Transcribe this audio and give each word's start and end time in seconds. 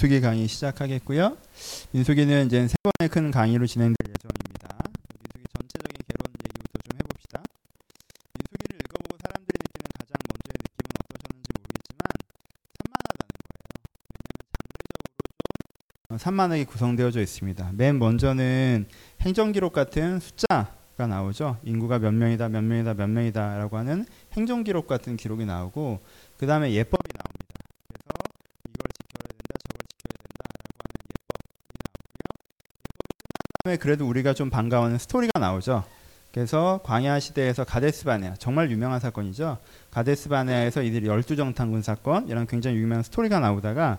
민수기 0.00 0.20
강의 0.20 0.46
시작하겠고요. 0.46 1.36
민수기는 1.90 2.46
이제 2.46 2.68
세 2.68 2.76
번의 2.84 3.10
큰 3.10 3.32
강의로 3.32 3.66
진행될 3.66 3.96
예정입니다. 4.06 4.78
민수기 4.78 5.44
전체적인 5.58 5.96
개론 6.06 6.30
얘기부터 6.38 6.78
좀 6.86 6.98
해봅시다. 7.02 7.42
민수기를 8.38 8.78
읽어보고 8.78 9.18
사람들이 9.26 9.58
느끼는 9.58 9.90
가장 9.98 10.14
먼저의 10.22 10.54
느낌은 10.62 10.86
어떠셨는지 11.02 11.50
모르겠지만 11.50 11.98
산만하다는 12.78 13.26
거예요. 13.42 13.74
왜냐하면 14.06 14.54
장르적으로 14.54 15.98
좀 16.06 16.18
산만하게 16.18 16.64
구성되어져 16.66 17.20
있습니다. 17.20 17.72
맨 17.74 17.98
먼저는 17.98 18.86
행정기록 19.22 19.72
같은 19.72 20.20
숫자가 20.20 21.06
나오죠. 21.08 21.58
인구가 21.64 21.98
몇 21.98 22.12
명이다, 22.12 22.48
몇 22.48 22.62
명이다, 22.62 22.94
몇 22.94 23.08
명이다라고 23.08 23.76
하는 23.76 24.06
행정기록 24.34 24.86
같은 24.86 25.16
기록이 25.16 25.44
나오고 25.44 25.98
그 26.36 26.46
다음에 26.46 26.70
예법 26.70 26.97
그래도 33.78 34.06
우리가 34.08 34.34
좀 34.34 34.50
반가워하는 34.50 34.98
스토리가 34.98 35.38
나오죠. 35.38 35.84
그래서 36.32 36.80
광야 36.84 37.18
시대에서 37.20 37.64
가데스 37.64 38.04
바네아 38.04 38.34
정말 38.36 38.70
유명한 38.70 39.00
사건이죠. 39.00 39.58
가데스 39.90 40.28
바네아에서 40.28 40.82
이들이 40.82 41.06
열두 41.06 41.36
정탐군 41.36 41.82
사건 41.82 42.28
이런 42.28 42.46
굉장히 42.46 42.76
유명한 42.76 43.02
스토리가 43.02 43.40
나오다가 43.40 43.98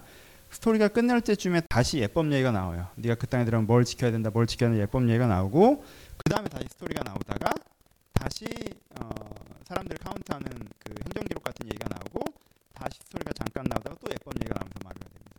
스토리가 0.51 0.87
끝날 0.89 1.21
때쯤에 1.21 1.61
다시 1.69 1.99
예법 1.99 2.31
얘기가 2.31 2.51
나와요. 2.51 2.87
네가 2.95 3.15
그 3.15 3.27
땅에 3.27 3.45
들어가면 3.45 3.67
뭘 3.67 3.83
지켜야 3.85 4.11
된다, 4.11 4.29
뭘 4.31 4.47
지켜야 4.47 4.69
된다 4.69 4.83
예법 4.83 5.07
얘기가 5.09 5.27
나오고 5.27 5.83
그 6.17 6.29
다음에 6.29 6.47
다시 6.49 6.65
스토리가 6.69 7.03
나오다가 7.03 7.53
다시 8.13 8.45
어, 8.99 9.09
사람들 9.67 9.97
카운트하는 9.97 10.47
그 10.79 10.93
행정기록 11.05 11.43
같은 11.43 11.65
얘기가 11.67 11.87
나오고 11.89 12.33
다시 12.73 12.99
스토리가 13.05 13.31
잠깐 13.33 13.65
나오다가 13.69 13.95
또 14.01 14.07
예법 14.11 14.33
얘기가 14.41 14.55
나오면서 14.59 14.79
마무리가 14.83 15.09
됩니다. 15.09 15.37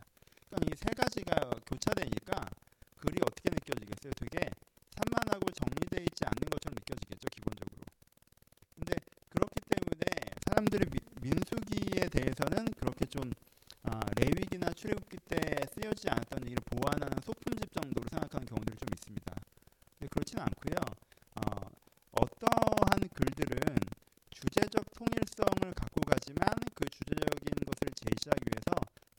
그러니까 0.51 0.75
이 0.75 0.77
세 0.79 0.91
가지가 0.95 1.51
교차되니까 1.67 2.47
글이 3.01 3.17
어떻게 3.23 3.51
느껴지겠어요? 3.51 4.13
되게 4.21 4.47
산만하고 4.97 5.45
정리되어 5.57 6.05
있지 6.05 6.21
않는 6.29 6.41
것처럼 6.53 6.77
느껴지겠죠, 6.85 7.25
기본적으로. 7.33 7.81
근데 8.77 8.93
그렇기 9.33 9.57
때문에 9.73 10.05
사람들이 10.47 10.83
민수기에 11.23 12.09
대해서는 12.13 12.69
그렇게 12.79 13.07
좀 13.07 13.33
아, 13.85 14.01
레위기나 14.21 14.69
출애굽기 14.77 15.17
때 15.33 15.41
쓰여지지 15.73 16.09
않았던 16.11 16.45
얘기를 16.45 16.61
보완하는 16.69 17.17
소품집 17.25 17.73
정도로 17.73 18.05
생각하는 18.13 18.45
경우들이 18.45 18.77
좀 18.77 18.89
있습니다. 18.93 19.25
근데 19.97 20.09
그렇지는 20.13 20.45
않고요. 20.45 20.77
어, 21.41 21.41
어떠한 22.21 23.09
글들은 23.17 23.57
주제적 24.37 24.85
통일성을 25.01 25.73
갖고 25.73 26.01
가지만 26.05 26.45
그 26.77 26.85
주제적인 26.93 27.49
것을 27.65 27.81
제시하기 28.05 28.45
위해서 28.53 28.69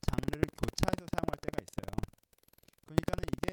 장르를 0.05 0.45
교차해서 0.53 1.01
사용할 1.09 1.33
때가 1.41 1.57
있어요. 1.65 1.89
그러니까는 2.85 3.21
이게 3.33 3.49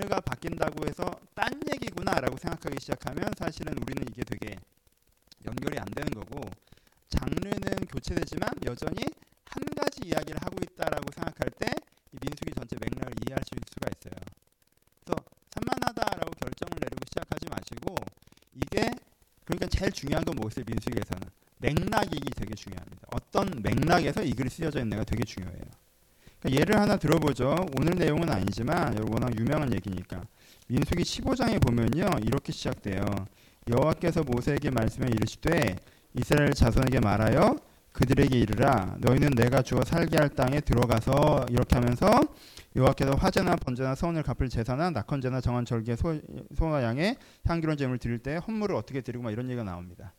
장르가 0.00 0.20
바뀐다고 0.20 0.86
해서 0.88 1.04
딴 1.34 1.52
얘기구나라고 1.70 2.38
생각하기 2.38 2.76
시작하면 2.80 3.30
사실은 3.36 3.74
우리는 3.82 4.02
이게 4.08 4.22
되게 4.24 4.56
연결이 5.44 5.78
안 5.78 5.84
되는 5.86 6.10
거고 6.10 6.40
장르는 7.10 7.84
교체되지만 7.86 8.48
여전히 8.64 9.04
한 9.44 9.64
가지 9.76 10.00
이야기를 10.06 10.40
하고 10.40 10.56
있다라고 10.62 11.04
생각할 11.14 11.50
때이 11.58 11.74
민수기 12.22 12.52
전체 12.56 12.76
맥락을 12.80 13.12
있을 13.28 13.68
수가 13.74 13.90
있어요. 13.92 14.20
그래서 15.04 15.22
산만하다라고 15.50 16.30
결정을 16.40 16.80
내리고 16.80 17.00
시작하지 17.04 17.46
마시고 17.50 17.94
이게 18.54 18.90
그러니까 19.44 19.66
제일 19.68 19.92
중요한 19.92 20.24
건 20.24 20.36
뭐겠어요 20.36 20.64
민수기에서는 20.66 21.28
맥락이 21.58 22.20
되게 22.36 22.54
중요합니다. 22.54 23.08
어떤 23.12 23.62
맥락에서 23.62 24.22
이 24.22 24.32
글이 24.32 24.48
쓰여져 24.48 24.80
있는가 24.80 25.04
되게 25.04 25.24
중요해요. 25.24 25.64
그러니까 26.40 26.60
예를 26.60 26.80
하나 26.80 26.96
들어보죠. 26.96 27.54
오늘 27.78 27.94
내용은 27.94 28.30
아니지만 28.30 28.96
워낙 29.10 29.38
유명한 29.38 29.72
얘기니까. 29.74 30.22
민수기 30.68 31.02
15장에 31.02 31.60
보면요. 31.62 32.06
이렇게 32.22 32.52
시작돼요. 32.52 33.04
여호와께서 33.68 34.22
모세에게 34.24 34.70
말씀해 34.70 35.08
이르시되 35.08 35.76
이스라엘 36.14 36.52
자손에게 36.54 37.00
말하여 37.00 37.56
그들에게 37.92 38.38
이르라 38.38 38.96
너희는 39.00 39.30
내가 39.30 39.62
주어 39.62 39.82
살게 39.84 40.16
할 40.16 40.28
땅에 40.30 40.60
들어가서 40.60 41.46
이렇게 41.50 41.76
하면서 41.76 42.20
여호와께서 42.74 43.14
화제나 43.16 43.56
번제나 43.56 43.94
서원을 43.94 44.22
갚을 44.22 44.48
제사나 44.48 44.90
낙헌제나 44.90 45.40
정한 45.40 45.64
절기에 45.64 45.96
소, 45.96 46.18
소와 46.56 46.82
양의 46.84 47.16
향기로운 47.44 47.76
제물을 47.76 47.98
드릴 47.98 48.18
때 48.18 48.36
헌물을 48.36 48.74
어떻게 48.76 49.00
드리고 49.00 49.24
막 49.24 49.32
이런 49.32 49.46
얘기가 49.46 49.64
나옵니다. 49.64 50.14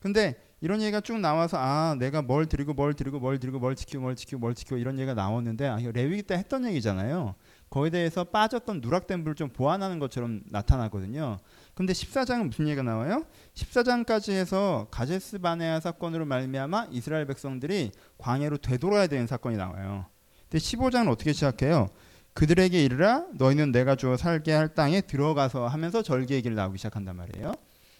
근데 0.00 0.36
이런 0.60 0.80
얘기가 0.80 1.00
쭉 1.00 1.18
나와서 1.18 1.58
아 1.60 1.96
내가 1.98 2.22
뭘 2.22 2.46
드리고 2.46 2.72
뭘 2.72 2.94
드리고 2.94 3.18
뭘 3.18 3.38
드리고 3.38 3.58
뭘 3.58 3.76
지키고 3.76 4.02
뭘 4.02 4.16
지키고 4.16 4.40
뭘 4.40 4.54
지키고 4.54 4.78
이런 4.78 4.98
얘기가 4.98 5.12
나오는데 5.14 5.66
아, 5.66 5.78
레위기 5.78 6.22
때 6.22 6.34
했던 6.34 6.64
얘기잖아요. 6.64 7.34
거기에 7.68 7.90
대해서 7.90 8.24
빠졌던 8.24 8.80
누락된 8.80 9.22
불을 9.22 9.34
좀 9.34 9.50
보완하는 9.50 9.98
것처럼 9.98 10.40
나타나거든요. 10.46 11.38
근데 11.74 11.92
14장은 11.92 12.46
무슨 12.46 12.68
얘기가 12.68 12.82
나와요? 12.82 13.24
14장까지 13.54 14.32
해서 14.32 14.86
가제스 14.90 15.40
바네아 15.40 15.80
사건으로 15.80 16.24
말미암아 16.24 16.88
이스라엘 16.90 17.26
백성들이 17.26 17.90
광야로 18.16 18.56
되돌아야 18.58 19.08
되는 19.08 19.26
사건이 19.26 19.56
나와요. 19.56 20.06
근데 20.48 20.58
15장은 20.58 21.10
어떻게 21.10 21.34
시작해요? 21.34 21.88
그들에게 22.32 22.82
이르라 22.82 23.26
너희는 23.34 23.72
내가 23.72 23.94
주어 23.96 24.16
살게 24.16 24.52
할 24.52 24.68
땅에 24.74 25.00
들어가서 25.02 25.66
하면서 25.66 26.02
절기 26.02 26.34
얘기를 26.34 26.54
나오기 26.56 26.78
시작한단 26.78 27.16
말이에요. 27.16 27.52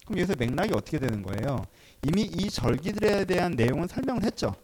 그럼 0.07 0.21
여기서 0.21 0.35
맥락이 0.39 0.73
어떻게 0.73 0.99
되는 0.99 1.23
거예요? 1.23 1.67
이미 2.03 2.23
이 2.23 2.49
절기들에 2.49 3.25
대한 3.25 3.53
내용은 3.53 3.89
설명을 3.89 4.23
했죠. 4.25 4.55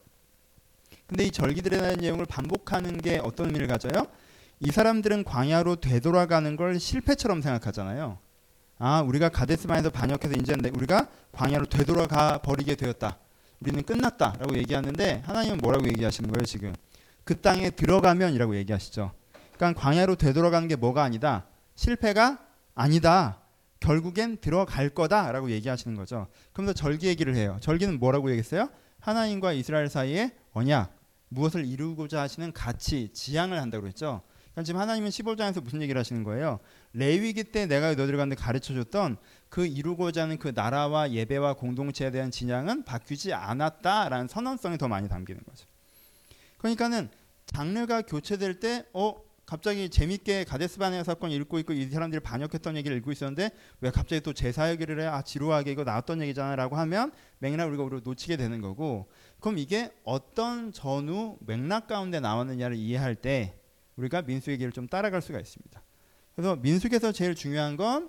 근데 1.07 1.25
이 1.25 1.31
절기들에 1.31 1.79
대한 1.79 1.97
내용을 1.97 2.27
반복하는 2.27 2.97
게 2.99 3.19
어떤 3.23 3.47
의미를 3.47 3.67
가져요? 3.67 4.07
이 4.61 4.71
사람들은 4.71 5.25
광야로 5.25 5.77
되돌아가는 5.77 6.57
걸 6.57 6.79
실패처럼 6.79 7.43
생각하잖아요. 7.43 8.19
아, 8.79 9.01
우리가 9.03 9.29
가데스반에서 9.29 9.91
반역해서 9.91 10.35
이제 10.35 10.55
우리가 10.75 11.09
광야로 11.33 11.67
되돌아가 11.67 12.39
버리게 12.39 12.77
되었다. 12.77 13.19
우리는 13.61 13.83
끝났다라고 13.83 14.57
얘기하는데 14.57 15.23
하나님은 15.27 15.59
뭐라고 15.59 15.87
얘기하시는 15.87 16.31
거예요, 16.31 16.45
지금? 16.45 16.73
그 17.25 17.41
땅에 17.41 17.71
들어가면이라고 17.71 18.57
얘기하시죠. 18.57 19.13
그러니까 19.57 19.81
광야로 19.81 20.17
되돌아가는 20.17 20.69
게 20.69 20.77
뭐가 20.77 21.03
아니다. 21.03 21.45
실패가 21.75 22.39
아니다. 22.75 23.42
결국엔 23.83 24.39
들어갈 24.39 24.89
거다라고 24.89 25.51
얘기하시는 25.51 25.97
거죠. 25.97 26.29
그러면서 26.53 26.73
절기 26.73 27.09
얘기를 27.09 27.35
해요. 27.35 27.59
절기는 27.61 27.99
뭐라고 27.99 28.31
얘기했어요? 28.31 28.71
하나님과 29.01 29.53
이스라엘 29.53 29.89
사이에 29.89 30.31
언약, 30.53 30.97
무엇을 31.29 31.67
이루고자 31.67 32.21
하시는 32.21 32.53
가치, 32.53 33.11
지향을 33.13 33.61
한다고 33.61 33.83
그랬죠. 33.83 34.23
그러니까 34.53 34.63
지금 34.65 34.81
하나님은 34.81 35.11
15장에서 35.11 35.63
무슨 35.63 35.83
얘기를 35.83 35.99
하시는 35.99 36.23
거예요? 36.23 36.61
레위기 36.93 37.43
때 37.43 37.67
내가 37.67 37.95
너희들 37.95 38.17
가운데 38.17 38.37
가르쳐 38.37 38.73
줬던 38.73 39.17
그 39.49 39.67
이루고자 39.67 40.23
하는 40.23 40.39
그 40.39 40.53
나라와 40.55 41.11
예배와 41.11 41.55
공동체에 41.55 42.11
대한 42.13 42.31
진양은 42.31 42.85
바뀌지 42.85 43.33
않았다라는 43.33 44.29
선언성이 44.29 44.79
더 44.79 44.87
많이 44.87 45.09
담기는 45.09 45.43
거죠. 45.45 45.67
그러니까는 46.59 47.11
장르가 47.47 48.03
교체될 48.03 48.61
때 48.61 48.85
어, 48.93 49.17
갑자기 49.53 49.91
재밌게 49.91 50.45
가데스 50.45 50.79
바네아 50.79 51.05
사건 51.05 51.31
읽고 51.31 51.59
있고 51.59 51.75
이 51.75 51.87
사람들이 51.91 52.21
반역했던 52.21 52.75
얘기를 52.75 52.97
읽고 52.97 53.13
있었는데 53.13 53.51
왜 53.83 53.91
갑자기 53.91 54.23
또 54.23 54.33
제사 54.33 54.71
얘기를 54.71 54.99
해? 54.99 55.05
아 55.05 55.21
지루하게 55.21 55.73
이거 55.73 55.85
나왔던 55.85 56.23
얘기잖아라고 56.23 56.77
하면 56.77 57.13
맥락 57.39 57.69
우리가 57.69 57.83
우리가 57.83 58.01
놓치게 58.03 58.39
되는 58.39 58.63
거고 58.63 59.11
그럼 59.41 59.59
이게 59.59 59.93
어떤 60.05 60.73
전후 60.73 61.37
맥락 61.41 61.87
가운데 61.87 62.19
나왔느냐를 62.19 62.77
이해할 62.77 63.15
때 63.15 63.55
우리가 63.97 64.23
민수 64.23 64.51
얘기를 64.51 64.73
좀 64.73 64.89
따라갈 64.89 65.21
수가 65.21 65.39
있습니다. 65.39 65.83
그래서 66.35 66.57
민수에서 66.57 67.13
제일 67.13 67.35
중요한 67.35 67.77
건 67.77 68.09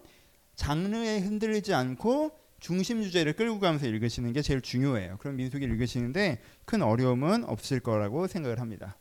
장르에 0.56 1.20
흔들리지 1.20 1.74
않고 1.74 2.32
중심 2.62 3.04
주제를 3.04 3.34
끌고 3.34 3.60
가면서 3.60 3.86
읽으시는 3.86 4.32
게 4.32 4.42
제일 4.42 4.62
중요해요. 4.62 5.18
그럼 5.18 5.36
민수기를 5.36 5.74
읽으시는데 5.74 6.42
큰 6.64 6.82
어려움은 6.82 7.44
없을 7.44 7.82
거라고 7.82 8.28
생각을 8.28 8.62
합니다. 8.62 8.96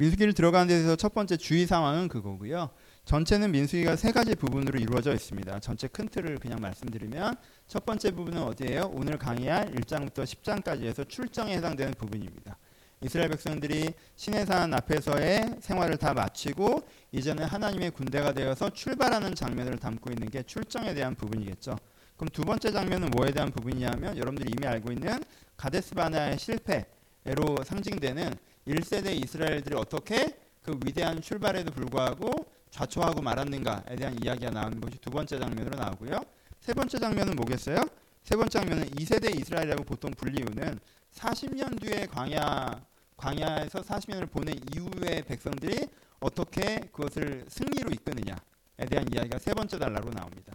민수기를 0.00 0.32
들어가는 0.32 0.66
데서 0.66 0.96
첫 0.96 1.12
번째 1.12 1.36
주의 1.36 1.66
상황은 1.66 2.08
그거고요. 2.08 2.70
전체는 3.04 3.52
민수기가 3.52 3.96
세 3.96 4.12
가지 4.12 4.34
부분으로 4.34 4.78
이루어져 4.78 5.12
있습니다. 5.12 5.60
전체 5.60 5.88
큰 5.88 6.08
틀을 6.08 6.38
그냥 6.38 6.58
말씀드리면 6.58 7.36
첫 7.68 7.84
번째 7.84 8.10
부분은 8.12 8.42
어디예요? 8.42 8.90
오늘 8.94 9.18
강의할 9.18 9.72
1장부터 9.72 10.24
10장까지 10.24 10.84
해서 10.84 11.04
출정에 11.04 11.54
해당되는 11.56 11.92
부분입니다. 11.98 12.56
이스라엘 13.02 13.28
백성들이 13.28 13.92
시내산 14.16 14.72
앞에서의 14.72 15.56
생활을 15.60 15.98
다 15.98 16.14
마치고 16.14 16.82
이제는 17.12 17.44
하나님의 17.44 17.90
군대가 17.90 18.32
되어서 18.32 18.70
출발하는 18.70 19.34
장면을 19.34 19.76
담고 19.76 20.12
있는 20.12 20.30
게 20.30 20.42
출정에 20.42 20.94
대한 20.94 21.14
부분이겠죠. 21.14 21.76
그럼 22.16 22.28
두 22.32 22.42
번째 22.42 22.72
장면은 22.72 23.10
뭐에 23.10 23.32
대한 23.32 23.50
부분이냐면 23.50 24.16
여러분들이 24.16 24.50
이미 24.56 24.66
알고 24.66 24.92
있는 24.92 25.22
가데스 25.58 25.94
바나의 25.94 26.38
실패로 26.38 27.64
상징되는 27.64 28.32
1세대 28.74 29.22
이스라엘들이 29.22 29.76
어떻게 29.76 30.36
그 30.62 30.78
위대한 30.84 31.20
출발에도 31.20 31.72
불구하고 31.72 32.30
좌초하고 32.70 33.20
말았는가에 33.22 33.96
대한 33.96 34.16
이야기가 34.22 34.50
나오는 34.50 34.80
것이 34.80 34.98
두 34.98 35.10
번째 35.10 35.38
장면으로 35.38 35.76
나오고요. 35.76 36.20
세 36.60 36.72
번째 36.74 36.98
장면은 36.98 37.34
뭐겠어요? 37.36 37.84
세 38.22 38.36
번째 38.36 38.60
장면은 38.60 38.90
2세대 38.90 39.38
이스라엘이라고 39.40 39.84
보통 39.84 40.10
불리우는 40.12 40.78
40년 41.14 41.80
뒤에 41.80 42.06
광야 42.06 42.80
광야에서 43.16 43.80
40년을 43.80 44.30
보낸 44.30 44.54
이후의 44.74 45.22
백성들이 45.22 45.88
어떻게 46.20 46.80
그것을 46.92 47.44
승리로 47.48 47.90
이끄느냐에 47.90 48.86
대한 48.88 49.06
이야기가 49.12 49.38
세 49.38 49.52
번째 49.52 49.78
단락으로 49.78 50.12
나옵니다. 50.12 50.52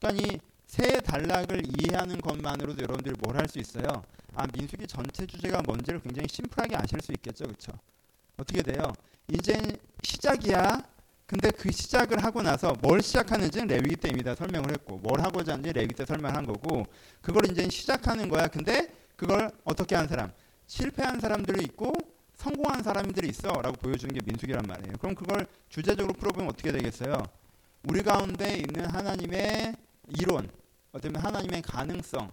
그러니까 0.00 0.26
이 0.34 0.52
세 0.72 1.00
단락을 1.00 1.62
이해하는 1.66 2.18
것만으로도 2.22 2.82
여러분들이 2.82 3.14
뭘 3.20 3.36
할 3.36 3.46
수 3.46 3.58
있어요? 3.58 4.02
아 4.34 4.46
민수기 4.56 4.86
전체 4.86 5.26
주제가 5.26 5.62
뭔지를 5.62 6.00
굉장히 6.00 6.28
심플하게 6.28 6.76
아실 6.76 7.00
수 7.00 7.12
있겠죠, 7.12 7.44
그렇죠? 7.44 7.72
어떻게 8.36 8.62
돼요? 8.62 8.92
이제 9.28 9.60
시작이야. 10.02 10.80
근데 11.26 11.50
그 11.50 11.70
시작을 11.70 12.22
하고 12.22 12.42
나서 12.42 12.74
뭘 12.82 13.00
시작하는지는 13.00 13.66
레위기 13.68 13.96
때 13.96 14.08
이미 14.10 14.22
다 14.22 14.34
설명을 14.34 14.70
했고 14.70 14.98
뭘 14.98 15.20
하고자 15.20 15.52
하는지 15.52 15.72
레위기 15.72 15.94
때 15.94 16.04
설명한 16.04 16.44
거고 16.46 16.84
그걸 17.20 17.50
이제 17.50 17.68
시작하는 17.68 18.28
거야. 18.28 18.48
근데 18.48 18.92
그걸 19.16 19.50
어떻게 19.64 19.94
한 19.94 20.08
사람? 20.08 20.30
실패한 20.66 21.20
사람들이 21.20 21.62
있고 21.64 21.92
성공한 22.36 22.82
사람들이 22.82 23.28
있어라고 23.28 23.76
보여주는 23.76 24.12
게 24.12 24.20
민수기란 24.24 24.64
말이에요. 24.66 24.94
그럼 24.98 25.14
그걸 25.14 25.46
주제적으로 25.68 26.12
풀어보면 26.14 26.50
어떻게 26.50 26.72
되겠어요? 26.72 27.22
우리 27.88 28.02
가운데 28.02 28.56
있는 28.56 28.84
하나님의 28.86 29.74
이론, 30.18 30.50
어쩌면 30.92 31.22
하나님의 31.22 31.62
가능성을 31.62 32.30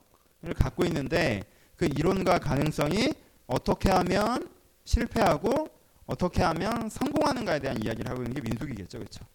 갖고 0.55 0.83
있는데 0.85 1.43
그 1.79 1.85
이론과 1.85 2.39
가능성이 2.39 3.13
어떻게 3.47 3.89
하면 3.89 4.49
실패하고 4.83 5.69
어떻게 6.05 6.41
하면 6.43 6.89
성공하는가에 6.89 7.59
대한 7.59 7.81
이야기를 7.81 8.09
하고 8.11 8.21
있는 8.21 8.33
게 8.33 8.41
민수기겠죠, 8.41 8.97
그렇죠? 8.99 9.25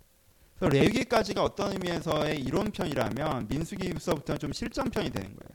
레위기까지가 0.61 1.43
어떤 1.43 1.73
의미에서의 1.73 2.41
이론편이라면 2.43 3.49
민수기부터는 3.49 4.39
좀 4.39 4.53
실전편이 4.53 5.09
되는 5.11 5.29
거예요. 5.29 5.49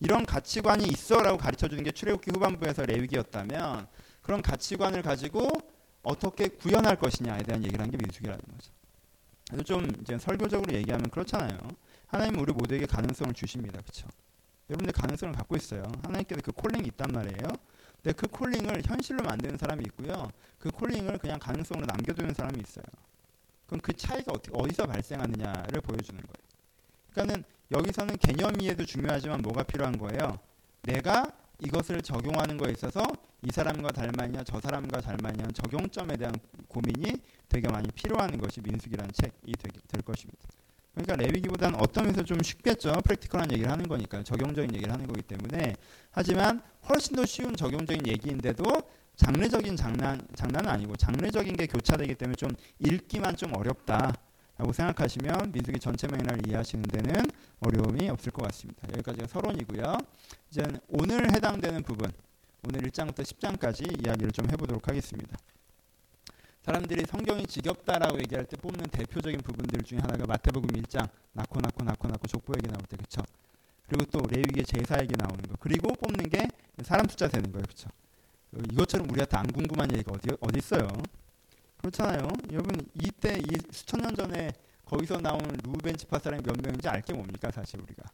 이런 0.00 0.24
가치관이 0.24 0.84
있어라고 0.86 1.36
가르쳐 1.36 1.68
주는 1.68 1.84
게 1.84 1.90
출애굽기 1.90 2.30
후반부에서 2.34 2.86
레위기였다면 2.86 3.86
그런 4.22 4.40
가치관을 4.40 5.02
가지고 5.02 5.48
어떻게 6.02 6.48
구현할 6.48 6.96
것이냐에 6.96 7.42
대한 7.42 7.62
얘기를 7.62 7.80
한 7.84 7.90
게 7.90 7.98
민수기라는 7.98 8.40
거죠. 8.40 8.72
그래서 9.48 9.64
좀 9.64 9.86
이제 10.00 10.16
설교적으로 10.18 10.72
얘기하면 10.72 11.10
그렇잖아요. 11.10 11.58
하나님은 12.06 12.40
우리 12.40 12.52
모두에게 12.54 12.86
가능성을 12.86 13.34
주십니다. 13.34 13.80
그렇죠? 13.82 14.08
여러분들 14.70 14.92
가능성을 14.92 15.34
갖고 15.34 15.56
있어요. 15.56 15.82
하나님께서 16.02 16.40
그 16.42 16.52
콜링이 16.52 16.86
있단 16.88 17.10
말이에요. 17.12 17.48
근데 18.02 18.12
그 18.16 18.26
콜링을 18.28 18.82
현실로 18.84 19.22
만드는 19.22 19.58
사람이 19.58 19.84
있고요. 19.88 20.30
그 20.58 20.70
콜링을 20.70 21.18
그냥 21.18 21.38
가능성으로 21.38 21.86
남겨두는 21.86 22.34
사람이 22.34 22.60
있어요. 22.60 22.84
그럼 23.66 23.80
그 23.80 23.92
차이가 23.92 24.32
어떻게, 24.32 24.50
어디서 24.54 24.86
발생하느냐를 24.86 25.80
보여주는 25.80 26.20
거예요. 26.20 26.52
그러니까는 27.12 27.44
여기서는 27.70 28.16
개념 28.18 28.60
이해도 28.60 28.84
중요하지만 28.84 29.40
뭐가 29.40 29.62
필요한 29.62 29.96
거예요? 29.98 30.38
내가 30.82 31.32
이것을 31.60 32.02
적용하는 32.02 32.58
거에 32.58 32.72
있어서 32.72 33.06
이 33.42 33.50
사람과 33.50 33.90
닮았냐 33.92 34.44
저 34.44 34.60
사람과 34.60 35.00
닮았냐 35.00 35.48
적용점에 35.54 36.16
대한 36.16 36.34
고민이 36.68 37.20
되게 37.48 37.68
많이 37.68 37.88
필요한 37.92 38.36
것이 38.38 38.60
민숙이라는 38.60 39.12
책이 39.12 39.52
되게 39.58 39.78
될 39.88 40.02
것입니다. 40.02 40.48
그러니까 40.94 41.16
레위기보다는 41.16 41.78
어떤 41.80 42.04
면에서 42.04 42.22
좀 42.22 42.42
쉽겠죠. 42.42 42.92
프랙티컬한 43.04 43.50
얘기를 43.52 43.70
하는 43.70 43.88
거니까 43.88 44.22
적용적인 44.22 44.74
얘기를 44.74 44.92
하는 44.92 45.06
거기 45.06 45.22
때문에 45.22 45.74
하지만 46.10 46.62
훨씬 46.88 47.16
더 47.16 47.24
쉬운 47.24 47.56
적용적인 47.56 48.06
얘기인데도 48.06 48.64
장르적인 49.16 49.76
장난 49.76 50.20
장난은 50.34 50.70
아니고 50.70 50.96
장르적인 50.96 51.56
게 51.56 51.66
교차되기 51.66 52.14
때문에 52.14 52.36
좀 52.36 52.50
읽기만 52.78 53.36
좀 53.36 53.54
어렵다. 53.56 54.12
라고 54.58 54.72
생각하시면 54.72 55.50
민수기 55.50 55.80
전체 55.80 56.06
맥락을 56.06 56.46
이해하시는 56.46 56.82
데는 56.84 57.24
어려움이 57.60 58.08
없을 58.10 58.30
것 58.30 58.42
같습니다. 58.46 58.86
여기까지가 58.92 59.26
서론이고요. 59.26 59.98
이제 60.50 60.62
오늘 60.88 61.32
해당되는 61.32 61.82
부분, 61.82 62.12
오늘 62.68 62.82
1장부터 62.82 63.22
10장까지 63.22 64.04
이야기를 64.06 64.30
좀 64.30 64.48
해보도록 64.50 64.86
하겠습니다. 64.86 65.36
사람들이 66.64 67.04
성경이 67.06 67.46
지겹다라고 67.46 68.18
얘기할 68.20 68.44
때 68.46 68.56
뽑는 68.56 68.86
대표적인 68.90 69.40
부분들 69.40 69.82
중에 69.82 69.98
하나가 69.98 70.24
마태복음 70.26 70.68
1장 70.68 71.08
낳고 71.32 71.60
낳고 71.60 71.84
낳고 71.84 72.08
낳고 72.08 72.26
족보에게 72.28 72.68
나올 72.68 72.82
때 72.88 72.96
그렇죠. 72.96 73.22
그리고 73.88 74.04
또 74.10 74.26
레위기의 74.30 74.64
제사에게 74.64 75.16
나오는 75.16 75.42
거. 75.42 75.54
그리고 75.60 75.92
뽑는 75.94 76.30
게 76.30 76.48
사람 76.84 77.08
숫자 77.08 77.26
되는 77.28 77.50
거예요. 77.50 77.64
그렇죠. 77.64 77.88
이것처럼 78.72 79.10
우리한테 79.10 79.36
안 79.36 79.46
궁금한 79.50 79.90
얘기가 79.92 80.12
어디 80.12 80.28
어디 80.40 80.58
있어요? 80.58 80.86
그렇잖아요. 81.78 82.28
여러분 82.52 82.76
이때 82.94 83.38
이 83.38 83.58
수천 83.72 84.00
년 84.00 84.14
전에 84.14 84.52
거기서 84.84 85.18
나온 85.18 85.40
루벤 85.64 85.96
지파 85.96 86.18
사람이 86.20 86.42
몇 86.44 86.56
명인지 86.62 86.88
알게 86.88 87.12
뭡니까 87.12 87.50
사실 87.50 87.80
우리가 87.80 88.04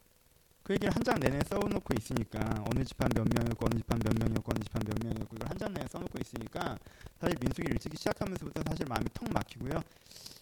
그 0.63 0.73
얘기를 0.73 0.93
한 0.95 1.03
장 1.03 1.19
내내 1.19 1.39
써놓고 1.49 1.93
있으니까 1.99 2.39
어느 2.71 2.83
집안 2.83 3.09
몇 3.13 3.27
명이었고 3.27 3.65
어느 3.65 3.77
집안 3.79 3.99
몇 3.99 4.13
명이었고 4.17 4.51
어느 4.51 4.59
집안 4.63 4.81
몇 4.85 4.97
명이었고 5.03 5.35
이걸 5.35 5.49
한 5.49 5.57
장 5.57 5.73
내내 5.73 5.87
써놓고 5.87 6.17
있으니까 6.21 6.77
사실 7.19 7.37
민수기 7.41 7.67
일찍이 7.71 7.97
시작하면서부터 7.97 8.63
사실 8.69 8.85
마음이 8.87 9.05
턱 9.13 9.31
막히고요. 9.33 9.81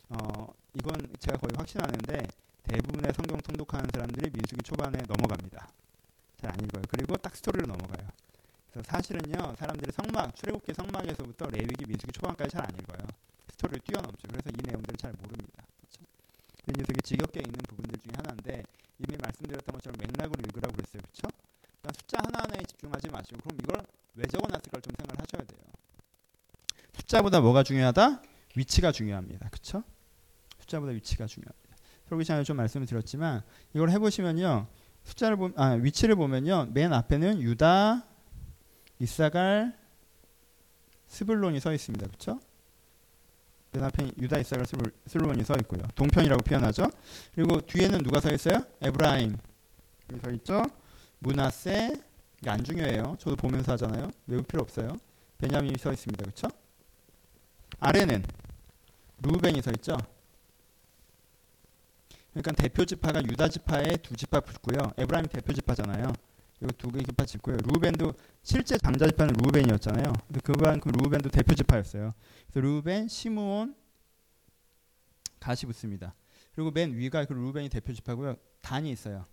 어 0.09 0.53
이건 0.75 0.95
제가 1.19 1.37
거의 1.37 1.53
확신하는데 1.57 2.27
대부분의 2.63 3.13
성경 3.15 3.37
통독하는 3.41 3.89
사람들이 3.93 4.29
민수기 4.31 4.63
초반에 4.63 4.99
넘어갑니다. 5.07 5.67
잘 6.37 6.51
안 6.51 6.59
읽어요. 6.63 6.83
그리고 6.89 7.17
딱 7.17 7.35
스토리로 7.35 7.65
넘어가요. 7.67 8.07
그래서 8.71 8.89
사실은요 8.91 9.55
사람들이 9.57 9.91
성막 9.91 10.35
출애굽기 10.35 10.73
성막에서부터 10.75 11.47
레위기 11.49 11.85
민수기 11.87 12.11
초반까지 12.13 12.51
잘 12.51 12.63
안 12.63 12.69
읽어요. 12.79 13.07
스토리를 13.51 13.79
뛰어넘죠. 13.85 14.27
그래서 14.29 14.49
이 14.51 14.57
내용들을 14.67 14.97
잘 14.97 15.13
모릅니다. 15.13 15.63
그렇죠? 15.81 16.03
되게 16.85 17.01
지겹게 17.01 17.39
읽는 17.41 17.57
부분들 17.67 17.99
중에 17.99 18.13
하나인데 18.17 18.63
이미 18.99 19.17
말씀드렸던 19.17 19.73
것처럼 19.73 19.97
맥락으로 19.99 20.41
읽으라고 20.45 20.75
그랬어요. 20.75 21.01
그렇죠? 21.01 21.27
그러니까 21.81 21.89
숫자 21.99 22.17
하나하나에 22.23 22.63
집중하지 22.65 23.09
마시고 23.09 23.37
그럼 23.41 23.57
이걸 23.63 23.85
왜 24.15 24.25
적어놨을까 24.27 24.81
좀 24.81 24.93
생각을 24.97 25.21
하셔야 25.21 25.43
돼요. 25.45 25.76
숫자보다 26.97 27.41
뭐가 27.41 27.63
중요하다? 27.63 28.21
위치가 28.55 28.91
중요합니다. 28.91 29.49
그렇죠? 29.49 29.83
숫자보다 30.59 30.91
위치가 30.91 31.27
중요합니다. 31.27 31.75
프로비션에 32.05 32.43
좀 32.43 32.57
말씀을 32.57 32.87
드렸지만 32.87 33.43
이걸 33.73 33.89
해보시면요. 33.91 34.67
숫자를 35.03 35.37
보, 35.37 35.51
아 35.55 35.71
위치를 35.71 36.15
보면요. 36.15 36.69
맨 36.73 36.91
앞에는 36.91 37.41
유다, 37.41 38.05
이사갈, 38.99 39.77
스불론이 41.07 41.59
서 41.59 41.71
있습니다. 41.71 42.07
그렇죠? 42.07 42.39
맨 43.71 43.83
앞에 43.83 44.11
유다, 44.19 44.39
이사갈, 44.39 44.65
스불론이 44.65 45.43
서 45.43 45.55
있고요. 45.61 45.83
동편이라고 45.95 46.43
표현하죠. 46.43 46.89
그리고 47.35 47.61
뒤에는 47.61 48.03
누가 48.03 48.19
서 48.19 48.33
있어요? 48.33 48.65
에브라임 48.81 49.37
서 50.23 50.31
있죠. 50.31 50.63
므낫세 51.19 51.95
이게 52.41 52.49
안 52.49 52.63
중요해요. 52.63 53.17
저도 53.19 53.35
보면서 53.35 53.73
하잖아요. 53.73 54.09
외울 54.27 54.43
필요 54.43 54.61
없어요. 54.61 54.97
베냐민이 55.37 55.77
서 55.77 55.91
있습니다. 55.91 56.23
그렇죠? 56.23 56.47
아래는 57.79 58.23
루벤이 59.21 59.61
서 59.61 59.71
있죠. 59.71 59.97
그러니까 62.31 62.51
대표 62.51 62.85
지파가 62.85 63.23
유다 63.23 63.49
지파에 63.49 63.97
두 63.97 64.15
지파 64.15 64.41
붙고요. 64.41 64.93
에브라임 64.97 65.25
대표 65.27 65.53
지파잖아요. 65.53 66.13
이거 66.61 66.71
두개 66.77 67.03
지파 67.03 67.25
짓고요. 67.25 67.57
루벤도 67.57 68.13
실제 68.41 68.77
장자 68.77 69.07
지파는 69.07 69.35
루벤이었잖아요. 69.35 70.13
그반 70.43 70.79
그 70.79 70.89
루벤도 70.89 71.29
대표 71.29 71.53
지파였어요. 71.53 72.13
그래서 72.51 72.59
루벤, 72.59 73.07
시므온, 73.07 73.75
가시 75.39 75.65
붙습니다. 75.65 76.15
그리고 76.53 76.71
맨 76.71 76.95
위가 76.95 77.25
그 77.25 77.33
루벤이 77.33 77.69
대표 77.69 77.93
지파고요. 77.93 78.35
단이 78.61 78.91
있어요. 78.91 79.25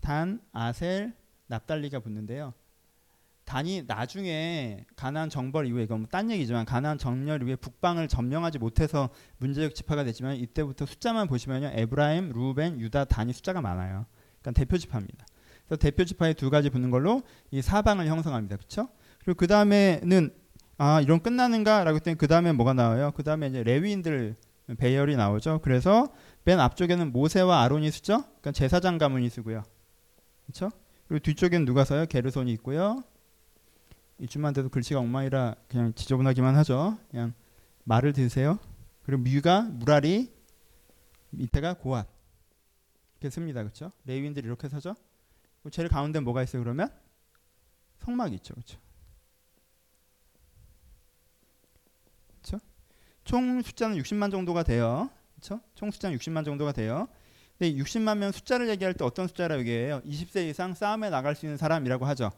단, 0.00 0.40
아셀, 0.52 1.14
납달리가 1.46 2.00
붙는데요. 2.00 2.52
단이 3.44 3.82
나중에 3.86 4.84
가나안 4.96 5.28
정벌 5.28 5.66
이후에 5.66 5.84
이건 5.84 6.06
딴 6.10 6.30
얘기지만 6.30 6.64
가나안 6.64 6.98
정렬 6.98 7.42
이후에 7.42 7.56
북방을 7.56 8.08
점령하지 8.08 8.58
못해서 8.58 9.10
문제적 9.38 9.74
지파가 9.74 10.04
됐지만 10.04 10.36
이때부터 10.36 10.86
숫자만 10.86 11.26
보시면요 11.28 11.72
에브라임, 11.74 12.30
루벤, 12.32 12.80
유다, 12.80 13.06
단이 13.06 13.32
숫자가 13.32 13.60
많아요. 13.60 14.06
그러니까 14.40 14.58
대표 14.58 14.78
지파입니다. 14.78 15.26
그래서 15.66 15.78
대표 15.78 16.04
지파에 16.04 16.34
두 16.34 16.50
가지 16.50 16.70
붙는 16.70 16.90
걸로 16.90 17.22
이 17.50 17.62
사방을 17.62 18.06
형성합니다. 18.06 18.56
그렇죠? 18.56 18.88
그리고 19.24 19.38
그 19.38 19.46
다음에는 19.46 20.30
아 20.78 21.00
이런 21.00 21.20
끝나는가라고 21.20 21.96
했더니 21.96 22.16
그 22.16 22.26
다음에 22.26 22.52
뭐가 22.52 22.72
나와요? 22.72 23.12
그 23.14 23.22
다음에 23.22 23.48
이제 23.48 23.62
레위인들 23.62 24.36
배열이 24.78 25.16
나오죠. 25.16 25.60
그래서 25.62 26.08
맨 26.44 26.60
앞쪽에는 26.60 27.12
모세와 27.12 27.62
아론이 27.62 27.90
쓰죠. 27.90 28.22
그러니까 28.22 28.52
제사장 28.52 28.98
가문이 28.98 29.28
쓰고요. 29.28 29.62
그렇죠? 30.46 30.70
그리고 31.06 31.22
뒤쪽에는 31.22 31.66
누가 31.66 31.84
서요? 31.84 32.06
게르손이 32.06 32.52
있고요. 32.52 33.02
이쯤만 34.22 34.54
돼도 34.54 34.68
글씨가 34.68 35.00
엉망이라 35.00 35.56
그냥 35.68 35.92
지저분하기만 35.94 36.54
하죠. 36.56 36.96
그냥 37.10 37.34
말을 37.82 38.12
드세요. 38.12 38.60
그리고 39.02 39.22
뮤가 39.22 39.62
무라리 39.62 40.32
밑에가 41.30 41.74
고앗 41.74 42.06
이렇게 43.14 43.30
씁니다. 43.30 43.62
그렇죠? 43.62 43.90
레위인들이 44.04 44.46
이렇게 44.46 44.68
서죠. 44.68 44.94
제일 45.72 45.88
가운데 45.88 46.20
뭐가 46.20 46.44
있어요? 46.44 46.62
그러면 46.62 46.88
성막이 47.98 48.36
있죠. 48.36 48.54
그렇죠? 48.54 48.78
총 53.24 53.60
숫자는 53.62 53.96
60만 53.98 54.30
정도가 54.30 54.62
돼요. 54.62 55.10
그렇죠? 55.34 55.60
총 55.74 55.90
숫자는 55.90 56.16
60만 56.18 56.44
정도가 56.44 56.72
돼요. 56.72 57.08
근데 57.58 57.74
60만 57.74 58.18
명 58.18 58.30
숫자를 58.30 58.68
얘기할 58.70 58.94
때 58.94 59.04
어떤 59.04 59.26
숫자라고 59.26 59.60
얘기해요? 59.60 60.00
20세 60.02 60.48
이상 60.48 60.74
싸움에 60.74 61.10
나갈 61.10 61.34
수 61.34 61.46
있는 61.46 61.56
사람이라고 61.56 62.06
하죠. 62.06 62.30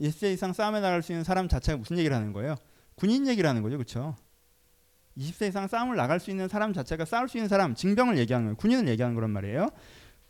1세 0.00 0.32
이상 0.32 0.52
싸움에 0.52 0.80
나갈 0.80 1.02
수 1.02 1.12
있는 1.12 1.24
사람 1.24 1.48
자체가 1.48 1.78
무슨 1.78 1.98
얘기를 1.98 2.16
하는 2.16 2.32
거예요? 2.32 2.56
군인 2.94 3.26
얘기를 3.26 3.48
하는 3.48 3.62
거죠. 3.62 3.76
그렇죠? 3.76 4.16
20세 5.16 5.48
이상 5.48 5.68
싸움을 5.68 5.96
나갈 5.96 6.20
수 6.20 6.30
있는 6.30 6.48
사람 6.48 6.72
자체가 6.72 7.04
싸울 7.04 7.28
수 7.28 7.36
있는 7.36 7.48
사람, 7.48 7.74
징병을 7.74 8.18
얘기하는 8.18 8.46
거예요. 8.46 8.56
군인을 8.56 8.88
얘기하는 8.88 9.14
거란 9.14 9.30
말이에요. 9.30 9.68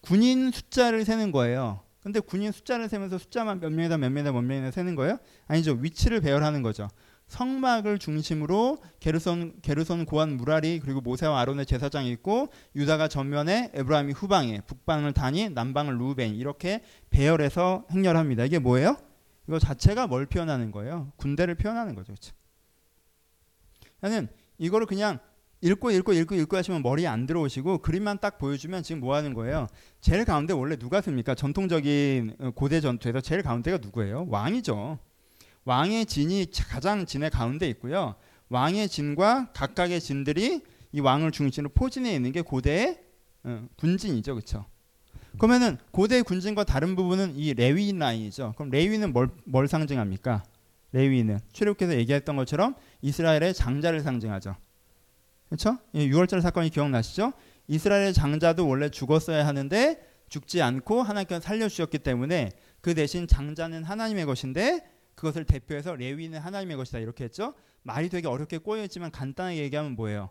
군인 0.01 0.51
숫자를 0.51 1.05
세는 1.05 1.31
거예요. 1.31 1.81
근데 2.03 2.19
군인 2.19 2.51
숫자를 2.51 2.89
세면서 2.89 3.19
숫자만 3.19 3.61
몇 3.61 3.71
명이다 3.71 3.97
몇 3.97 4.11
명이다 4.11 4.33
몇 4.33 4.43
명이다 4.43 4.73
세는 4.73 4.97
거예요? 4.97 5.19
아니죠. 5.47 5.79
위치를 5.81 6.21
배열하는 6.21 6.63
거죠. 6.63 6.89
성막을 7.29 7.99
중심으로 7.99 8.79
게르손 8.99 9.61
게르손 9.63 10.05
고한 10.05 10.37
무라리 10.37 10.81
그리고 10.81 11.01
모세와 11.01 11.41
아론의 11.41 11.65
제사장이 11.65 12.11
있고 12.11 12.49
유다가 12.75 13.07
전면에 13.07 13.71
에브라임이 13.73 14.13
후방에 14.13 14.61
북방을 14.67 15.13
다니 15.13 15.51
남방을 15.51 15.97
루벤 15.97 16.35
이렇게 16.35 16.83
배열해서 17.11 17.87
행렬합니다. 17.93 18.45
이게 18.45 18.59
뭐예요? 18.59 18.97
이거 19.49 19.59
자체가 19.59 20.07
뭘 20.07 20.27
표현하는 20.27 20.71
거예요? 20.71 21.13
군대를 21.17 21.55
표현하는 21.57 21.95
거죠. 21.95 22.13
그렇죠? 22.13 22.33
이거를 24.59 24.87
그냥 24.87 25.19
읽고 25.61 25.93
읽고 25.93 26.13
읽고 26.13 26.35
읽고 26.35 26.57
하시면 26.57 26.83
머리에 26.83 27.07
안 27.07 27.27
들어오시고 27.27 27.79
그림만 27.79 28.19
딱 28.21 28.39
보여주면 28.39 28.83
지금 28.83 29.01
뭐 29.01 29.15
하는 29.15 29.33
거예요? 29.33 29.69
제일 30.01 30.25
가운데 30.25 30.53
원래 30.53 30.77
누가 30.77 31.01
씁니까? 31.01 31.37
전통적인 31.37 32.37
어, 32.41 32.51
고대 32.51 32.81
전투에서 32.81 33.21
제일 33.21 33.43
가운데가 33.43 33.79
누구예요? 33.79 34.27
왕이죠. 34.29 34.99
왕의 35.65 36.07
진이 36.07 36.47
가장 36.69 37.07
진의 37.07 37.31
가운데 37.31 37.69
있고요. 37.71 38.17
왕의 38.49 38.89
진과 38.89 39.53
각각의 39.53 40.01
진들이 40.01 40.63
이 40.91 41.01
왕을 41.01 41.31
중심으로 41.31 41.73
포진해 41.73 42.13
있는 42.13 42.33
게 42.33 42.43
고대의 42.43 43.01
어, 43.45 43.67
군진이죠. 43.77 44.35
그렇죠? 44.35 44.67
그러면은 45.39 45.79
고대 45.91 46.23
군진과 46.23 46.65
다른 46.65 46.95
부분은 46.95 47.37
이 47.37 47.55
레위인 47.55 47.99
라인이죠. 47.99 48.55
그럼 48.57 48.71
레위는 48.71 49.13
뭘, 49.13 49.29
뭘 49.45 49.69
상징합니까? 49.69 50.43
레위는 50.93 51.41
출애굽께서 51.53 51.95
얘기했던 51.97 52.37
것처럼 52.37 52.75
이스라엘의 53.01 53.55
장자를 53.55 54.01
상징하죠. 54.01 54.57
그렇죠? 55.49 55.79
6월절 55.95 56.41
사건이 56.41 56.71
기억나시죠? 56.71 57.33
이스라엘의 57.67 58.15
장자도 58.15 58.67
원래 58.67 58.89
죽었어야 58.89 59.47
하는데 59.47 60.01
죽지 60.29 60.63
않고 60.63 61.03
하나님께서 61.03 61.41
살려주셨기 61.41 61.99
때문에 61.99 62.53
그 62.81 62.95
대신 62.95 63.27
장자는 63.27 63.85
하나님의 63.85 64.25
것인데 64.27 64.81
그것을 65.15 65.45
대표해서 65.45 65.95
레위는 65.95 66.39
하나님의 66.39 66.77
것이다 66.77 66.99
이렇게 66.99 67.25
했죠. 67.25 67.55
말이 67.83 68.09
되게 68.09 68.29
어렵게 68.29 68.59
꼬여있지만 68.59 69.11
간단하게 69.11 69.59
얘기하면 69.59 69.93
뭐예요? 69.93 70.31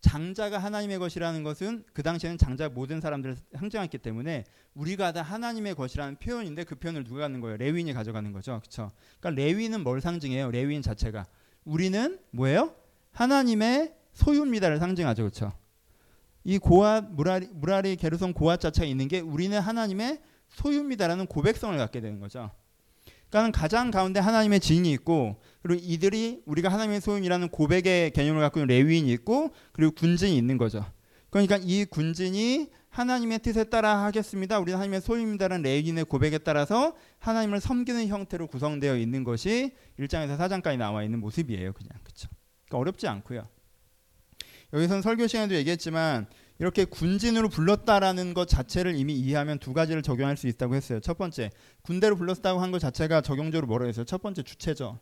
장자가 0.00 0.58
하나님의 0.58 0.98
것이라는 0.98 1.42
것은 1.42 1.84
그 1.92 2.02
당시에는 2.02 2.38
장자 2.38 2.68
모든 2.68 3.00
사람들을 3.00 3.36
상징했기 3.56 3.98
때문에 3.98 4.44
우리가 4.74 5.12
다 5.12 5.22
하나님의 5.22 5.74
것이라는 5.74 6.16
표현인데 6.16 6.64
그 6.64 6.76
표현을 6.76 7.04
누가 7.04 7.20
갖는 7.20 7.40
거예요? 7.40 7.56
레위인이 7.56 7.92
가져가는 7.92 8.30
거죠. 8.32 8.60
그렇죠? 8.60 8.92
그러니까 9.20 9.42
레위는 9.42 9.82
뭘 9.82 10.00
상징해요? 10.00 10.50
레위인 10.50 10.82
자체가 10.82 11.26
우리는 11.64 12.18
뭐예요? 12.30 12.74
하나님의 13.12 13.94
소유입니다를 14.12 14.78
상징하죠. 14.78 15.22
그렇죠? 15.22 15.52
이 16.44 16.58
고아 16.58 17.02
무라리, 17.02 17.48
무라리 17.48 17.96
게르손 17.96 18.32
고아 18.32 18.56
자체가 18.56 18.86
있는 18.86 19.08
게 19.08 19.20
우리는 19.20 19.58
하나님의 19.58 20.20
소유입니다라는 20.48 21.26
고백성을 21.26 21.76
갖게 21.76 22.00
되는 22.00 22.20
거죠. 22.20 22.50
그러니까 23.30 23.60
가장 23.60 23.90
가운데 23.90 24.20
하나님의 24.20 24.60
지인이 24.60 24.90
있고 24.92 25.40
그리고 25.62 25.80
이들이 25.84 26.42
우리가 26.46 26.70
하나님의 26.70 27.00
소유이라는 27.00 27.48
고백의 27.48 28.12
개념을 28.12 28.40
갖고 28.40 28.60
있는 28.60 28.68
레위인이 28.68 29.10
있고 29.12 29.50
그리고 29.72 29.92
군진이 29.92 30.36
있는 30.36 30.56
거죠. 30.56 30.84
그러니까 31.30 31.58
이 31.62 31.84
군진이 31.84 32.70
하나님의 32.88 33.40
뜻에 33.40 33.64
따라 33.64 34.04
하겠습니다. 34.04 34.58
우리는 34.58 34.76
하나님의 34.76 35.02
소유입니다라는 35.02 35.62
레위인의 35.62 36.04
고백에 36.06 36.38
따라서 36.38 36.96
하나님을 37.18 37.60
섬기는 37.60 38.08
형태로 38.08 38.46
구성되어 38.46 38.96
있는 38.96 39.24
것이 39.24 39.72
1장에서 39.98 40.38
4장까지 40.38 40.78
나와 40.78 41.02
있는 41.04 41.20
모습이에요. 41.20 41.74
그냥 41.74 41.90
그렇죠. 42.02 42.28
그러니까 42.66 42.78
어렵지 42.78 43.06
않고요. 43.06 43.46
여기선 44.72 45.02
설교 45.02 45.26
시간에도 45.26 45.54
얘기했지만 45.54 46.26
이렇게 46.60 46.84
군진으로 46.84 47.48
불렀다라는 47.48 48.34
것 48.34 48.48
자체를 48.48 48.96
이미 48.96 49.14
이해하면 49.14 49.58
두 49.60 49.72
가지를 49.72 50.02
적용할 50.02 50.36
수 50.36 50.48
있다고 50.48 50.74
했어요. 50.74 50.98
첫 51.00 51.16
번째, 51.16 51.50
군대로 51.82 52.16
불렀다고 52.16 52.60
한 52.60 52.72
것 52.72 52.80
자체가 52.80 53.20
적용적으로 53.20 53.66
뭐라 53.68 53.86
했어요? 53.86 54.04
첫 54.04 54.20
번째 54.20 54.42
주체죠. 54.42 54.98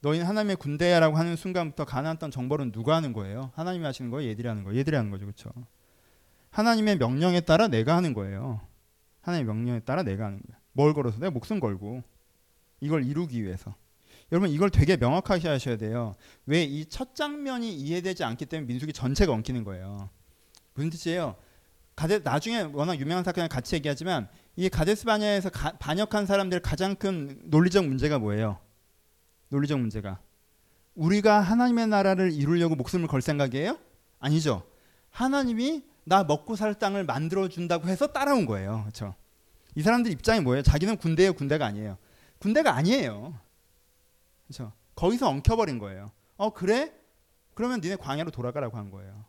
너희는 0.00 0.26
하나님의 0.26 0.56
군대야라고 0.56 1.16
하는 1.16 1.36
순간부터 1.36 1.84
가나안 1.84 2.18
땅 2.18 2.30
정벌은 2.30 2.72
누가 2.72 2.96
하는 2.96 3.12
거예요? 3.12 3.50
하나님이 3.54 3.84
하시는 3.84 4.10
거예요? 4.10 4.30
얘들이 4.30 4.46
하는 4.48 4.64
거예요? 4.64 4.78
얘들이 4.78 4.96
하는 4.96 5.10
거죠. 5.10 5.24
그렇죠? 5.26 5.50
하나님의 6.50 6.96
명령에 6.96 7.40
따라 7.40 7.68
내가 7.68 7.96
하는 7.96 8.14
거예요. 8.14 8.60
하나님의 9.22 9.54
명령에 9.54 9.80
따라 9.80 10.02
내가 10.02 10.26
하는 10.26 10.40
거예요. 10.40 10.60
뭘 10.72 10.94
걸어서? 10.94 11.18
내가 11.18 11.30
목숨 11.30 11.60
걸고 11.60 12.02
이걸 12.80 13.04
이루기 13.04 13.42
위해서. 13.42 13.74
여러분 14.32 14.50
이걸 14.50 14.70
되게 14.70 14.96
명확하게 14.96 15.48
하셔야 15.48 15.76
돼요. 15.76 16.14
왜 16.46 16.64
이 16.64 16.86
첫 16.88 17.14
장면이 17.14 17.72
이해되지 17.74 18.24
않기 18.24 18.46
때문에 18.46 18.66
민숙이 18.66 18.92
전체가 18.92 19.32
엉키는 19.32 19.64
거예요. 19.64 20.10
무슨 20.74 20.90
뜻이에요? 20.90 21.36
가데 21.94 22.18
나중에 22.18 22.62
워낙 22.72 22.98
유명한 23.00 23.24
사건을 23.24 23.48
같이 23.48 23.74
얘기하지만 23.76 24.28
이 24.56 24.68
가데스 24.68 25.04
바냐에서 25.04 25.48
가, 25.50 25.72
반역한 25.78 26.26
사람들 26.26 26.60
가장 26.60 26.94
큰 26.96 27.40
논리적 27.44 27.86
문제가 27.86 28.18
뭐예요? 28.18 28.58
논리적 29.48 29.78
문제가 29.78 30.18
우리가 30.94 31.40
하나님의 31.40 31.86
나라를 31.86 32.32
이루려고 32.32 32.74
목숨을 32.74 33.06
걸 33.06 33.22
생각이에요? 33.22 33.78
아니죠. 34.18 34.62
하나님이 35.10 35.84
나 36.04 36.24
먹고 36.24 36.56
살 36.56 36.74
땅을 36.74 37.04
만들어 37.04 37.48
준다고 37.48 37.88
해서 37.88 38.08
따라온 38.08 38.44
거예요. 38.46 38.80
그렇죠? 38.82 39.14
이 39.74 39.82
사람들 39.82 40.10
입장이 40.12 40.40
뭐예요? 40.40 40.62
자기는 40.62 40.96
군대예요, 40.96 41.32
군대가 41.34 41.66
아니에요. 41.66 41.96
군대가 42.38 42.74
아니에요. 42.74 43.38
그렇죠? 44.46 44.72
거기서 44.94 45.28
엉켜버린 45.28 45.78
거예요. 45.78 46.12
어 46.36 46.50
그래? 46.52 46.92
그러면 47.54 47.80
니네 47.80 47.96
광야로 47.96 48.30
돌아가라고 48.30 48.76
한 48.76 48.90
거예요. 48.90 49.24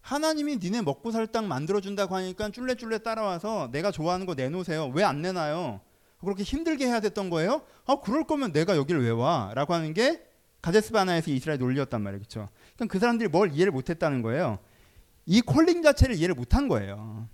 하나님이 0.00 0.56
니네 0.56 0.82
먹고 0.82 1.10
살 1.12 1.26
땅 1.28 1.46
만들어준다고 1.48 2.14
하니까 2.16 2.50
쫄래쫄래 2.50 2.98
따라와서 2.98 3.68
내가 3.70 3.90
좋아하는 3.90 4.26
거 4.26 4.34
내놓으세요. 4.34 4.88
왜 4.88 5.04
안 5.04 5.22
내놔요? 5.22 5.80
그렇게 6.20 6.42
힘들게 6.42 6.86
해야 6.86 7.00
됐던 7.00 7.30
거예요? 7.30 7.62
아 7.86 7.96
그럴 7.96 8.24
거면 8.24 8.52
내가 8.52 8.76
여기를 8.76 9.02
왜 9.02 9.10
와? 9.10 9.52
라고 9.54 9.74
하는 9.74 9.92
게 9.94 10.24
가데스 10.60 10.92
바나에서 10.92 11.30
이스라엘 11.30 11.58
논리였단 11.58 12.00
말이에요. 12.02 12.20
그렇죠? 12.20 12.48
그럼 12.76 12.88
그 12.88 12.98
사람들이 12.98 13.28
뭘 13.28 13.52
이해를 13.52 13.72
못 13.72 13.90
했다는 13.90 14.22
거예요. 14.22 14.58
이 15.26 15.40
콜링 15.40 15.82
자체를 15.82 16.16
이해를 16.16 16.34
못 16.34 16.54
한 16.54 16.68
거예요. 16.68 17.28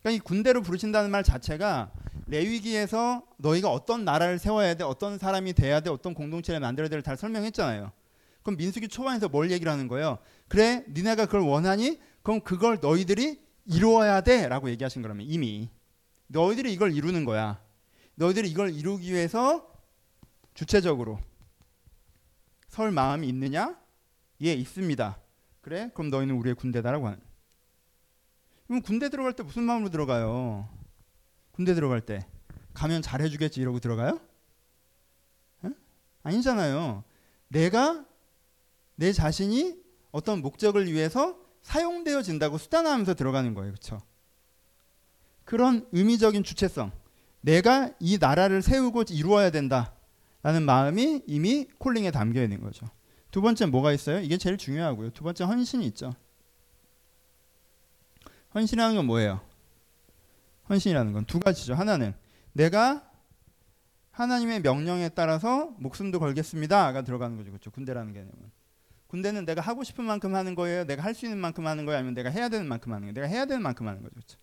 그러니까 0.00 0.16
이 0.16 0.20
군대로 0.24 0.62
부르신다는 0.62 1.10
말 1.10 1.22
자체가 1.22 1.90
레위기에서 2.26 3.22
너희가 3.36 3.70
어떤 3.70 4.04
나라를 4.04 4.38
세워야 4.38 4.74
돼, 4.74 4.84
어떤 4.84 5.18
사람이 5.18 5.52
돼야 5.52 5.80
돼, 5.80 5.90
어떤 5.90 6.14
공동체를 6.14 6.60
만들어야 6.60 6.88
돼를 6.88 7.02
다 7.02 7.16
설명했잖아요. 7.16 7.92
그럼 8.42 8.56
민수기 8.56 8.88
초반에서 8.88 9.28
뭘 9.28 9.50
얘기를 9.50 9.70
하는 9.70 9.88
거예요? 9.88 10.18
그래, 10.48 10.84
니네가 10.88 11.26
그걸 11.26 11.40
원하니? 11.40 12.00
그럼 12.22 12.40
그걸 12.40 12.78
너희들이 12.80 13.42
이루어야 13.66 14.20
돼라고 14.20 14.70
얘기하신 14.70 15.02
거라면 15.02 15.26
이미 15.26 15.70
너희들이 16.26 16.72
이걸 16.72 16.94
이루는 16.94 17.24
거야. 17.24 17.62
너희들이 18.16 18.50
이걸 18.50 18.74
이루기 18.74 19.12
위해서 19.12 19.70
주체적으로 20.54 21.18
설 22.68 22.90
마음이 22.90 23.28
있느냐? 23.28 23.78
예, 24.42 24.52
있습니다. 24.52 25.18
그래? 25.60 25.90
그럼 25.94 26.10
너희는 26.10 26.34
우리의 26.36 26.54
군대다라고 26.54 27.06
하는. 27.06 27.18
그럼 28.66 28.82
군대 28.82 29.08
들어갈 29.08 29.34
때 29.34 29.42
무슨 29.42 29.62
마음으로 29.64 29.90
들어가요? 29.90 30.68
군대 31.54 31.74
들어갈 31.74 32.00
때 32.00 32.26
가면 32.74 33.02
잘해주겠지 33.02 33.60
이러고 33.60 33.78
들어가요? 33.78 34.20
에? 35.64 35.70
아니잖아요. 36.24 37.04
내가 37.48 38.04
내 38.96 39.12
자신이 39.12 39.76
어떤 40.10 40.40
목적을 40.42 40.92
위해서 40.92 41.38
사용되어진다고 41.62 42.58
수단화하면서 42.58 43.14
들어가는 43.14 43.54
거예요. 43.54 43.72
그렇죠? 43.72 44.02
그런 45.44 45.86
의미적인 45.92 46.42
주체성. 46.42 46.92
내가 47.40 47.92
이 48.00 48.18
나라를 48.18 48.62
세우고 48.62 49.04
이루어야 49.10 49.50
된다라는 49.50 50.62
마음이 50.64 51.22
이미 51.26 51.68
콜링에 51.78 52.10
담겨 52.10 52.42
있는 52.42 52.60
거죠. 52.60 52.86
두 53.30 53.40
번째 53.42 53.66
뭐가 53.66 53.92
있어요? 53.92 54.20
이게 54.20 54.38
제일 54.38 54.56
중요하고요. 54.56 55.10
두 55.10 55.24
번째 55.24 55.44
헌신이 55.44 55.86
있죠. 55.86 56.14
헌신이라는 58.54 58.96
건 58.96 59.06
뭐예요? 59.06 59.40
헌신이라는 60.68 61.12
건 61.12 61.24
두 61.26 61.40
가지죠. 61.40 61.74
하나는 61.74 62.14
내가 62.52 63.10
하나님의 64.10 64.60
명령에 64.60 65.08
따라서 65.10 65.74
목숨도 65.78 66.20
걸겠습니다가 66.20 67.02
들어가는 67.02 67.36
거죠. 67.36 67.50
그렇죠. 67.50 67.70
군대라는 67.70 68.12
개념은. 68.12 68.32
군대는 69.08 69.44
내가 69.44 69.60
하고 69.60 69.82
싶은 69.84 70.04
만큼 70.04 70.34
하는 70.34 70.54
거예요. 70.54 70.84
내가 70.84 71.02
할 71.02 71.14
수 71.14 71.26
있는 71.26 71.38
만큼 71.38 71.66
하는 71.66 71.84
거예요. 71.84 71.98
아니면 71.98 72.14
내가 72.14 72.30
해야 72.30 72.48
되는 72.48 72.66
만큼 72.66 72.92
하는 72.92 73.02
거예요. 73.02 73.14
내가 73.14 73.26
해야 73.26 73.44
되는 73.44 73.62
만큼 73.62 73.86
하는 73.88 74.02
거죠. 74.02 74.14
그렇죠. 74.14 74.38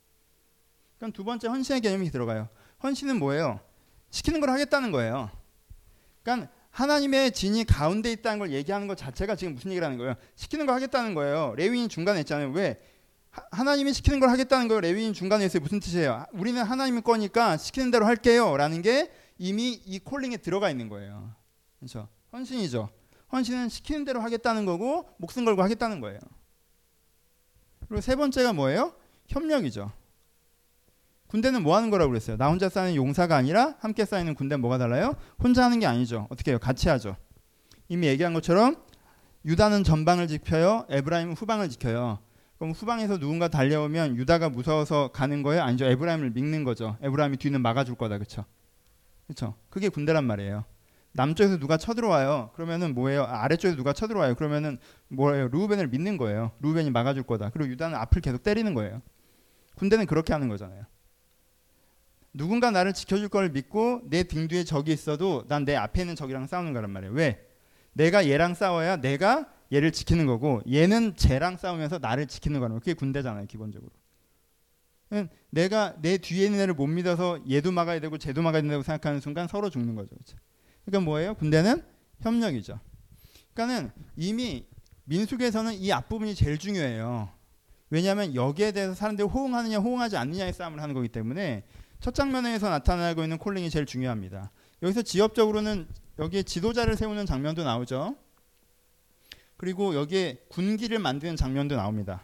그럼 0.97 1.11
두 1.11 1.23
번째 1.23 1.47
헌신의 1.47 1.81
개념이 1.81 2.09
들어가요. 2.11 2.47
헌신은 2.83 3.17
뭐예요? 3.19 3.59
시키는 4.11 4.39
걸 4.39 4.49
하겠다는 4.49 4.91
거예요. 4.91 5.29
그러니까 6.23 6.49
하나님의 6.69 7.31
진이 7.31 7.65
가운데 7.65 8.11
있다는 8.11 8.39
걸 8.39 8.51
얘기하는 8.51 8.87
것 8.87 8.97
자체가 8.97 9.35
지금 9.35 9.55
무슨 9.55 9.71
얘기를 9.71 9.85
하는 9.85 9.97
거예요? 9.97 10.15
시키는 10.35 10.65
걸 10.65 10.75
하겠다는 10.75 11.15
거예요. 11.15 11.53
레위인 11.57 11.89
중간에 11.89 12.19
있잖아요. 12.21 12.51
왜? 12.51 12.79
하나님이 13.51 13.93
시키는 13.93 14.19
걸 14.19 14.29
하겠다는 14.29 14.67
거예요. 14.67 14.81
레위인 14.81 15.13
중간에 15.13 15.45
있어요. 15.45 15.61
무슨 15.61 15.79
뜻이에요? 15.79 16.25
우리는 16.33 16.61
하나님의 16.61 17.01
거니까 17.01 17.57
시키는 17.57 17.91
대로 17.91 18.05
할게요. 18.05 18.57
라는 18.57 18.81
게 18.81 19.11
이미 19.37 19.71
이 19.85 19.99
콜링에 19.99 20.37
들어가 20.37 20.69
있는 20.69 20.89
거예요. 20.89 21.33
그렇죠? 21.79 22.07
헌신이죠. 22.33 22.89
헌신은 23.31 23.69
시키는 23.69 24.03
대로 24.03 24.21
하겠다는 24.21 24.65
거고 24.65 25.09
목숨 25.17 25.45
걸고 25.45 25.63
하겠다는 25.63 26.01
거예요. 26.01 26.19
그리고 27.87 28.01
세 28.01 28.15
번째가 28.15 28.53
뭐예요? 28.53 28.93
협력이죠. 29.27 29.91
군대는 31.27 31.63
뭐 31.63 31.77
하는 31.77 31.89
거라고 31.89 32.09
그랬어요? 32.09 32.35
나 32.35 32.49
혼자 32.49 32.67
쌓는 32.67 32.95
용사가 32.95 33.37
아니라 33.37 33.75
함께 33.79 34.03
쌓이는 34.03 34.35
군대는 34.35 34.59
뭐가 34.59 34.77
달라요? 34.77 35.15
혼자 35.41 35.63
하는 35.63 35.79
게 35.79 35.85
아니죠. 35.85 36.27
어떻게 36.29 36.51
해요? 36.51 36.59
같이 36.59 36.89
하죠. 36.89 37.15
이미 37.87 38.07
얘기한 38.07 38.33
것처럼 38.33 38.75
유다는 39.45 39.85
전방을 39.85 40.27
지켜요. 40.27 40.85
에브라임은 40.89 41.33
후방을 41.35 41.69
지켜요. 41.69 42.19
그럼 42.61 42.73
후방에서 42.73 43.17
누군가 43.17 43.47
달려오면 43.47 44.17
유다가 44.17 44.49
무서워서 44.49 45.07
가는 45.07 45.41
거예요? 45.41 45.63
아니죠. 45.63 45.85
에브라임을 45.85 46.29
믿는 46.29 46.63
거죠. 46.63 46.95
에브라임이 47.01 47.37
뒤는 47.37 47.59
막아줄 47.59 47.95
거다. 47.95 48.19
그렇죠? 48.19 48.45
그렇죠. 49.25 49.55
그게 49.71 49.89
군대란 49.89 50.23
말이에요. 50.25 50.63
남쪽에서 51.13 51.57
누가 51.57 51.77
쳐들어와요. 51.77 52.51
그러면은 52.53 52.93
뭐예요? 52.93 53.23
아, 53.23 53.45
아래쪽에서 53.45 53.75
누가 53.75 53.93
쳐들어와요. 53.93 54.35
그러면은 54.35 54.77
뭐예요? 55.07 55.47
루벤을 55.47 55.87
믿는 55.87 56.17
거예요. 56.17 56.51
루벤이 56.59 56.91
막아줄 56.91 57.23
거다. 57.23 57.49
그리고 57.49 57.71
유다는 57.71 57.97
앞을 57.97 58.21
계속 58.21 58.43
때리는 58.43 58.75
거예요. 58.75 59.01
군대는 59.77 60.05
그렇게 60.05 60.31
하는 60.31 60.47
거잖아요. 60.47 60.83
누군가 62.31 62.69
나를 62.69 62.93
지켜줄 62.93 63.29
걸 63.29 63.49
믿고 63.49 64.01
내 64.05 64.21
등 64.21 64.47
뒤에 64.47 64.65
적이 64.65 64.93
있어도 64.93 65.45
난 65.47 65.65
내 65.65 65.75
앞에 65.75 66.01
있는 66.01 66.15
적이랑 66.15 66.45
싸우는 66.45 66.73
거란 66.73 66.91
말이에요. 66.91 67.11
왜? 67.15 67.43
내가 67.93 68.27
얘랑 68.27 68.53
싸워야 68.53 68.97
내가 68.97 69.47
얘를 69.71 69.91
지키는 69.91 70.25
거고 70.25 70.61
얘는 70.71 71.15
쟤랑 71.15 71.57
싸우면서 71.57 71.99
나를 71.99 72.27
지키는 72.27 72.59
거라는 72.59 72.79
그게 72.79 72.93
군대잖아요 72.93 73.45
기본적으로. 73.47 73.91
내가 75.49 75.95
내 76.01 76.17
뒤에 76.17 76.45
있는 76.45 76.59
애를 76.61 76.73
못 76.73 76.87
믿어서 76.87 77.39
얘도 77.49 77.71
막아야 77.71 77.99
되고 77.99 78.17
쟤도 78.17 78.41
막아야 78.41 78.61
된다고 78.61 78.81
생각하는 78.81 79.19
순간 79.19 79.47
서로 79.47 79.69
죽는 79.69 79.95
거죠 79.95 80.09
그렇죠? 80.09 80.37
그러니까 80.85 81.05
뭐예요? 81.05 81.33
군대는 81.35 81.83
협력이죠. 82.21 82.79
그러니까는 83.53 83.91
이미 84.15 84.65
민숙에서는 85.05 85.73
이 85.73 85.91
앞부분이 85.91 86.35
제일 86.35 86.57
중요해요. 86.57 87.29
왜냐하면 87.89 88.33
여기에 88.33 88.71
대해서 88.71 88.93
사람들이 88.93 89.27
호응하느냐 89.27 89.79
호응하지 89.79 90.15
않느냐의 90.15 90.53
싸움을 90.53 90.81
하는 90.81 90.95
거기 90.95 91.09
때문에 91.09 91.63
첫 91.99 92.15
장면에서 92.15 92.69
나타나고 92.69 93.21
있는 93.21 93.37
콜링이 93.37 93.69
제일 93.69 93.85
중요합니다. 93.85 94.49
여기서 94.81 95.01
지역적으로는 95.01 95.87
여기에 96.19 96.43
지도자를 96.43 96.95
세우는 96.95 97.25
장면도 97.25 97.63
나오죠 97.63 98.15
그리고 99.61 99.93
여기에 99.93 100.45
군기를 100.49 100.97
만드는 100.97 101.35
장면도 101.35 101.75
나옵니다. 101.75 102.23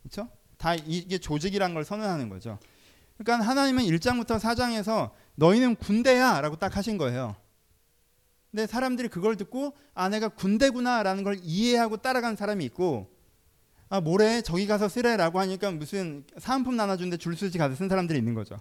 그렇죠? 0.00 0.28
다 0.58 0.76
이게 0.76 1.18
조직이란 1.18 1.74
걸 1.74 1.84
선언하는 1.84 2.28
거죠. 2.28 2.60
그러니까 3.16 3.44
하나님은 3.48 3.82
1장부터 3.82 4.38
4장에서 4.38 5.10
너희는 5.34 5.74
군대야라고 5.74 6.54
딱 6.54 6.76
하신 6.76 6.96
거예요. 6.96 7.34
근데 8.52 8.68
사람들이 8.68 9.08
그걸 9.08 9.36
듣고 9.36 9.76
아 9.92 10.08
내가 10.08 10.28
군대구나라는 10.28 11.24
걸 11.24 11.40
이해하고 11.42 11.96
따라간 11.96 12.36
사람이 12.36 12.64
있고 12.66 13.10
아 13.88 14.00
뭐래 14.00 14.40
저기 14.42 14.68
가서 14.68 14.88
쓰래라고 14.88 15.40
하니까 15.40 15.72
무슨 15.72 16.24
사은품 16.38 16.76
나눠주는데 16.76 17.16
줄 17.16 17.36
서지 17.36 17.58
가서 17.58 17.74
쓴 17.74 17.88
사람들이 17.88 18.16
있는 18.16 18.34
거죠. 18.34 18.56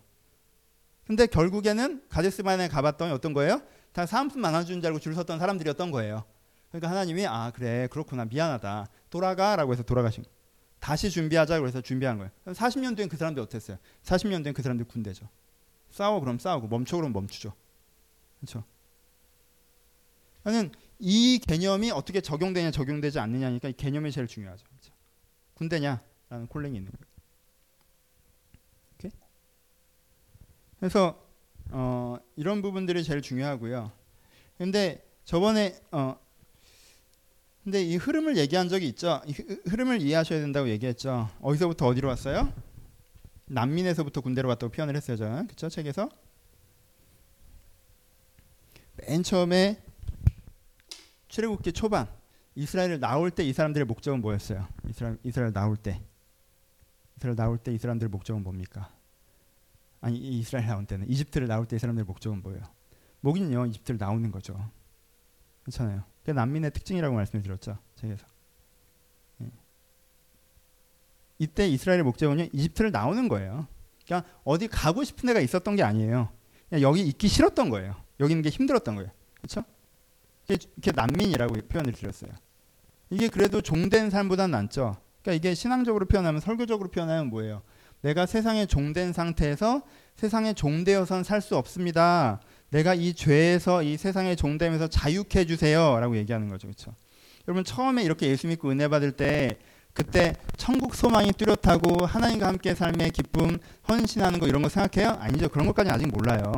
근데 1.05 1.27
결국에는 1.27 2.01
가데스반에 2.09 2.67
가봤더니 2.67 3.11
어떤 3.11 3.33
거예요? 3.33 3.61
다 3.91 4.07
사은품 4.07 4.41
나눠주는 4.41 4.81
줄 4.81 4.87
알고 4.87 4.97
줄 4.97 5.13
섰던 5.13 5.37
사람들이었던 5.37 5.91
거예요. 5.91 6.25
그러니까 6.69 6.89
하나님이 6.89 7.25
아 7.25 7.51
그래 7.51 7.87
그렇구나 7.91 8.25
미안하다 8.25 8.87
돌아가라고 9.09 9.73
해서 9.73 9.83
돌아가신. 9.83 10.23
다시 10.79 11.09
준비하자 11.09 11.59
그래서 11.59 11.81
준비한 11.81 12.17
거예요. 12.17 12.31
40년 12.45 12.95
뒤엔 12.95 13.09
그 13.09 13.17
사람들 13.17 13.41
어땠어요? 13.41 13.77
40년 14.03 14.43
뒤엔 14.43 14.53
그 14.53 14.61
사람들 14.61 14.85
군대죠. 14.85 15.27
싸워 15.89 16.19
그럼 16.19 16.37
싸우고 16.37 16.67
멈춰 16.67 16.97
그럼 16.97 17.13
멈추죠. 17.13 17.53
그렇죠? 18.39 18.63
저는 20.43 20.71
이 20.99 21.39
개념이 21.39 21.91
어떻게 21.91 22.21
적용되냐 22.21 22.71
적용되지 22.71 23.19
않느냐니까 23.19 23.69
이 23.69 23.73
개념이 23.73 24.11
제일 24.11 24.27
중요하죠. 24.27 24.65
그렇죠? 24.65 24.93
군대냐라는 25.55 26.47
콜링이 26.47 26.77
있는 26.77 26.91
거예요. 26.91 27.07
그래서 30.79 31.19
어, 31.71 32.17
이런 32.35 32.61
부분들이 32.61 33.03
제일 33.03 33.21
중요하고요. 33.21 33.91
근데 34.57 35.03
저번에 35.25 35.75
어, 35.91 36.17
근데 37.67 37.83
이 37.83 37.97
흐름을 37.97 38.37
얘기한 38.37 38.69
적이 38.69 38.87
있죠. 38.87 39.21
이 39.25 39.33
흐름을 39.33 40.01
이해하셔야 40.01 40.39
된다고 40.39 40.69
얘기했죠. 40.69 41.29
어디서부터 41.41 41.87
어디로 41.87 42.07
왔어요? 42.07 42.53
난민에서부터 43.47 44.21
군대로 44.21 44.47
왔다고 44.47 44.71
표현을 44.71 44.95
했어요. 44.95 45.17
저는 45.17 45.47
그쵸 45.47 45.67
책에서 45.67 46.09
맨 48.95 49.21
처음에 49.21 49.83
출애굽기 51.27 51.73
초반 51.73 52.07
이스라엘을 52.55 53.01
나올 53.01 53.31
때 53.31 53.43
이 53.43 53.51
사람들의 53.51 53.83
목적은 53.85 54.21
뭐였어요? 54.21 54.65
이스라엘 54.87 55.17
이스라엘 55.25 55.51
나올 55.51 55.75
때 55.75 56.01
이스라엘 57.17 57.35
나올 57.35 57.57
때 57.57 57.73
이 57.73 57.77
사람들의 57.77 58.09
목적은 58.09 58.43
뭡니까? 58.43 58.93
아니 59.99 60.17
이스라엘 60.17 60.67
나올 60.67 60.85
때는 60.85 61.09
이집트를 61.09 61.49
나올 61.49 61.67
때 61.67 61.75
이 61.75 61.79
사람들의 61.79 62.05
목적은 62.05 62.41
뭐예요? 62.43 62.61
목인요 63.19 63.65
이집트를 63.65 63.97
나오는 63.97 64.31
거죠. 64.31 64.57
그렇잖아요. 65.63 66.05
그게 66.27 66.33
난민의 66.33 66.71
특징이라고 66.71 67.15
말씀을 67.15 67.41
드렸죠. 67.41 67.77
책에서. 67.95 68.27
예. 69.43 69.45
이때 71.39 71.65
이스라엘의 71.69 72.03
목적은요. 72.03 72.47
이집트를 72.51 72.91
나오는 72.91 73.29
거예요. 73.29 73.65
그러니까 74.05 74.29
어디 74.43 74.67
가고 74.67 75.05
싶은 75.05 75.25
데가 75.27 75.39
있었던 75.39 75.77
게 75.77 75.83
아니에요. 75.83 76.27
그냥 76.67 76.81
여기 76.81 77.01
있기 77.03 77.29
싫었던 77.29 77.69
거예요. 77.69 77.95
여기 78.19 78.33
있는 78.33 78.41
게 78.41 78.49
힘들었던 78.49 78.95
거예요. 78.95 79.09
그렇죠? 79.35 79.63
이렇게 80.49 80.91
난민이라고 80.93 81.55
표현을 81.69 81.93
드렸어요. 81.93 82.31
이게 83.09 83.29
그래도 83.29 83.61
종된 83.61 84.09
삶보다는 84.09 84.51
낫죠. 84.51 84.97
그러니까 85.21 85.31
이게 85.31 85.55
신앙적으로 85.55 86.07
표현하면 86.07 86.41
설교적으로 86.41 86.91
표현하면 86.91 87.27
뭐예요? 87.27 87.61
내가 88.01 88.25
세상에 88.25 88.65
종된 88.65 89.13
상태에서 89.13 89.81
세상에 90.15 90.53
종되어선 90.53 91.23
살 91.23 91.39
수 91.39 91.55
없습니다. 91.55 92.41
내가 92.69 92.93
이 92.93 93.13
죄에서 93.13 93.83
이 93.83 93.97
세상에 93.97 94.35
종되면서 94.35 94.87
자유케 94.87 95.39
해주세요라고 95.39 96.17
얘기하는 96.17 96.49
거죠, 96.49 96.67
그렇죠? 96.67 96.93
여러분 97.47 97.63
처음에 97.63 98.03
이렇게 98.03 98.27
예수 98.27 98.47
믿고 98.47 98.71
은혜 98.71 98.87
받을 98.87 99.11
때 99.13 99.57
그때 99.93 100.35
천국 100.57 100.93
소망이 100.95 101.31
뚜렷하고 101.31 102.05
하나님과 102.05 102.47
함께 102.47 102.75
삶의 102.75 103.11
기쁨, 103.11 103.57
헌신하는 103.89 104.39
거 104.39 104.47
이런 104.47 104.61
거 104.61 104.69
생각해요? 104.69 105.17
아니죠. 105.19 105.49
그런 105.49 105.65
것까지는 105.65 105.95
아직 105.95 106.07
몰라요. 106.07 106.51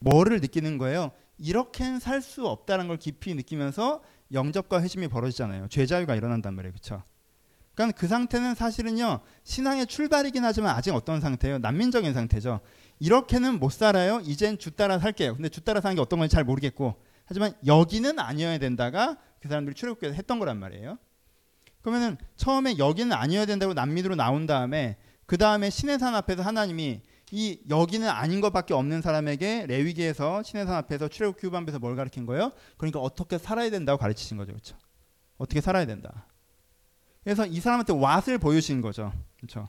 뭐를 0.00 0.40
느끼는 0.40 0.76
거예요? 0.76 1.10
이렇게는 1.38 1.98
살 1.98 2.20
수 2.20 2.46
없다는 2.46 2.88
걸 2.88 2.98
깊이 2.98 3.34
느끼면서 3.34 4.02
영접과 4.32 4.82
회심이 4.82 5.08
벌어지잖아요. 5.08 5.68
죄 5.70 5.86
자유가 5.86 6.14
일어난단 6.14 6.54
말이에요. 6.54 6.72
그렇죠? 6.72 7.02
그러니까 7.74 7.98
그 7.98 8.06
상태는 8.06 8.54
사실은요 8.54 9.20
신앙의 9.44 9.86
출발이긴 9.86 10.44
하지만 10.44 10.76
아직 10.76 10.94
어떤 10.94 11.20
상태예요? 11.20 11.58
난민적인 11.58 12.12
상태죠. 12.12 12.60
이렇게는 12.98 13.58
못 13.58 13.72
살아요. 13.72 14.20
이젠 14.24 14.58
주 14.58 14.70
따라 14.70 14.98
살게요. 14.98 15.34
근데 15.34 15.48
주 15.48 15.60
따라 15.60 15.80
사는 15.80 15.94
게 15.94 16.00
어떤 16.00 16.18
건지 16.18 16.32
잘 16.32 16.44
모르겠고 16.44 16.94
하지만 17.26 17.54
여기는 17.66 18.18
아니어야 18.18 18.58
된다가 18.58 19.18
그 19.40 19.48
사람들이 19.48 19.74
출애굽기에서 19.74 20.14
했던 20.14 20.38
거란 20.38 20.58
말이에요. 20.58 20.98
그러면은 21.82 22.16
처음에 22.36 22.78
여기는 22.78 23.12
아니어야 23.12 23.46
된다고 23.46 23.74
난민으로 23.74 24.14
나온 24.14 24.46
다음에 24.46 24.96
그 25.26 25.36
다음에 25.36 25.70
신의 25.70 25.98
산 25.98 26.14
앞에서 26.14 26.42
하나님이 26.42 27.02
이 27.30 27.58
여기는 27.68 28.08
아닌 28.08 28.40
것밖에 28.40 28.74
없는 28.74 29.02
사람에게 29.02 29.66
레위기에서 29.66 30.42
신의 30.42 30.66
산 30.66 30.76
앞에서 30.76 31.08
출애굽 31.08 31.40
기 31.40 31.46
후반부에서 31.46 31.78
뭘 31.78 31.96
가르친 31.96 32.26
거예요? 32.26 32.52
그러니까 32.76 33.00
어떻게 33.00 33.38
살아야 33.38 33.70
된다고 33.70 33.98
가르치신 33.98 34.36
거죠, 34.36 34.52
그렇죠? 34.52 34.76
어떻게 35.36 35.60
살아야 35.60 35.84
된다. 35.84 36.26
그래서 37.22 37.46
이 37.46 37.58
사람한테 37.58 37.92
왓을 37.94 38.40
보여주신 38.40 38.80
거죠. 38.80 39.12
그렇죠? 39.36 39.68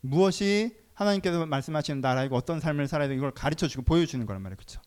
무엇이 0.00 0.76
하나님께서 0.96 1.46
말씀하시는 1.46 2.00
나라이고 2.00 2.34
어떤 2.36 2.58
삶을 2.58 2.88
살아야 2.88 3.06
되고 3.06 3.18
이걸 3.18 3.30
가르쳐 3.30 3.68
주고 3.68 3.84
보여주는 3.84 4.24
거란 4.26 4.42
말이에요. 4.42 4.56
그렇죠? 4.56 4.80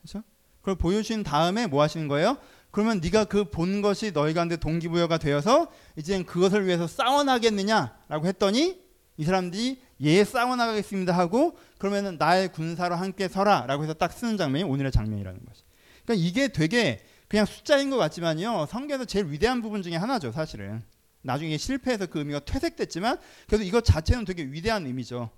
그렇죠? 0.00 0.22
그걸 0.60 0.76
보여주신 0.76 1.24
다음에 1.24 1.66
뭐 1.66 1.82
하시는 1.82 2.06
거예요? 2.06 2.36
그러면 2.70 3.00
네가 3.02 3.24
그 3.24 3.44
본 3.44 3.82
것이 3.82 4.12
너희 4.12 4.32
가운데 4.34 4.56
동기부여가 4.56 5.18
되어서 5.18 5.70
이제 5.96 6.22
그것을 6.22 6.66
위해서 6.66 6.86
싸워나겠느냐라고 6.86 8.26
했더니 8.26 8.80
이 9.16 9.24
사람들이 9.24 9.82
예 10.00 10.24
싸워나가겠습니다 10.24 11.16
하고 11.16 11.58
그러면은 11.78 12.16
나의 12.18 12.52
군사로 12.52 12.94
함께 12.94 13.28
서라라고 13.28 13.82
해서 13.82 13.94
딱 13.94 14.12
쓰는 14.12 14.36
장면이 14.36 14.64
오늘의 14.64 14.92
장면이라는 14.92 15.40
것이. 15.44 15.62
그러니까 16.04 16.26
이게 16.26 16.48
되게 16.48 17.04
그냥 17.28 17.46
숫자인 17.46 17.90
것 17.90 17.96
같지만요. 17.96 18.66
성경에서 18.66 19.04
제일 19.06 19.26
위대한 19.30 19.62
부분 19.62 19.82
중에 19.82 19.96
하나죠, 19.96 20.32
사실은. 20.32 20.82
나중에 21.22 21.56
실패해서 21.56 22.06
그 22.06 22.18
의미가 22.18 22.40
퇴색됐지만 22.40 23.18
그래도 23.46 23.64
이것 23.64 23.84
자체는 23.84 24.24
되게 24.24 24.44
위대한 24.44 24.86
의미죠. 24.86 25.30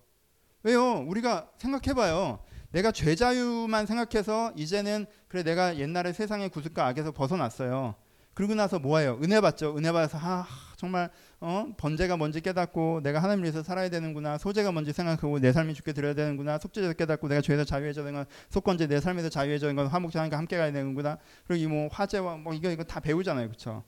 왜요? 0.63 1.05
우리가 1.07 1.51
생각해봐요. 1.59 2.41
내가 2.71 2.91
죄자유만 2.91 3.87
생각해서 3.87 4.53
이제는 4.57 5.07
그래 5.29 5.43
내가 5.43 5.79
옛날에 5.79 6.13
세상의 6.13 6.49
구습과 6.49 6.87
악에서 6.89 7.13
벗어났어요. 7.13 7.95
그러고 8.35 8.57
나서 8.57 8.81
뭐예요? 8.81 9.19
은혜 9.23 9.41
받죠. 9.41 9.77
은혜 9.77 9.93
받아서 9.93 10.19
아, 10.21 10.45
정말 10.77 11.09
어? 11.41 11.69
번제가 11.77 12.17
뭔지 12.17 12.41
깨닫고 12.41 13.01
내가 13.05 13.21
하나님을 13.23 13.45
위해서 13.45 13.63
살아야 13.63 13.89
되는구나. 13.89 14.39
소재가 14.39 14.73
뭔지 14.73 14.93
생각하고 14.93 15.39
내 15.39 15.53
삶이 15.53 15.73
죽게 15.75 15.93
드려야 15.93 16.15
되는구나. 16.15 16.59
속죄제도 16.59 16.95
깨닫고 16.95 17.29
내가 17.29 17.41
죄에서 17.41 17.65
자유해져야 17.65 18.05
되는 18.05 18.21
건 18.21 18.27
속건제 18.51 18.89
내 18.89 19.01
삶에서 19.01 19.29
자유해져야 19.29 19.69
되는 19.69 19.77
건 19.77 19.87
화목제하니까 19.93 20.37
함께 20.37 20.57
가야 20.57 20.73
되는구나. 20.73 21.19
그리고 21.47 21.63
이뭐 21.63 21.89
화제와 21.93 22.39
뭐 22.39 22.55
이거 22.55 22.71
이거 22.71 22.83
다 22.83 22.99
배우잖아요. 22.99 23.47
그렇죠? 23.47 23.85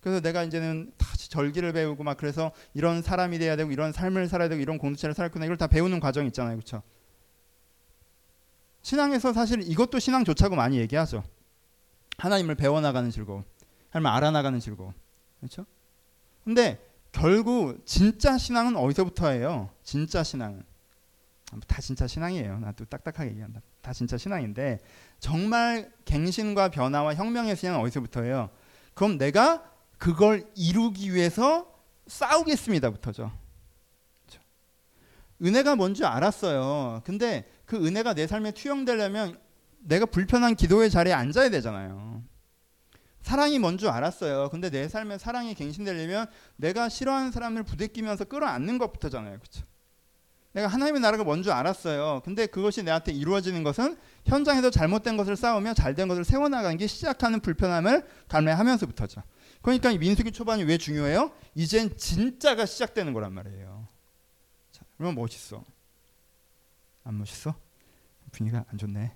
그래서 0.00 0.20
내가 0.20 0.42
이제는 0.42 0.92
다시 0.96 1.28
절기를 1.30 1.72
배우고 1.72 2.02
막 2.04 2.16
그래서 2.16 2.52
이런 2.74 3.02
사람이 3.02 3.38
돼야 3.38 3.56
되고 3.56 3.70
이런 3.70 3.92
삶을 3.92 4.28
살아야 4.28 4.48
되고 4.48 4.60
이런 4.60 4.78
공동체를 4.78 5.14
살았구나. 5.14 5.44
이걸 5.44 5.56
다 5.56 5.66
배우는 5.66 6.00
과정이 6.00 6.26
있잖아요. 6.28 6.56
그렇죠? 6.56 6.82
신앙에서 8.82 9.32
사실 9.32 9.62
이것도 9.62 9.98
신앙 9.98 10.24
좋자고 10.24 10.56
많이 10.56 10.78
얘기하죠. 10.78 11.22
하나님을 12.16 12.54
배워나가는 12.54 13.10
즐거움. 13.10 13.44
하나님을 13.90 14.10
알아나가는 14.16 14.58
즐거움. 14.58 14.92
그렇죠? 15.38 15.66
근데 16.44 16.80
결국 17.12 17.84
진짜 17.84 18.38
신앙은 18.38 18.76
어디서부터예요? 18.76 19.70
진짜 19.82 20.22
신앙은 20.22 20.62
다 21.66 21.80
진짜 21.80 22.06
신앙이에요. 22.06 22.60
나도 22.60 22.84
딱딱하게 22.84 23.30
얘기한다. 23.30 23.60
다 23.82 23.92
진짜 23.92 24.16
신앙인데 24.16 24.80
정말 25.18 25.92
갱신과 26.04 26.70
변화와 26.70 27.14
혁명의 27.14 27.56
신앙은 27.56 27.80
어디서부터예요? 27.80 28.50
그럼 28.94 29.18
내가 29.18 29.70
그걸 30.00 30.50
이루기 30.56 31.14
위해서 31.14 31.70
싸우겠습니다부터죠. 32.06 33.30
그렇죠? 34.26 34.42
은혜가 35.42 35.76
뭔지 35.76 36.04
알았어요. 36.06 37.02
근데 37.04 37.46
그 37.66 37.76
은혜가 37.86 38.14
내 38.14 38.26
삶에 38.26 38.52
투영되려면 38.52 39.38
내가 39.80 40.06
불편한 40.06 40.56
기도의 40.56 40.90
자리에 40.90 41.12
앉아야 41.12 41.50
되잖아요. 41.50 42.22
사랑이 43.20 43.58
뭔 43.58 43.76
줄 43.76 43.88
알았어요. 43.90 44.48
근데 44.48 44.70
내 44.70 44.88
삶에 44.88 45.18
사랑이 45.18 45.54
갱신되려면 45.54 46.26
내가 46.56 46.88
싫어하는 46.88 47.30
사람을 47.30 47.62
부대끼면서 47.64 48.24
끌어안는 48.24 48.78
것부터잖아요. 48.78 49.38
그렇죠? 49.38 49.64
내가 50.52 50.66
하나님의 50.66 51.02
나라가 51.02 51.24
뭔 51.24 51.42
줄 51.42 51.52
알았어요. 51.52 52.22
근데 52.24 52.46
그것이 52.46 52.82
내한테 52.82 53.12
이루어지는 53.12 53.62
것은 53.64 53.98
현장에서 54.24 54.70
잘못된 54.70 55.18
것을 55.18 55.36
싸우며 55.36 55.74
잘된 55.74 56.08
것을 56.08 56.24
세워나가는 56.24 56.76
게 56.78 56.86
시작하는 56.86 57.40
불편함을 57.40 58.08
감내하면서부터죠. 58.28 59.22
그러니까 59.62 59.92
민수기 59.92 60.32
초반이 60.32 60.64
왜 60.64 60.78
중요해요? 60.78 61.32
이젠 61.54 61.96
진짜가 61.96 62.66
시작되는 62.66 63.12
거란 63.12 63.32
말이에요. 63.32 63.86
자, 64.72 64.84
그러면 64.96 65.14
멋있어. 65.16 65.64
안 67.04 67.18
멋있어? 67.18 67.54
분위기가 68.32 68.64
안 68.68 68.78
좋네. 68.78 69.14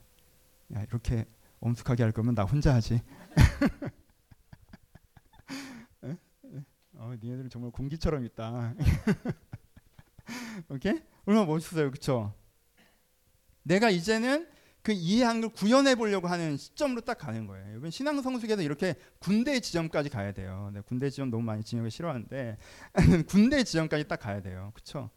야 0.74 0.82
이렇게 0.82 1.26
엄숙하게 1.60 2.02
할 2.02 2.12
거면 2.12 2.34
나 2.34 2.44
혼자 2.44 2.74
하지. 2.74 3.00
어, 6.96 7.14
니네들 7.20 7.50
정말 7.50 7.70
공기처럼 7.70 8.24
있다. 8.24 8.74
오케이? 10.70 11.02
얼마나 11.26 11.46
멋있어요, 11.46 11.90
그렇죠? 11.90 12.34
내가 13.62 13.90
이제는 13.90 14.48
그 14.84 14.92
이해한 14.92 15.40
걸 15.40 15.48
구현해 15.48 15.94
보려고 15.94 16.28
하는 16.28 16.58
시점으로 16.58 17.00
딱 17.00 17.16
가는 17.16 17.46
거예요. 17.46 17.78
이번 17.78 17.90
신앙 17.90 18.20
성숙에서 18.20 18.60
이렇게 18.60 18.94
군대 19.18 19.58
지점까지 19.58 20.10
가야 20.10 20.32
돼요. 20.32 20.70
네, 20.74 20.82
군대 20.86 21.08
지점 21.08 21.30
너무 21.30 21.42
많이 21.42 21.64
진영이 21.64 21.90
싫어하는데 21.90 22.58
군대 23.26 23.64
지점까지 23.64 24.06
딱 24.06 24.20
가야 24.20 24.42
돼요. 24.42 24.72
그렇죠? 24.74 25.08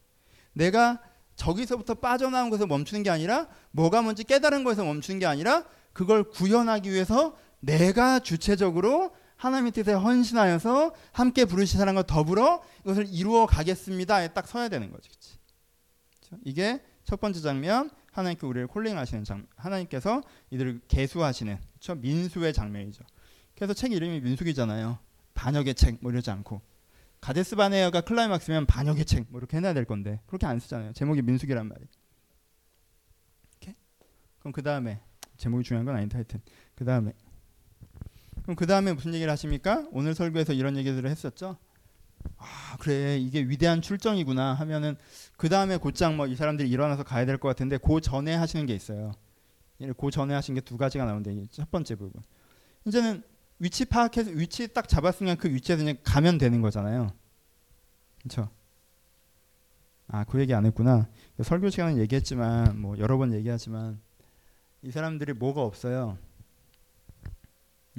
내가 0.53 1.01
저기서부터 1.35 1.95
빠져나온 1.95 2.49
것에서 2.49 2.65
멈추는 2.65 3.03
게 3.03 3.09
아니라 3.09 3.49
뭐가 3.71 4.01
뭔지 4.01 4.23
깨달은 4.23 4.63
것에서 4.63 4.85
멈추는 4.85 5.19
게 5.19 5.25
아니라 5.25 5.65
그걸 5.91 6.23
구현하기 6.23 6.89
위해서 6.89 7.35
내가 7.59 8.19
주체적으로 8.19 9.13
하나님의 9.35 9.73
뜻에 9.73 9.91
헌신하여서 9.91 10.95
함께 11.11 11.43
부르신 11.43 11.77
사람과 11.77 12.03
더불어 12.03 12.63
이것을 12.85 13.05
이루어 13.09 13.45
가겠습니다에 13.45 14.29
딱 14.29 14.47
서야 14.47 14.69
되는 14.69 14.89
거지. 14.93 15.09
그렇죠? 15.09 16.41
이게 16.45 16.81
첫 17.03 17.19
번째 17.19 17.41
장면 17.41 17.91
하나님께 18.17 18.47
우리를 18.47 18.67
콜링하시는 18.67 19.23
장 19.23 19.45
하나님께서 19.55 20.21
이들을 20.49 20.81
개수하시는 20.87 21.57
그렇죠? 21.57 21.95
민수의 21.95 22.53
장면이죠. 22.53 23.03
그래서 23.55 23.73
책 23.73 23.91
이름이 23.91 24.21
민수기잖아요. 24.21 24.99
반역의 25.33 25.75
책 25.75 25.97
뭐 26.01 26.11
이러지 26.11 26.31
않고 26.31 26.61
가데스 27.21 27.55
바네어가 27.55 28.01
클라이막스면 28.01 28.65
반역의 28.65 29.05
책 29.05 29.27
뭐 29.29 29.39
이렇게 29.39 29.57
해놔야 29.57 29.73
될 29.73 29.85
건데 29.85 30.19
그렇게 30.25 30.45
안 30.47 30.59
쓰잖아요. 30.59 30.93
제목이 30.93 31.21
민수기란 31.21 31.67
말이. 31.67 31.85
그럼 34.39 34.53
그 34.53 34.61
다음에 34.63 35.01
제목이 35.35 35.63
중요한 35.63 35.85
건 35.85 35.95
아닌데 35.95 36.15
하여튼 36.15 36.41
그 36.73 36.85
다음에 36.85 37.11
그럼 38.43 38.55
그 38.55 38.65
다음에 38.65 38.93
무슨 38.93 39.13
얘기를 39.13 39.29
하십니까? 39.31 39.85
오늘 39.91 40.15
설교에서 40.15 40.53
이런 40.53 40.77
얘기들을 40.77 41.09
했었죠. 41.09 41.57
아 42.37 42.77
그래 42.79 43.17
이게 43.17 43.41
위대한 43.41 43.81
출정이구나 43.81 44.53
하면은 44.53 44.95
그 45.37 45.49
다음에 45.49 45.77
곧장 45.77 46.15
뭐 46.17 46.27
이 46.27 46.35
사람들이 46.35 46.69
일어나서 46.69 47.03
가야 47.03 47.25
될 47.25 47.37
것 47.37 47.47
같은데 47.47 47.77
그 47.77 47.99
전에 48.01 48.35
하시는 48.35 48.65
게 48.65 48.73
있어요. 48.75 49.13
그 49.97 50.11
전에 50.11 50.33
하신 50.33 50.55
게 50.55 50.61
두 50.61 50.77
가지가 50.77 51.05
나오는데 51.05 51.47
첫 51.51 51.69
번째 51.71 51.95
부분 51.95 52.21
이제는 52.85 53.23
위치 53.59 53.85
파악해서 53.85 54.31
위치 54.31 54.67
딱 54.73 54.87
잡았으면 54.87 55.37
그 55.37 55.49
위치에서 55.49 55.83
그냥 55.83 55.97
가면 56.03 56.37
되는 56.37 56.61
거잖아요. 56.61 57.11
그렇죠? 58.21 58.49
아그 60.07 60.39
얘기 60.39 60.53
안 60.53 60.65
했구나. 60.65 61.07
설교 61.43 61.69
시간은 61.69 61.97
얘기했지만 61.97 62.79
뭐 62.79 62.97
여러 62.97 63.17
번 63.17 63.33
얘기하지만 63.33 63.99
이 64.83 64.91
사람들이 64.91 65.33
뭐가 65.33 65.61
없어요. 65.63 66.17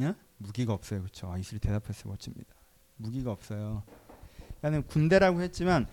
예? 0.01 0.15
무기가 0.39 0.73
없어요. 0.73 1.01
그렇죠? 1.01 1.31
아, 1.31 1.37
이슬이 1.39 1.59
대답했어요. 1.59 2.11
멋집니다. 2.13 2.55
무기가 2.97 3.33
없어요. 3.33 3.83
나는 4.61 4.83
군대라고 4.87 5.41
했지만 5.43 5.87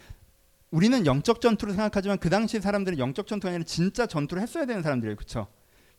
우리는 0.72 1.06
영적 1.06 1.42
전투를 1.42 1.74
생각하지만 1.74 2.18
그 2.18 2.30
당시 2.30 2.60
사람들은 2.60 2.98
영적 2.98 3.28
전투가 3.28 3.50
아니라 3.50 3.64
진짜 3.64 4.06
전투를 4.06 4.44
했어야 4.44 4.66
되는 4.66 4.82
사람들이에요. 4.82 5.16
그렇죠? 5.16 5.48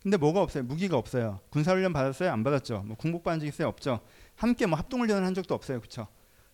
근데 0.03 0.17
뭐가 0.17 0.41
없어요? 0.41 0.63
무기가 0.65 0.97
없어요. 0.97 1.41
군사훈련 1.51 1.93
받았어요? 1.93 2.31
안 2.31 2.45
받았죠? 2.45 2.85
뭐 2.87 2.97
받은 2.97 3.41
적 3.41 3.47
있어요? 3.47 3.69
없죠? 3.69 4.01
함께 4.35 4.67
뭐 4.67 4.79
합동훈련을 4.79 5.25
한 5.25 5.35
적도 5.35 5.55
없어요. 5.55 5.81
그렇죠? 5.81 6.07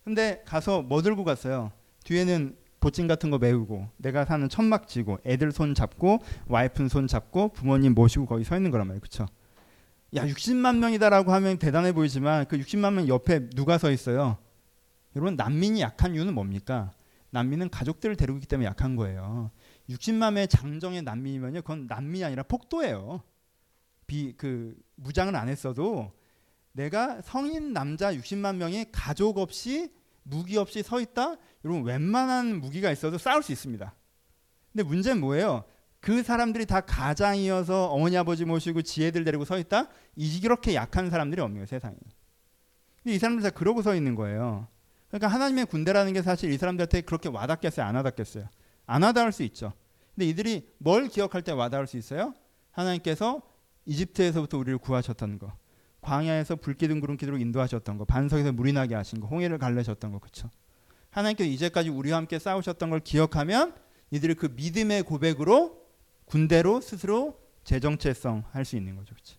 근데 0.04 0.42
가서 0.46 0.82
뭐 0.82 1.02
들고 1.02 1.24
갔어요? 1.24 1.72
뒤에는 2.04 2.56
보찜 2.80 3.06
같은 3.06 3.30
거 3.30 3.38
메우고 3.38 3.88
내가 3.96 4.24
사는 4.24 4.48
천막 4.48 4.88
지고 4.88 5.18
애들 5.24 5.52
손 5.52 5.74
잡고 5.74 6.20
와이프 6.46 6.88
손 6.88 7.06
잡고 7.06 7.50
부모님 7.50 7.94
모시고 7.94 8.26
거기 8.26 8.44
서 8.44 8.56
있는 8.56 8.70
거란 8.70 8.88
말이에요. 8.88 9.00
그렇죠? 9.00 9.26
야 10.14 10.26
60만 10.26 10.78
명이다라고 10.78 11.32
하면 11.32 11.58
대단해 11.58 11.92
보이지만 11.92 12.46
그 12.46 12.58
60만 12.58 12.92
명 12.94 13.08
옆에 13.08 13.48
누가 13.50 13.78
서 13.78 13.90
있어요? 13.90 14.36
여러분 15.16 15.36
난민이 15.36 15.80
약한 15.80 16.14
이유는 16.14 16.34
뭡니까? 16.34 16.92
난민은 17.30 17.70
가족들을 17.70 18.16
데리고 18.16 18.38
있기 18.38 18.46
때문에 18.46 18.68
약한 18.68 18.96
거예요. 18.96 19.50
60만 19.88 20.34
명의 20.34 20.48
장정의 20.48 21.02
난민이면요, 21.02 21.62
그건 21.62 21.86
난민이 21.86 22.24
아니라 22.24 22.42
폭도예요. 22.42 23.22
비 24.06 24.34
그 24.36 24.76
무장을 24.96 25.34
안 25.34 25.48
했어도 25.48 26.12
내가 26.72 27.20
성인 27.22 27.72
남자 27.72 28.14
60만 28.14 28.56
명이 28.56 28.86
가족 28.92 29.38
없이 29.38 29.90
무기 30.22 30.56
없이 30.56 30.82
서 30.82 31.00
있다. 31.00 31.36
여러분 31.64 31.84
웬만한 31.84 32.60
무기가 32.60 32.90
있어도 32.90 33.18
싸울 33.18 33.42
수 33.42 33.52
있습니다. 33.52 33.94
근데 34.72 34.82
문제는 34.82 35.20
뭐예요? 35.20 35.64
그 36.00 36.22
사람들이 36.22 36.66
다 36.66 36.80
가장이어서 36.80 37.88
어머니 37.88 38.16
아버지 38.16 38.44
모시고 38.44 38.82
지혜들 38.82 39.24
데리고 39.24 39.44
서 39.44 39.58
있다? 39.58 39.88
이렇게 40.16 40.74
약한 40.74 41.10
사람들이 41.10 41.40
없는 41.40 41.56
거예요 41.56 41.66
세상에. 41.66 41.96
근데 43.02 43.14
이 43.14 43.18
사람들 43.18 43.42
다 43.42 43.50
그러고 43.50 43.82
서 43.82 43.94
있는 43.94 44.14
거예요. 44.14 44.68
그러니까 45.12 45.28
하나님의 45.28 45.66
군대라는 45.66 46.14
게 46.14 46.22
사실 46.22 46.50
이 46.50 46.56
사람들한테 46.56 47.02
그렇게 47.02 47.28
와닿겠어요? 47.28 47.84
안 47.84 47.94
와닿겠어요? 47.96 48.48
안 48.86 49.02
와닿을 49.02 49.30
수 49.32 49.42
있죠. 49.42 49.74
근데 50.14 50.26
이들이 50.26 50.70
뭘 50.78 51.08
기억할 51.08 51.42
때 51.42 51.52
와닿을 51.52 51.86
수 51.86 51.98
있어요? 51.98 52.34
하나님께서 52.70 53.42
이집트에서부터 53.84 54.56
우리를 54.56 54.78
구하셨던 54.78 55.38
거. 55.38 55.52
광야에서 56.00 56.56
불기둥 56.56 57.00
구름 57.00 57.16
기둥으로 57.18 57.40
인도하셨던 57.42 57.98
거. 57.98 58.06
반석에서 58.06 58.52
물이 58.52 58.72
나게 58.72 58.94
하신 58.94 59.20
거. 59.20 59.26
홍해를 59.26 59.58
갈래셨던 59.58 60.12
거. 60.12 60.18
그렇죠? 60.18 60.48
하나님께서 61.10 61.48
이제까지 61.50 61.90
우리와 61.90 62.16
함께 62.16 62.38
싸우셨던 62.38 62.88
걸 62.88 63.00
기억하면 63.00 63.74
이들이 64.10 64.34
그 64.34 64.46
믿음의 64.56 65.02
고백으로 65.02 65.82
군대로 66.24 66.80
스스로 66.80 67.38
재정체성 67.64 68.44
할 68.50 68.64
수 68.64 68.76
있는 68.76 68.96
거죠. 68.96 69.14
그렇죠? 69.14 69.36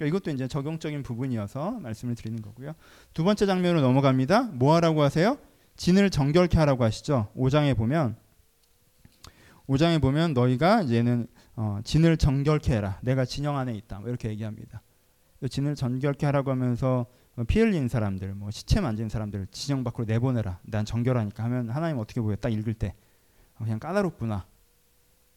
그러니까 0.00 0.06
이것도 0.06 0.30
이제 0.30 0.48
적용적인 0.48 1.02
부분이어서 1.02 1.72
말씀을 1.72 2.14
드리는 2.14 2.40
거고요. 2.40 2.72
두 3.12 3.22
번째 3.22 3.44
장면으로 3.44 3.82
넘어갑니다. 3.82 4.44
뭐 4.54 4.74
하라고 4.76 5.02
하세요? 5.02 5.36
진을 5.76 6.08
정결케 6.08 6.58
하라고 6.58 6.84
하시죠. 6.84 7.28
5장에 7.36 7.76
보면 7.76 8.16
5장에 9.68 10.00
보면 10.00 10.32
너희가 10.32 10.82
이제는 10.82 11.26
어, 11.54 11.80
진을 11.84 12.16
정결케 12.16 12.74
해라. 12.74 12.98
내가 13.02 13.26
진영 13.26 13.58
안에 13.58 13.74
있다. 13.74 14.00
뭐 14.00 14.08
이렇게 14.08 14.30
얘기합니다. 14.30 14.80
진을 15.48 15.74
정결케 15.74 16.24
하라고 16.24 16.50
하면서 16.50 17.04
피 17.46 17.60
흘린 17.60 17.88
사람들, 17.88 18.34
뭐 18.34 18.50
시체 18.50 18.80
만진 18.80 19.10
사람들 19.10 19.48
진영 19.50 19.84
밖으로 19.84 20.06
내보내라. 20.06 20.60
난 20.62 20.86
정결하니까 20.86 21.44
하면 21.44 21.68
하나님 21.68 21.98
어떻게 21.98 22.22
보여? 22.22 22.36
딱 22.36 22.50
읽을 22.50 22.72
때 22.72 22.94
그냥 23.58 23.78
까다롭구나. 23.78 24.46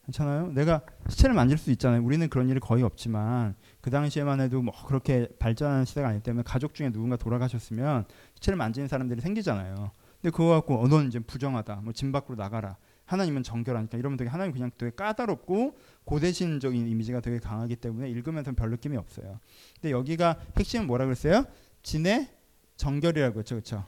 괜찮아요? 0.05 0.51
내가 0.51 0.81
시체를 1.07 1.33
만질 1.33 1.57
수 1.57 1.71
있잖아요. 1.71 2.03
우리는 2.03 2.27
그런 2.27 2.49
일이 2.49 2.59
거의 2.59 2.83
없지만 2.83 3.55
그 3.81 3.89
당시에만 3.89 4.41
해도 4.41 4.61
뭐 4.61 4.73
그렇게 4.85 5.27
발전하는 5.39 5.85
시대가 5.85 6.09
아니기 6.09 6.23
때문에 6.23 6.43
가족 6.45 6.73
중에 6.73 6.91
누군가 6.91 7.15
돌아가셨으면 7.15 8.05
시체를 8.35 8.57
만지는 8.57 8.87
사람들이 8.87 9.21
생기잖아요. 9.21 9.91
근데 10.21 10.31
그거 10.31 10.49
갖고 10.49 10.81
어, 10.81 10.87
넌 10.87 11.07
이제 11.07 11.19
부정하다. 11.19 11.81
뭐집 11.83 12.11
밖으로 12.11 12.35
나가라. 12.35 12.77
하나님은 13.05 13.43
정결하니까 13.43 13.97
이러면 13.97 14.17
되게 14.17 14.29
하나님 14.29 14.53
그냥 14.53 14.71
되게 14.77 14.91
까다롭고 14.95 15.77
고대신적인 16.05 16.87
이미지가 16.87 17.19
되게 17.19 17.39
강하기 17.39 17.75
때문에 17.77 18.09
읽으면서 18.09 18.51
별 18.53 18.71
느낌이 18.71 18.97
없어요. 18.97 19.39
근데 19.75 19.91
여기가 19.91 20.37
핵심은 20.57 20.87
뭐라 20.87 21.05
그랬어요? 21.05 21.45
진의 21.81 22.29
정결이라고 22.77 23.39
했죠. 23.39 23.55
그렇죠? 23.55 23.85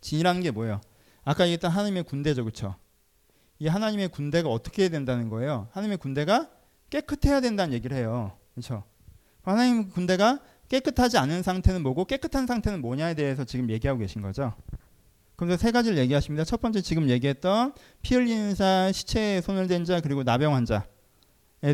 진이라는 0.00 0.40
게 0.42 0.50
뭐예요? 0.50 0.80
아까 1.24 1.44
얘기했던 1.44 1.70
하나님의 1.70 2.04
군대죠. 2.04 2.44
그렇죠? 2.44 2.76
이 3.60 3.68
하나님의 3.68 4.08
군대가 4.08 4.48
어떻게 4.48 4.82
해야 4.82 4.88
된다는 4.88 5.28
거예요? 5.28 5.68
하나님의 5.72 5.98
군대가 5.98 6.48
깨끗해야 6.88 7.40
된다는 7.40 7.74
얘기를 7.74 7.96
해요. 7.96 8.32
그렇죠? 8.54 8.84
하나님 9.42 9.90
군대가 9.90 10.40
깨끗하지 10.68 11.18
않은 11.18 11.42
상태는 11.42 11.82
뭐고 11.82 12.06
깨끗한 12.06 12.46
상태는 12.46 12.80
뭐냐에 12.80 13.14
대해서 13.14 13.44
지금 13.44 13.68
얘기하고 13.70 14.00
계신 14.00 14.22
거죠. 14.22 14.54
그럼 15.36 15.56
세 15.56 15.72
가지를 15.72 15.98
얘기하십니다. 15.98 16.44
첫 16.44 16.60
번째 16.60 16.80
지금 16.80 17.10
얘기했던 17.10 17.74
피 18.02 18.14
흘리는 18.14 18.54
자, 18.54 18.90
시체에 18.92 19.42
손을 19.42 19.66
댄 19.66 19.84
자, 19.84 20.00
그리고 20.00 20.22
나병 20.22 20.54
환자에 20.54 20.82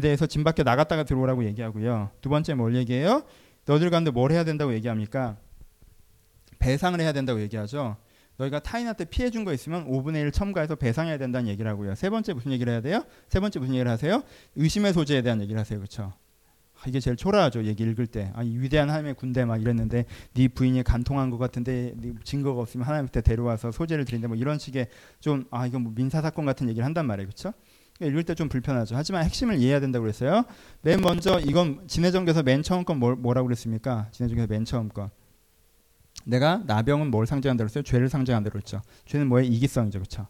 대해서 0.02 0.26
집 0.26 0.42
밖에 0.42 0.64
나갔다가 0.64 1.04
들어오라고 1.04 1.44
얘기하고요. 1.44 2.10
두 2.20 2.28
번째 2.28 2.54
뭘 2.54 2.74
얘기해요? 2.74 3.22
너들 3.64 3.90
가운데 3.90 4.10
뭘 4.10 4.32
해야 4.32 4.42
된다고 4.44 4.74
얘기합니까? 4.74 5.36
배상을 6.58 7.00
해야 7.00 7.12
된다고 7.12 7.40
얘기하죠. 7.40 7.96
너희가 8.38 8.58
타인한테 8.60 9.04
피해 9.06 9.30
준 9.30 9.44
거 9.44 9.52
있으면 9.52 9.86
5분의 9.88 10.16
1 10.22 10.32
첨가해서 10.32 10.74
배상해야 10.76 11.18
된다는 11.18 11.48
얘기를 11.48 11.70
하고요. 11.70 11.94
세 11.94 12.10
번째 12.10 12.32
무슨 12.34 12.52
얘기를 12.52 12.72
해야 12.72 12.80
돼요? 12.80 13.04
세 13.28 13.40
번째 13.40 13.58
무슨 13.60 13.74
얘기를 13.74 13.90
하세요? 13.90 14.22
의심의 14.56 14.92
소재에 14.92 15.22
대한 15.22 15.40
얘기를 15.40 15.58
하세요. 15.60 15.78
그렇죠? 15.78 16.12
이게 16.86 17.00
제일 17.00 17.16
초라하죠. 17.16 17.64
얘기 17.64 17.82
읽을 17.84 18.06
때. 18.06 18.30
아, 18.34 18.42
위대한 18.42 18.90
하나님의 18.90 19.14
군대 19.14 19.44
막 19.44 19.60
이랬는데 19.60 20.04
네 20.34 20.48
부인이 20.48 20.82
간통한 20.82 21.30
것 21.30 21.38
같은데 21.38 21.94
네 21.96 22.12
증거가 22.22 22.60
없으면 22.60 22.86
하나님한테 22.86 23.22
데려와서 23.22 23.72
소재를 23.72 24.04
드린다 24.04 24.28
뭐 24.28 24.36
이런 24.36 24.58
식의 24.58 24.88
좀 25.20 25.46
아 25.50 25.66
이건 25.66 25.82
뭐 25.82 25.92
민사 25.94 26.20
사건 26.20 26.44
같은 26.44 26.68
얘기를 26.68 26.84
한단 26.84 27.06
말이에요. 27.06 27.28
그렇죠? 27.28 27.52
읽을 28.02 28.24
때 28.24 28.34
좀 28.34 28.50
불편하죠. 28.50 28.94
하지만 28.94 29.24
핵심을 29.24 29.56
이해해야 29.56 29.80
된다고 29.80 30.02
그랬어요. 30.02 30.44
맨 30.82 31.00
먼저 31.00 31.40
이건 31.40 31.88
진해정에서 31.88 32.42
맨 32.42 32.62
처음 32.62 32.84
건 32.84 32.98
뭘, 32.98 33.16
뭐라고 33.16 33.46
그랬습니까? 33.46 34.08
진해정에서 34.12 34.46
맨 34.46 34.66
처음 34.66 34.90
건. 34.90 35.08
내가 36.26 36.62
나병은 36.66 37.10
뭘 37.10 37.26
상징한다고 37.26 37.66
그랬어요? 37.66 37.84
죄를 37.84 38.08
상징한다고 38.08 38.52
그랬죠. 38.52 38.82
죄는 39.04 39.28
뭐예요? 39.28 39.48
이기성이죠. 39.48 40.00
그렇죠? 40.00 40.26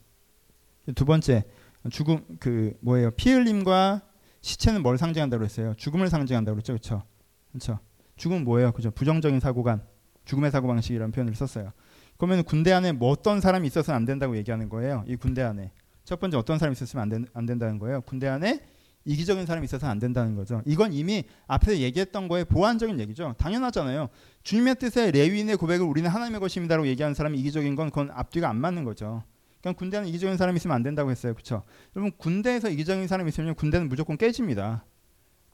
두 0.95 1.05
번째 1.05 1.45
죽음 1.91 2.23
그 2.39 2.77
뭐예요? 2.81 3.11
피 3.13 3.33
흘림과 3.33 4.03
시체는 4.43 4.83
뭘 4.83 4.99
상징한다고 4.99 5.41
그랬어요? 5.41 5.75
죽음을 5.75 6.09
상징한다고 6.09 6.55
그랬죠. 6.55 6.75
그렇죠? 6.75 7.03
그렇죠? 7.51 7.79
죽음은 8.17 8.45
뭐예요? 8.45 8.73
그죠? 8.73 8.91
부정적인 8.91 9.41
사고관, 9.41 9.83
죽음의 10.27 10.51
사고 10.51 10.69
방식이라는 10.69 11.13
표현을 11.13 11.35
썼어요. 11.35 11.73
그러면 12.19 12.45
군대 12.45 12.73
안에 12.73 12.93
뭐 12.93 13.11
어떤 13.11 13.41
사람이 13.41 13.67
있어서는 13.67 13.97
안 13.97 14.05
된다고 14.05 14.37
얘기하는 14.37 14.69
거예요. 14.69 15.03
이 15.07 15.17
군대 15.17 15.43
안에 15.43 15.73
첫 16.05 16.21
번째 16.21 16.37
어떤 16.37 16.59
사람이 16.59 16.75
있었으면 16.75 17.03
안, 17.03 17.09
된, 17.09 17.27
안 17.33 17.47
된다는 17.47 17.79
거예요. 17.79 18.03
군대 18.03 18.29
안에 18.29 18.61
이기적인 19.07 19.47
사람이 19.47 19.65
있어서 19.65 19.87
안 19.87 19.99
된다는 19.99 20.35
거죠. 20.35 20.61
이건 20.67 20.93
이미 20.93 21.25
앞에서 21.47 21.79
얘기했던 21.79 22.29
거에 22.29 22.45
보완적인 22.45 23.01
얘기죠. 23.01 23.35
당연하잖아요. 23.39 24.09
주님의 24.43 24.75
뜻에 24.77 25.13
레위인의 25.13 25.57
고백을 25.57 25.87
우리는 25.87 26.11
하나님의 26.11 26.41
것입니다라고 26.41 26.87
얘기하는 26.89 27.15
사람이 27.15 27.39
이기적인 27.39 27.77
건 27.77 27.91
그건 27.91 28.11
앞뒤가 28.11 28.49
안 28.51 28.57
맞는 28.57 28.85
거죠. 28.85 29.23
그냥 29.63 29.75
군대 29.75 29.97
안에 29.97 30.09
이기적인 30.09 30.37
사람이 30.37 30.57
있으면 30.57 30.75
안 30.75 30.83
된다고 30.83 31.11
했어요. 31.11 31.35
그렇죠? 31.35 31.63
여러분 31.95 32.13
군대에서 32.19 32.69
이기적인 32.69 33.07
사람이 33.07 33.29
있으면 33.29 33.55
군대는 33.55 33.89
무조건 33.89 34.17
깨집니다. 34.17 34.85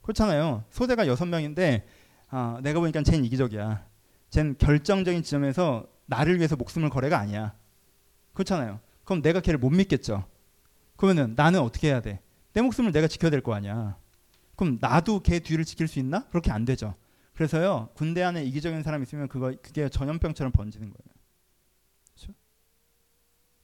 그렇잖아요. 0.01 0.65
소대가 0.69 1.07
여섯 1.07 1.25
명인데 1.25 1.85
아, 2.29 2.59
내가 2.63 2.79
보니까 2.79 3.03
쟨 3.03 3.23
이기적이야. 3.23 3.85
쟨 4.31 4.55
결정적인 4.57 5.21
지점에서 5.21 5.87
나를 6.07 6.37
위해서 6.37 6.55
목숨을 6.55 6.89
거래가 6.89 7.19
아니야. 7.19 7.53
그렇잖아요. 8.33 8.79
그럼 9.03 9.21
내가 9.21 9.39
걔를 9.41 9.59
못 9.59 9.69
믿겠죠. 9.69 10.25
그러면은 10.95 11.33
나는 11.35 11.59
어떻게 11.59 11.89
해야 11.89 12.01
돼? 12.01 12.19
내 12.53 12.61
목숨을 12.61 12.91
내가 12.91 13.07
지켜야 13.07 13.31
될 13.31 13.41
거 13.41 13.53
아니야. 13.53 13.97
그럼 14.55 14.77
나도 14.79 15.21
걔 15.21 15.39
뒤를 15.39 15.65
지킬 15.65 15.87
수 15.87 15.99
있나? 15.99 16.27
그렇게 16.29 16.51
안 16.51 16.65
되죠. 16.65 16.95
그래서요 17.33 17.89
군대 17.95 18.21
안에 18.21 18.43
이기적인 18.45 18.83
사람 18.83 19.01
있으면 19.01 19.27
그거 19.27 19.53
그게 19.61 19.89
전염병처럼 19.89 20.51
번지는 20.51 20.89
거예요. 20.91 21.13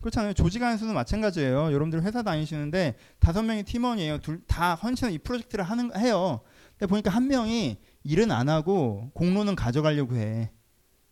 그렇잖아요. 0.02 0.34
조직 0.34 0.63
안에서도 0.63 0.93
마찬가지예요. 0.93 1.65
여러분들 1.73 2.04
회사 2.04 2.23
다니시는데 2.23 2.95
다섯 3.19 3.43
명이 3.43 3.63
팀원이에요. 3.63 4.19
둘 4.19 4.41
다 4.47 4.75
헌신해서 4.75 5.13
이 5.13 5.17
프로젝트를 5.17 5.65
하는 5.65 5.93
해요. 5.97 6.39
근데 6.78 6.88
보니까 6.88 7.12
한 7.12 7.28
명이 7.28 7.78
일은 8.04 8.32
안 8.32 8.47
하고 8.47 9.12
공로는 9.13 9.56
가져가려고 9.58 10.15
해. 10.15 10.52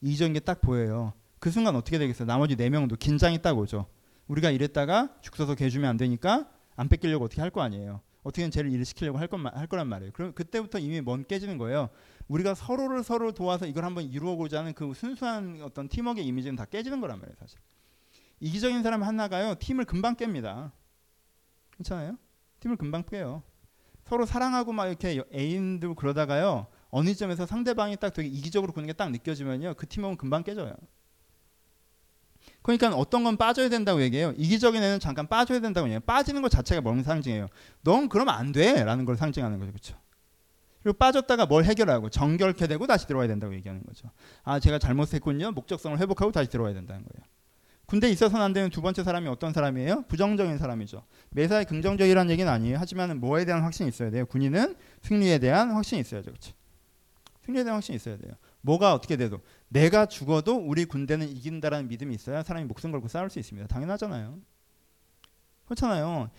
이적인 0.02 0.34
게 0.34 0.40
딱 0.40 0.62
보여요. 0.62 1.13
그 1.40 1.52
순간 1.52 1.76
어떻게 1.76 1.98
되겠어요? 2.00 2.26
나머지 2.26 2.56
네 2.56 2.70
명도 2.70 2.96
긴장이 2.96 3.42
딱 3.42 3.58
오죠. 3.58 3.88
우리가 4.28 4.52
이랬다가 4.52 5.10
죽 5.22 5.36
서서 5.36 5.56
개 5.56 5.70
주면 5.70 5.90
안 5.90 5.98
되니까 5.98 6.50
안 6.78 6.88
뺏기려고 6.90 7.26
어떻게 7.26 7.42
할 7.42 7.50
거 7.52 7.62
아니에요. 7.62 8.02
어떻게든 8.24 8.52
쟤를 8.52 8.72
일을 8.72 8.86
시키려고 8.86 9.18
할, 9.20 9.28
건, 9.28 9.46
할 9.48 9.68
거란 9.68 9.88
말이에요. 9.88 10.12
그럼 10.13 10.34
그때부터 10.34 10.80
이미 10.80 11.02
먼 11.02 11.24
깨지는 11.26 11.58
거예요. 11.58 11.90
우리가 12.28 12.56
서로를 12.56 13.04
서로 13.04 13.32
도와서 13.32 13.66
이걸 13.66 13.86
한번 13.86 14.04
이루어보자 14.04 14.60
하는 14.60 14.74
그 14.74 14.94
순수한 14.94 15.60
어떤 15.62 15.88
팀워크의 15.88 16.26
이미지는 16.28 16.56
다 16.56 16.66
깨지는 16.66 17.00
거란 17.02 17.20
말이에요, 17.20 17.36
사실. 17.40 17.58
이기적인 18.40 18.84
사람 18.84 19.04
하나가요 19.04 19.56
팀을 19.56 19.86
금방 19.86 20.16
깹니다. 20.16 20.72
괜찮아요? 21.78 22.18
팀을 22.60 22.76
금방 22.76 23.04
깨요. 23.04 23.44
서로 24.06 24.26
사랑하고 24.26 24.72
막 24.74 24.88
이렇게 24.88 25.22
애인들 25.34 25.96
그러다가요 25.96 26.68
어느 26.90 27.13
점에서 27.13 27.46
상대방이 27.46 27.98
딱 27.98 28.13
되게 28.13 28.28
이기적으로 28.30 28.72
구는 28.74 28.88
게 28.88 28.94
딱 28.94 29.12
느껴지면요 29.12 29.74
그 29.76 29.88
팀워크는 29.88 30.18
금방 30.18 30.44
깨져요. 30.44 30.76
그러니까 32.67 32.93
어떤 32.99 33.23
건 33.23 33.38
빠져야 33.38 33.69
된다고 33.69 34.01
얘기해요. 34.01 34.34
이기적인 34.36 34.84
애는 34.84 34.99
잠깐 34.99 35.25
빠져야 35.27 35.62
된다고 35.62 35.88
얘기해요. 35.88 36.01
빠지는 36.01 36.41
것 36.41 36.49
자체가 36.49 36.82
뭔 36.82 37.01
상징이에요. 37.01 37.47
넌 37.82 38.10
그러면 38.10 38.36
안 38.36 38.51
돼. 38.51 38.84
라는 38.84 39.06
걸 39.06 39.15
상징하는 39.15 39.58
거죠. 39.58 39.71
그렇죠? 39.71 39.95
그리고 40.84 40.97
빠졌다가 40.97 41.45
뭘 41.45 41.63
해결하고 41.63 42.10
정결케 42.10 42.67
되고 42.67 42.86
다시 42.86 43.08
들어와야 43.08 43.30
된다고 43.30 43.56
얘기하는 43.56 43.84
거죠. 43.84 44.10
아, 44.43 44.60
제가 44.60 44.80
잘못했군요. 44.80 45.51
목적성을 45.51 45.97
회복하고 45.97 46.34
다시 46.34 46.49
들어와야 46.49 46.73
된다는 46.73 47.03
거예요. 47.03 47.25
군대 47.86 48.10
있어서는 48.10 48.43
안 48.43 48.51
되는 48.51 48.69
두 48.69 48.82
번째 48.82 49.01
사람이 49.01 49.30
어떤 49.30 49.53
사람이에요? 49.53 50.03
부정적인 50.10 50.58
사람이죠. 50.58 51.03
매사에 51.30 51.63
긍정적이라는 51.63 52.30
얘기는 52.32 52.51
아니에요. 52.51 52.77
하지만 52.82 53.17
뭐에 53.21 53.45
대한 53.45 53.63
확신이 53.63 53.88
있어야 53.88 54.12
돼요? 54.12 54.25
군인은 54.25 54.75
승리에 55.03 55.39
대한 55.39 55.71
확신이 55.71 56.01
있어야죠. 56.01 56.32
그렇죠? 56.32 56.51
승리에 57.45 57.63
대한 57.63 57.75
확신이 57.75 57.95
있어야 57.95 58.17
돼요. 58.17 58.34
뭐가 58.62 58.93
어떻게 58.93 59.15
돼도 59.17 59.39
내가 59.70 60.06
죽어도 60.06 60.56
우리 60.58 60.86
군대는 60.86 61.30
이긴다라는 61.30 61.88
믿음이 61.88 62.15
있어야 62.15 62.43
사람이 62.43 62.65
목숨 62.65 62.91
걸고 62.91 63.08
싸울 63.08 63.30
수 63.30 63.39
있습니다. 63.39 63.67
당연하잖아요. 63.67 64.39
그렇잖아요. 65.65 66.30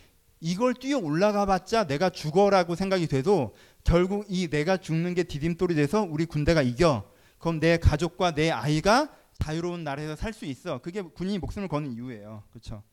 이걸 0.41 0.73
뛰어 0.73 0.97
올라가 0.97 1.45
봤자 1.45 1.85
내가 1.85 2.09
죽어라고 2.09 2.75
생각이 2.75 3.07
돼도 3.07 3.53
결국 3.83 4.25
이 4.29 4.47
내가 4.47 4.77
죽는 4.77 5.13
게 5.13 5.23
디딤돌이 5.23 5.75
돼서 5.75 6.01
우리 6.01 6.25
군대가 6.25 6.61
이겨. 6.61 7.11
그럼 7.39 7.59
내 7.59 7.77
가족과 7.77 8.33
내 8.33 8.49
아이가 8.49 9.13
자유로운 9.39 9.83
나라에서 9.83 10.15
살 10.15 10.33
수 10.33 10.45
있어. 10.45 10.79
그게 10.79 11.01
군인이 11.01 11.39
목숨을 11.39 11.67
거는 11.67 11.91
이유예요. 11.91 12.43
그렇죠? 12.51 12.83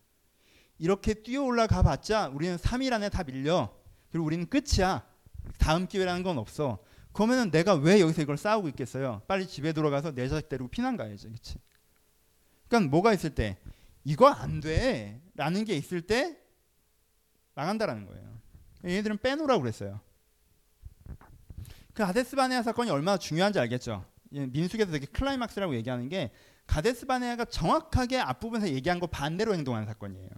이렇게 0.79 1.15
뛰어 1.15 1.43
올라가 1.43 1.83
봤자 1.83 2.29
우리는 2.29 2.57
3일 2.57 2.93
안에 2.93 3.09
다 3.09 3.25
밀려. 3.25 3.75
그리고 4.11 4.27
우리는 4.27 4.47
끝이야. 4.49 5.05
다음 5.59 5.87
기회라는 5.87 6.23
건 6.23 6.39
없어. 6.39 6.79
그러면은 7.17 7.51
내가 7.51 7.73
왜 7.73 7.99
여기서 7.99 8.21
이걸 8.21 8.37
싸우고 8.37 8.69
있겠어요? 8.69 9.23
빨리 9.27 9.47
집에 9.47 9.73
들어가서 9.73 10.13
내 10.13 10.29
자식 10.29 10.51
데리고 10.51 10.69
피난 10.69 10.99
가야지. 10.99 11.29
그렇지? 11.29 11.59
그러니까 12.69 12.91
뭐가 12.91 13.15
있을 13.15 13.35
때 13.35 13.57
이거 14.05 14.29
안 14.29 14.61
돼. 14.61 15.23
라는 15.35 15.65
게 15.65 15.75
있을 15.75 16.03
때 16.03 16.37
나간다라는 17.55 18.05
거예요. 18.05 18.39
얘네들은 18.85 19.17
빼놓으라고 19.17 19.63
그랬어요. 19.63 19.99
그 21.95 22.05
아데스 22.05 22.37
바네아 22.37 22.63
사건이 22.63 22.91
얼마나 22.91 23.17
중요한지 23.17 23.59
알겠죠? 23.61 24.05
민숙에서 24.29 24.93
되게 24.93 25.07
클라이막스라고 25.07 25.75
얘기하는 25.77 26.11
게 26.11 26.31
가데스 26.67 27.07
바네아가 27.07 27.47
정확하게 27.47 28.19
앞부분에서 28.19 28.69
얘기한 28.75 29.01
거 29.01 29.07
반대로 29.07 29.55
행동하는 29.55 29.87
사건이에요. 29.87 30.29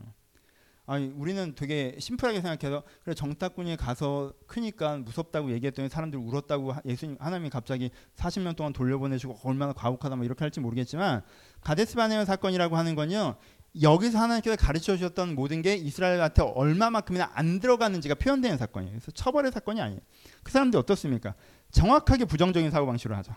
아니 0.89 1.13
우리는 1.15 1.55
되게 1.55 1.95
심플하게 1.99 2.41
생각해서 2.41 2.83
그래 3.05 3.15
정탁군이 3.15 3.77
가서 3.77 4.33
크니까 4.47 4.97
무섭다고 4.97 5.53
얘기했더니 5.53 5.91
사람들 5.91 6.19
울었다고 6.19 6.77
예수님 6.87 7.19
하나님이 7.21 7.51
갑자기 7.51 7.91
40년 8.17 8.57
동안 8.57 8.73
돌려보내주고 8.73 9.41
얼마나 9.45 9.75
과묵하다 9.75 10.17
뭐 10.17 10.25
이렇게 10.25 10.43
할지 10.43 10.61
모르겠지만 10.61 11.23
가데스 11.61 11.95
바네아 11.95 12.25
사건이라고 12.25 12.79
하는 12.79 12.95
건요 12.95 13.37
여기서 13.83 14.19
하나님께서 14.19 14.57
가르쳐 14.57 14.97
주셨던 14.97 15.35
모든 15.35 15.61
게 15.61 15.75
이스라엘한테 15.75 16.41
얼마만큼이나 16.41 17.33
안 17.35 17.61
들어갔는지가 17.61 18.15
표현되는 18.15 18.57
사건이에요. 18.57 18.93
그래서 18.93 19.11
처벌의 19.13 19.53
사건이 19.53 19.83
아니에요. 19.83 20.01
그 20.43 20.51
사람들이 20.51 20.81
어떻습니까? 20.81 21.35
정확하게 21.71 22.25
부정적인 22.25 22.71
사고 22.71 22.87
방식으로 22.87 23.15
하죠. 23.17 23.35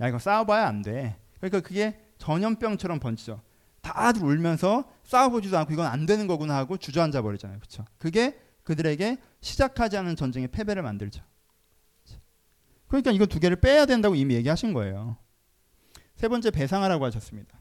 야 0.00 0.08
이거 0.08 0.18
싸워봐야 0.18 0.66
안 0.66 0.82
돼. 0.82 1.16
그러니까 1.38 1.60
그게 1.60 2.00
전염병처럼 2.18 2.98
번지죠. 2.98 3.40
다들 3.84 4.24
울면서 4.24 4.90
싸워보지도 5.04 5.56
않고 5.58 5.74
이건 5.74 5.86
안 5.86 6.06
되는 6.06 6.26
거구나 6.26 6.56
하고 6.56 6.76
주저앉아 6.78 7.22
버리잖아요. 7.22 7.58
그렇죠? 7.58 7.84
그게 7.98 8.40
그들에게 8.64 9.18
시작하지 9.42 9.98
않은 9.98 10.16
전쟁의 10.16 10.48
패배를 10.48 10.82
만들죠. 10.82 11.22
그러니까 12.88 13.10
이거 13.12 13.26
두 13.26 13.38
개를 13.38 13.56
빼야 13.56 13.86
된다고 13.86 14.14
이미 14.14 14.34
얘기하신 14.34 14.72
거예요. 14.72 15.18
세 16.16 16.28
번째 16.28 16.50
배상하라고 16.50 17.04
하셨습니다. 17.04 17.58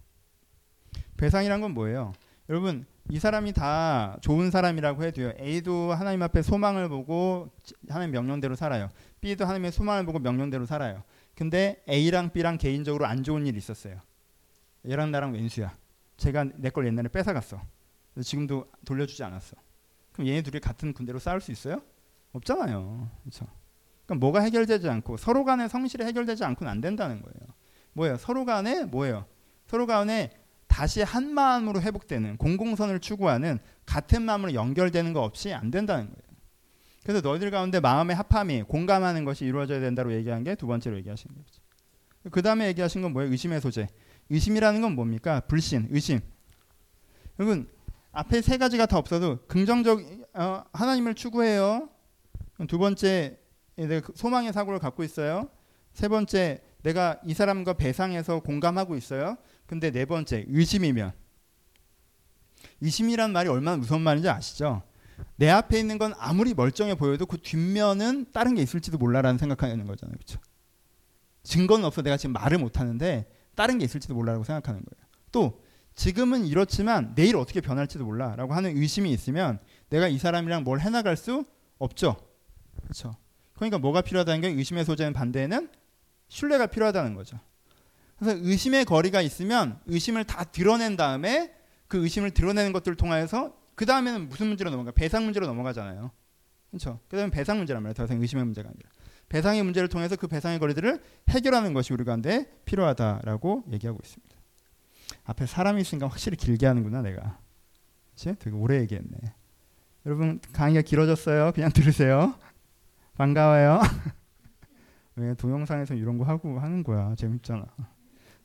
배상이란 1.18 1.60
건 1.60 1.74
뭐예요? 1.74 2.14
여러분 2.50 2.86
이 3.10 3.20
사람이 3.20 3.52
다 3.52 4.18
좋은 4.22 4.50
사람이라고 4.50 5.04
해도요. 5.04 5.34
A도 5.40 5.94
하나님 5.94 6.22
앞에 6.24 6.42
소망을 6.42 6.88
보고 6.88 7.50
하나님 7.90 8.12
명령대로 8.12 8.56
살아요. 8.56 8.90
B도 9.20 9.46
하나님의 9.46 9.74
소망을 9.74 10.06
보고 10.06 10.20
명령대로 10.20 10.66
살아요. 10.66 11.04
근데 11.36 11.84
A랑 11.90 12.32
B랑 12.32 12.58
개인적으로 12.58 13.06
안 13.06 13.24
좋은 13.24 13.46
일이 13.46 13.58
있었어요. 13.58 14.00
얘랑 14.88 15.12
나랑 15.12 15.34
왼수야. 15.34 15.76
제가 16.18 16.46
내 16.56 16.70
걸 16.70 16.88
옛날에 16.88 17.08
뺏어갔어. 17.10 17.62
지금도 18.22 18.72
돌려주지 18.86 19.24
않았어. 19.24 19.56
그럼 20.12 20.28
얘네 20.28 20.42
둘이 20.44 20.60
같은 20.60 20.94
군대로 20.94 21.20
싸울 21.20 21.42
수 21.42 21.52
있어요? 21.52 21.82
없잖아요. 22.34 23.10
그렇죠? 23.24 23.46
그러니까 24.06 24.26
뭐가 24.26 24.42
해결되지 24.42 24.88
않고 24.90 25.18
서로 25.18 25.44
간의 25.46 25.70
성실이 25.70 26.04
해결되지 26.06 26.44
않고는 26.44 26.72
안 26.72 26.82
된다는 26.82 27.22
거예요. 27.22 27.54
뭐예요? 27.94 28.18
서로 28.18 28.46
간에 28.46 28.86
뭐예요? 28.86 29.26
서로 29.68 29.86
간에 29.88 30.32
다시 30.68 31.02
한 31.02 31.32
마음으로 31.34 31.82
회복되는 31.82 32.38
공공선을 32.38 33.00
추구하는 33.00 33.60
같은 33.86 34.24
마음으로 34.24 34.54
연결되는 34.54 35.14
거 35.14 35.22
없이 35.24 35.54
안 35.54 35.70
된다는 35.72 36.06
거예요. 36.06 36.34
그래서 37.04 37.22
너희들 37.22 37.52
가운데 37.52 37.80
마음의 37.80 38.16
합함이 38.16 38.64
공감하는 38.64 39.26
것이 39.26 39.46
이루어져야 39.46 39.80
된다고 39.80 40.14
얘기한 40.14 40.44
게 40.44 40.56
두 40.56 40.68
번째로 40.68 40.96
얘기하신 40.98 41.32
거죠. 41.36 41.62
그 42.32 42.42
다음에 42.42 42.68
얘기하신 42.68 43.02
건 43.02 43.14
뭐예요? 43.14 43.32
의심의 43.32 43.60
소재. 43.62 43.90
의심이라는 44.30 44.82
건 44.82 44.96
뭡니까? 44.96 45.42
불신, 45.42 45.88
의심. 45.92 46.20
여러분 47.40 47.70
앞에 48.12 48.42
세 48.42 48.58
가지가 48.58 48.86
다 48.86 48.98
없어도 48.98 49.40
긍정적 49.48 50.00
어, 50.34 50.64
하나님을 50.72 51.16
추구해요. 51.16 51.90
두 52.68 52.78
번째 52.78 53.40
내가 53.76 54.02
그 54.02 54.14
소망의 54.16 54.54
사고를 54.54 54.80
갖고 54.80 55.04
있어요. 55.04 55.50
세 55.94 56.08
번째 56.08 56.62
내가 56.84 57.20
이 57.26 57.34
사람과 57.34 57.74
배상해서 57.74 58.40
공감하고 58.42 58.96
있어요. 58.96 59.38
근데 59.66 59.90
네 59.90 60.06
번째 60.06 60.46
의심이면 60.48 61.12
의심이란 62.82 63.32
말이 63.32 63.50
얼마나 63.50 63.78
무서운 63.78 64.02
말인지 64.02 64.30
아시죠? 64.30 64.84
내 65.36 65.50
앞에 65.50 65.80
있는 65.80 65.98
건 65.98 66.14
아무리 66.18 66.54
멀쩡해 66.54 66.96
보여도 66.96 67.26
그 67.26 67.38
뒷면은 67.38 68.28
다른 68.32 68.56
게 68.56 68.62
있을지도 68.62 68.98
몰라라는 68.98 69.38
생각하는 69.38 69.88
거잖아요. 69.88 70.16
그렇죠? 70.16 70.40
증거는 71.44 71.86
없어 71.86 72.02
내가 72.02 72.18
지금 72.18 72.34
말을 72.34 72.58
못 72.58 72.80
하는데 72.80 73.26
다른 73.56 73.78
게 73.78 73.86
있을지도 73.86 74.14
몰라라고 74.14 74.44
생각하는 74.44 74.82
거예요. 74.82 75.08
또 75.32 75.62
지금은 75.96 76.46
이렇지만 76.46 77.14
내일 77.16 77.36
어떻게 77.36 77.62
변할지도 77.62 78.06
몰라라고 78.06 78.54
하는 78.54 78.76
의심이 78.76 79.12
있으면 79.12 79.60
내가 79.90 80.08
이 80.08 80.18
사람이랑 80.18 80.64
뭘 80.64 80.80
해나갈 80.80 81.16
수 81.16 81.46
없죠. 81.78 82.16
그렇죠. 82.82 83.16
그러니까 83.54 83.78
뭐가 83.78 84.02
필요하다는 84.02 84.42
게 84.42 84.48
의심의 84.50 84.86
소재는 84.86 85.14
반대에는 85.14 85.70
신뢰가 86.28 86.68
필요하다는 86.68 87.14
거죠. 87.14 87.40
그래서 88.18 88.40
의심의 88.42 88.86
거리가 88.86 89.22
있으면 89.22 89.80
의심을 89.86 90.24
다 90.24 90.44
드러낸 90.46 90.96
다음에 90.96 91.54
그 91.88 92.02
의심을 92.02 92.32
드러내는 92.32 92.74
것들을 92.74 92.98
통하여서 92.98 93.56
그 93.76 93.86
다음에는 93.86 94.30
무슨 94.30 94.48
문제로 94.48 94.70
넘어가? 94.70 94.92
배상 94.92 95.24
문제로 95.24 95.46
넘어가잖아요. 95.46 96.12
그렇죠. 96.70 97.00
그 97.08 97.18
다음에 97.18 97.30
배상 97.30 97.58
문제란 97.58 97.84
말이에요. 97.84 97.94
더 97.94 98.06
이상 98.06 98.20
의심의 98.20 98.46
문제가 98.46 98.70
아니라. 98.70 98.90
배상의 99.30 99.64
문제를 99.64 99.90
통해서 99.90 100.16
그 100.16 100.28
배상의 100.28 100.60
거리들을 100.60 101.02
해결하는 101.30 101.74
것이 101.74 101.94
우리 101.94 102.04
가운데 102.04 102.52
필요하다라고 102.66 103.66
얘기하고 103.72 104.00
있습니다. 104.04 104.36
앞에 105.26 105.46
사람이 105.46 105.82
있으니까 105.82 106.08
확실히 106.08 106.38
길게 106.38 106.66
하는구나 106.66 107.02
내가. 107.02 107.40
그치? 108.12 108.36
되게 108.40 108.56
오래 108.56 108.80
얘기했네. 108.82 109.18
여러분 110.06 110.40
강의가 110.52 110.82
길어졌어요. 110.82 111.52
그냥 111.54 111.72
들으세요. 111.72 112.36
반가워요. 113.16 113.82
왜 115.16 115.34
동영상에서 115.36 115.94
이런 115.96 116.18
거 116.18 116.26
하고 116.26 116.60
하는 116.60 116.84
거야. 116.84 117.16
재밌잖아. 117.16 117.66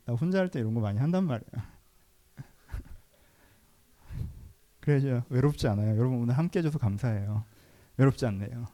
나 0.04 0.14
혼자 0.14 0.38
할 0.38 0.50
때 0.50 0.60
이런 0.60 0.74
거 0.74 0.80
많이 0.80 0.98
한단 0.98 1.24
말이야. 1.24 1.48
그래죠. 4.80 5.24
외롭지 5.28 5.66
않아요. 5.68 5.98
여러분 5.98 6.18
오늘 6.18 6.36
함께 6.38 6.60
해줘서 6.60 6.78
감사해요. 6.78 7.44
외롭지 7.96 8.24
않네요. 8.26 8.66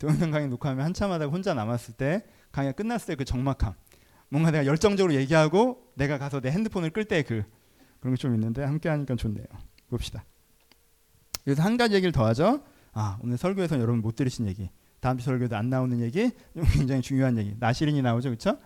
동영상 0.00 0.30
강의 0.30 0.48
녹화하면 0.48 0.84
한참 0.84 1.12
하다가 1.12 1.30
혼자 1.30 1.54
남았을 1.54 1.94
때 1.94 2.24
강의가 2.50 2.74
끝났을 2.74 3.06
때 3.08 3.14
그 3.14 3.24
적막함. 3.24 3.74
뭔가 4.30 4.50
내가 4.50 4.64
열정적으로 4.66 5.14
얘기하고 5.14 5.92
내가 5.94 6.18
가서 6.18 6.40
내 6.40 6.50
핸드폰을 6.50 6.90
끌 6.90 7.04
때 7.04 7.22
그 7.22 7.44
그런 8.00 8.14
게 8.14 8.20
좀 8.20 8.34
있는데 8.34 8.64
함께 8.64 8.88
하니까 8.88 9.14
좋네요. 9.14 9.44
봅시다. 9.88 10.24
여기서 11.46 11.62
한 11.62 11.76
가지 11.76 11.94
얘기를 11.94 12.12
더 12.12 12.24
하죠. 12.26 12.62
아, 12.92 13.18
오늘 13.22 13.36
설교에서 13.36 13.76
여러분 13.78 14.00
못 14.00 14.16
들으신 14.16 14.48
얘기. 14.48 14.70
다음 15.00 15.18
주 15.18 15.24
설교도 15.24 15.54
안 15.56 15.68
나오는 15.68 16.00
얘기. 16.00 16.30
굉장히 16.72 17.02
중요한 17.02 17.36
얘기. 17.38 17.54
나시린이 17.58 18.00
나오죠. 18.02 18.30
그렇죠? 18.30 18.58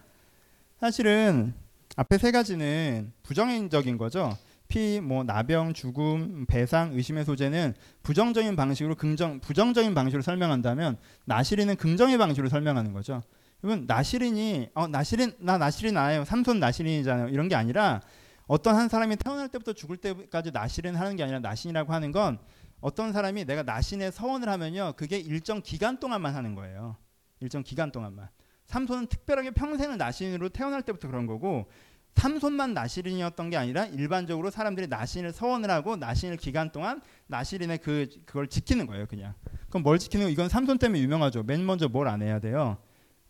사실은 0.79 1.53
앞에 1.97 2.19
세 2.19 2.31
가지는 2.31 3.13
부정적인 3.23 3.99
거죠. 3.99 4.37
피, 4.75 5.01
뭐 5.01 5.23
나병, 5.23 5.73
죽음, 5.73 6.47
배상, 6.47 6.95
의심의 6.95 7.25
소재는 7.25 7.75
부정적인 8.03 8.57
방식으로 8.57 8.97
긍정, 8.97 9.39
부정적인 9.39 9.95
방식으로 9.95 10.21
설명한다면 10.21 10.97
나시린은 11.27 11.77
긍정의 11.77 12.19
방식으로 12.19 12.49
설명하는 12.49 12.93
거죠. 12.93 13.23
이건 13.63 13.85
나시린이 13.87 14.71
어 14.75 14.89
나시린 14.89 15.33
나 15.39 15.59
나시린 15.59 15.97
아예요. 15.97 16.25
삼손 16.25 16.59
나시린이잖아요. 16.59 17.29
이런 17.29 17.47
게 17.47 17.55
아니라 17.55 18.01
어떤 18.49 18.75
한 18.75 18.89
사람이 18.89 19.15
태어날 19.15 19.49
때부터 19.49 19.75
죽을 19.75 19.97
때까지 19.97 20.51
나시린 20.51 20.97
하는 20.97 21.15
게 21.15 21.23
아니라 21.23 21.39
나신이라고 21.39 21.93
하는 21.93 22.11
건 22.11 22.41
어떤 22.81 23.13
사람이 23.13 23.45
내가 23.45 23.63
나신의 23.63 24.11
서원을 24.11 24.49
하면요. 24.49 24.95
그게 24.97 25.19
일정 25.19 25.63
기간 25.63 26.01
동안만 26.01 26.35
하는 26.35 26.57
거예요. 26.57 26.97
일정 27.39 27.63
기간 27.63 27.93
동안만. 27.93 28.29
삼손은 28.67 29.07
특별하게 29.07 29.53
평생을 29.53 29.99
나신으로 29.99 30.49
태어날 30.49 30.83
때부터 30.83 31.07
그런 31.07 31.27
거고 31.27 31.67
삼손만 32.17 32.75
나시린이었던 32.75 33.51
게 33.51 33.57
아니라 33.57 33.85
일반적으로 33.87 34.51
사람들이 34.51 34.87
나신을 34.87 35.33
서원을 35.33 35.71
하고 35.71 35.97
나신을 35.97 36.37
기간 36.37 36.71
동안 36.73 37.03
나시린의 37.27 37.79
그 37.79 38.09
그걸 38.25 38.47
지키는 38.49 38.87
거예요, 38.87 39.07
그냥. 39.07 39.35
그럼 39.69 39.83
뭘 39.83 39.99
지키는 39.99 40.27
거? 40.27 40.31
이건 40.31 40.49
삼손 40.49 40.79
때문에 40.79 41.01
유명하죠. 41.03 41.43
맨 41.43 41.65
먼저 41.67 41.89
뭘 41.89 42.09
안 42.09 42.23
해야 42.23 42.39
돼요? 42.39 42.79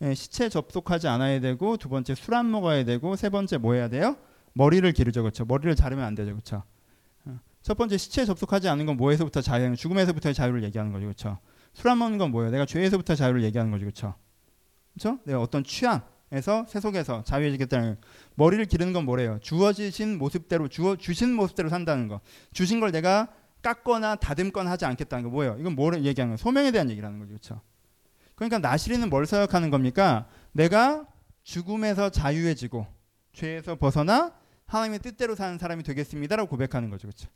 예, 0.02 0.14
시체 0.14 0.48
접속하지 0.48 1.08
않아야 1.08 1.40
되고 1.40 1.76
두 1.76 1.88
번째 1.88 2.14
술 2.14 2.34
안 2.34 2.50
먹어야 2.50 2.84
되고 2.84 3.16
세 3.16 3.30
번째 3.30 3.56
뭐 3.58 3.74
해야 3.74 3.88
돼요? 3.88 4.16
머리를 4.52 4.90
기르죠, 4.92 5.22
그렇죠? 5.22 5.44
머리를 5.44 5.74
자르면 5.74 6.04
안 6.04 6.14
되죠, 6.14 6.32
그렇죠? 6.32 6.62
첫 7.62 7.76
번째 7.78 7.96
시체에 7.96 8.26
접속하지 8.26 8.68
않는 8.68 8.84
건 8.86 8.96
뭐에서부터 8.98 9.40
자유, 9.40 9.74
죽음에서부터의 9.74 10.34
자유를 10.34 10.62
얘기하는 10.64 10.92
거죠, 10.92 11.06
그렇죠? 11.06 11.38
술 11.72 11.90
안 11.90 11.98
먹는 11.98 12.18
건 12.18 12.30
뭐예요? 12.30 12.50
내가 12.52 12.66
죄에서부터 12.66 13.14
자유를 13.14 13.42
얘기하는 13.44 13.72
거죠, 13.72 13.84
그렇죠? 13.86 14.14
그렇죠? 14.92 15.18
내가 15.24 15.40
어떤 15.40 15.64
취향 15.64 16.02
에서 16.34 16.66
세속에서 16.68 17.22
자유해지겠다는 17.22 17.96
머리를 18.34 18.64
기르는 18.64 18.92
건 18.92 19.04
뭐래요? 19.04 19.38
주어지신 19.40 20.18
모습대로 20.18 20.66
주어 20.66 20.96
주신 20.96 21.32
모습대로 21.32 21.68
산다는 21.68 22.08
거. 22.08 22.20
주신 22.52 22.80
걸 22.80 22.90
내가 22.90 23.28
깎거나 23.62 24.16
다듬거나 24.16 24.68
하지 24.68 24.84
않겠다는 24.84 25.22
거 25.22 25.30
뭐예요? 25.30 25.56
이건 25.60 25.76
뭐를 25.76 26.04
얘기하는 26.04 26.34
거? 26.34 26.36
소명에 26.36 26.72
대한 26.72 26.90
얘기라는 26.90 27.20
거죠, 27.20 27.28
그렇죠? 27.28 27.60
그러니까 28.34 28.58
나시리는 28.58 29.08
뭘 29.08 29.26
서약하는 29.26 29.70
겁니까? 29.70 30.26
내가 30.50 31.06
죽음에서 31.44 32.10
자유해지고 32.10 32.84
죄에서 33.32 33.76
벗어나 33.76 34.34
하나님의 34.66 34.98
뜻대로 34.98 35.36
사는 35.36 35.56
사람이 35.56 35.84
되겠습니다라고 35.84 36.48
고백하는 36.48 36.90
거죠, 36.90 37.06
그렇죠? 37.06 37.28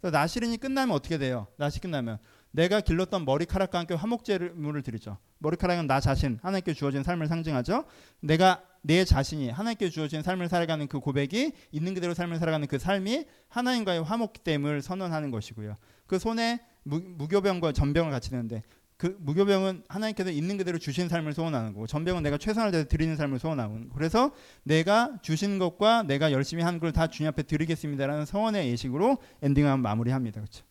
그래서 0.00 0.16
나시린이 0.16 0.58
끝나면 0.58 0.94
어떻게 0.94 1.18
돼요? 1.18 1.48
나시 1.56 1.80
끝나면 1.80 2.18
내가 2.54 2.80
길렀던 2.80 3.24
머리카락과 3.24 3.80
함께 3.80 3.94
화목제물을 3.94 4.82
드리죠. 4.82 5.18
머리카락은 5.38 5.88
나 5.88 5.98
자신 5.98 6.38
하나님께 6.40 6.72
주어진 6.72 7.02
삶을 7.02 7.26
상징하죠. 7.26 7.84
내가 8.20 8.62
내 8.80 9.04
자신이 9.04 9.50
하나님께 9.50 9.90
주어진 9.90 10.22
삶을 10.22 10.48
살아가는 10.48 10.86
그 10.86 11.00
고백이 11.00 11.50
있는 11.72 11.94
그대로 11.94 12.14
삶을 12.14 12.38
살아가는 12.38 12.68
그 12.68 12.78
삶이 12.78 13.24
하나님과의 13.48 14.04
화목됨을 14.04 14.82
선언하는 14.82 15.32
것이고요. 15.32 15.76
그 16.06 16.20
손에 16.20 16.60
무, 16.84 17.00
무교병과 17.00 17.72
전병을 17.72 18.12
같이 18.12 18.30
드는데 18.30 18.62
그 18.96 19.16
무교병은 19.18 19.82
하나님께서 19.88 20.30
있는 20.30 20.56
그대로 20.56 20.78
주신 20.78 21.08
삶을 21.08 21.32
소원하는 21.32 21.72
거고 21.72 21.88
전병은 21.88 22.22
내가 22.22 22.38
최선을 22.38 22.70
다해 22.70 22.84
드리는 22.84 23.16
삶을 23.16 23.40
소원하고 23.40 23.80
그래서 23.96 24.30
내가 24.62 25.18
주신 25.22 25.58
것과 25.58 26.04
내가 26.04 26.30
열심히 26.30 26.62
한 26.62 26.78
걸 26.78 26.92
다 26.92 27.08
주님 27.08 27.28
앞에 27.30 27.42
드리겠습니다라는 27.42 28.26
서원의 28.26 28.68
예식으로 28.70 29.18
엔딩하면 29.42 29.80
마무리합니다. 29.82 30.40
그렇죠? 30.40 30.64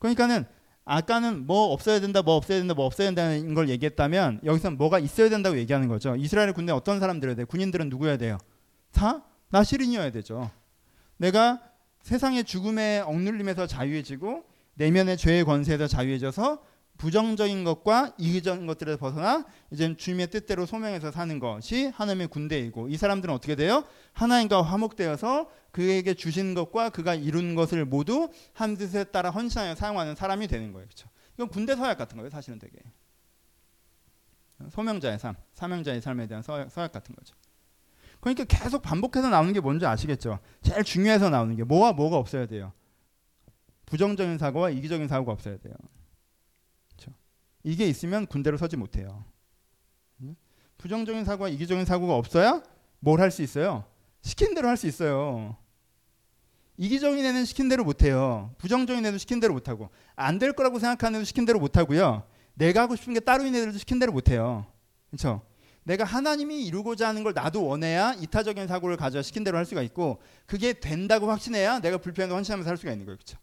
그러니까는 0.00 0.44
아까는 0.90 1.46
뭐 1.46 1.72
없어야 1.72 2.00
된다, 2.00 2.20
뭐 2.20 2.34
없어야 2.34 2.58
된다, 2.58 2.74
뭐 2.74 2.84
없어야 2.84 3.06
된다는 3.06 3.54
걸 3.54 3.68
얘기했다면 3.68 4.40
여기서 4.44 4.72
뭐가 4.72 4.98
있어야 4.98 5.28
된다고 5.28 5.56
얘기하는 5.56 5.86
거죠. 5.86 6.16
이스라엘 6.16 6.52
군대 6.52 6.72
어떤 6.72 6.98
사람들이야 6.98 7.36
돼? 7.36 7.44
군인들은 7.44 7.90
누구여야 7.90 8.16
돼요? 8.16 8.38
다 8.90 9.22
나시린이어야 9.50 10.10
되죠. 10.10 10.50
내가 11.16 11.60
세상의 12.02 12.42
죽음에 12.42 13.04
억눌림에서 13.06 13.68
자유해지고 13.68 14.42
내면의 14.74 15.16
죄의 15.16 15.44
권세에서 15.44 15.86
자유해져서 15.86 16.60
부정적인 17.00 17.64
것과 17.64 18.12
이기적인 18.18 18.66
것들에서 18.66 18.98
벗어나 18.98 19.46
이제 19.70 19.96
주님의 19.96 20.26
뜻대로 20.30 20.66
소명해서 20.66 21.10
사는 21.10 21.38
것이 21.38 21.86
하나님의 21.86 22.28
군대이고 22.28 22.88
이 22.88 22.98
사람들은 22.98 23.34
어떻게 23.34 23.54
돼요? 23.54 23.84
하나님과 24.12 24.60
화목되어서 24.60 25.50
그에게 25.70 26.12
주신 26.12 26.52
것과 26.52 26.90
그가 26.90 27.14
이룬 27.14 27.54
것을 27.54 27.86
모두 27.86 28.28
한 28.52 28.76
뜻에 28.76 29.04
따라 29.04 29.30
헌신하여 29.30 29.76
사용하는 29.76 30.14
사람이 30.14 30.46
되는 30.46 30.74
거예요. 30.74 30.86
그렇죠? 30.86 31.08
이건 31.36 31.48
군대 31.48 31.74
서약 31.74 31.96
같은 31.96 32.18
거예요. 32.18 32.28
사실은 32.28 32.58
되게 32.58 32.76
소명자의 34.68 35.18
삶, 35.18 35.36
사명자의 35.54 36.02
삶에 36.02 36.26
대한 36.26 36.42
서약, 36.42 36.70
서약 36.70 36.92
같은 36.92 37.14
거죠. 37.14 37.34
그러니까 38.20 38.44
계속 38.44 38.82
반복해서 38.82 39.30
나오는 39.30 39.50
게 39.54 39.60
뭔지 39.60 39.86
아시겠죠? 39.86 40.38
제일 40.60 40.84
중요해서 40.84 41.30
나오는 41.30 41.56
게 41.56 41.64
뭐와 41.64 41.94
뭐가 41.94 42.18
없어야 42.18 42.44
돼요. 42.44 42.74
부정적인 43.86 44.36
사고와 44.36 44.68
이기적인 44.68 45.08
사고가 45.08 45.32
없어야 45.32 45.56
돼요. 45.56 45.72
이게 47.62 47.86
있으면 47.88 48.26
군대로 48.26 48.56
서지 48.56 48.76
못해요. 48.76 49.24
부정적인 50.78 51.24
사고와 51.26 51.50
이기적인 51.50 51.84
사고가 51.84 52.14
없어야 52.16 52.62
뭘 53.00 53.20
할 53.20 53.30
수 53.30 53.42
있어요? 53.42 53.84
시킨 54.22 54.54
대로 54.54 54.68
할 54.68 54.76
수 54.76 54.86
있어요. 54.86 55.56
이기적인 56.78 57.22
애는 57.22 57.44
시킨 57.44 57.68
대로 57.68 57.84
못해요. 57.84 58.54
부정적인 58.58 59.04
애도 59.04 59.18
시킨 59.18 59.40
대로 59.40 59.52
못하고 59.52 59.90
안 60.16 60.38
될 60.38 60.52
거라고 60.54 60.78
생각하는 60.78 61.18
애도 61.20 61.24
시킨 61.26 61.44
대로 61.44 61.58
못하고요. 61.58 62.22
내가 62.54 62.82
하고 62.82 62.96
싶은 62.96 63.12
게 63.12 63.20
따로 63.20 63.44
있는 63.44 63.60
애들도 63.60 63.78
시킨 63.78 63.98
대로 63.98 64.12
못해요. 64.12 64.66
그렇죠? 65.10 65.42
내가 65.84 66.04
하나님이 66.04 66.64
이루고자 66.66 67.08
하는 67.08 67.22
걸 67.22 67.32
나도 67.34 67.66
원해야 67.66 68.14
이타적인 68.14 68.66
사고를 68.66 68.96
가져 68.96 69.20
시킨 69.22 69.44
대로 69.44 69.58
할 69.58 69.66
수가 69.66 69.82
있고 69.82 70.20
그게 70.46 70.72
된다고 70.74 71.30
확신해야 71.30 71.80
내가 71.80 71.98
불편해도 71.98 72.34
헌신하면서 72.34 72.68
할 72.70 72.76
수가 72.78 72.92
있는 72.92 73.04
거예요. 73.04 73.16
그렇죠? 73.18 73.38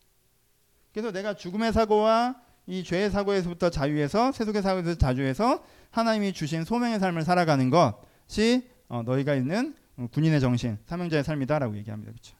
그래서 0.91 1.11
내가 1.11 1.35
죽음의 1.35 1.73
사고와 1.73 2.41
이 2.67 2.83
죄의 2.83 3.09
사고에서부터 3.11 3.69
자유해서 3.69 4.31
세속의 4.31 4.61
사고에서 4.61 4.95
자유해서 4.95 5.65
하나님이 5.91 6.33
주신 6.33 6.65
소명의 6.65 6.99
삶을 6.99 7.23
살아가는 7.23 7.69
것이 7.69 8.69
어, 8.89 9.03
너희가 9.03 9.35
있는 9.35 9.75
군인의 10.11 10.39
정신, 10.41 10.77
사명자의 10.85 11.23
삶이다라고 11.23 11.75
얘기합니다. 11.77 12.11
그렇죠? 12.11 12.37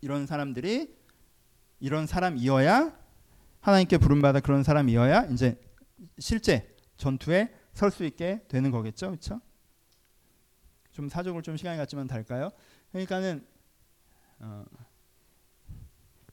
이런 0.00 0.26
사람들이 0.26 0.94
이런 1.80 2.06
사람이어야 2.06 2.96
하나님께 3.60 3.98
부름받아 3.98 4.40
그런 4.40 4.62
사람이어야 4.62 5.24
이제 5.26 5.60
실제 6.18 6.76
전투에 6.96 7.52
설 7.72 7.90
수 7.90 8.04
있게 8.04 8.42
되는 8.48 8.70
거겠죠. 8.70 9.08
그렇죠? 9.08 9.40
좀 10.92 11.08
사적으로 11.08 11.42
좀 11.42 11.56
시간이 11.56 11.78
갔지만 11.78 12.06
달까요? 12.06 12.50
그러니까는 12.92 13.46
어, 14.40 14.64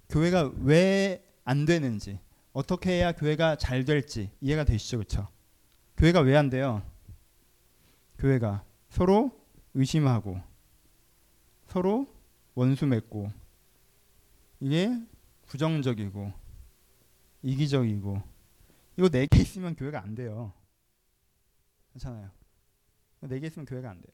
교회가 0.10 0.52
왜 0.62 1.26
안 1.46 1.66
되는지 1.66 2.20
어떻게 2.56 2.92
해야 2.92 3.12
교회가 3.12 3.58
잘 3.58 3.84
될지 3.84 4.32
이해가 4.40 4.64
되시죠, 4.64 4.98
그렇죠? 5.00 5.28
교회가 5.98 6.22
왜 6.22 6.38
안 6.38 6.50
돼요? 6.50 6.82
교회가 8.18 8.64
서로 8.88 9.38
의심하고 9.74 10.42
서로 11.68 12.08
원수 12.54 12.86
맺고 12.86 13.30
이게 14.62 14.90
부정적이고 15.48 16.32
이기적이고 17.44 18.24
이거 18.98 19.10
네 19.10 19.28
개 19.28 19.42
있으면 19.42 19.76
교회가 19.76 20.02
안 20.02 20.16
돼요. 20.16 20.54
괜찮아요. 21.92 22.32
네 23.20 23.38
개 23.42 23.48
있으면 23.48 23.66
교회가 23.66 23.90
안 23.90 24.00
돼. 24.02 24.08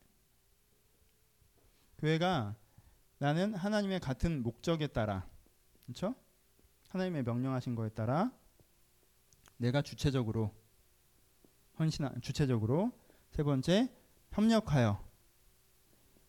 교회가 1.99 2.55
나는 3.19 3.53
하나님의 3.53 3.99
같은 3.99 4.41
목적에 4.41 4.87
따라 4.87 5.27
그렇죠? 5.85 6.15
하나님의 6.91 7.23
명령하신 7.23 7.75
거에 7.75 7.89
따라 7.89 8.31
내가 9.57 9.81
주체적으로 9.81 10.53
헌신 11.79 12.09
주체적으로 12.21 12.91
세 13.31 13.43
번째 13.43 13.89
협력하여 14.31 15.01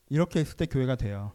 이렇게 0.09 0.41
했을 0.41 0.57
때 0.57 0.67
교회가 0.67 0.97
돼요. 0.97 1.33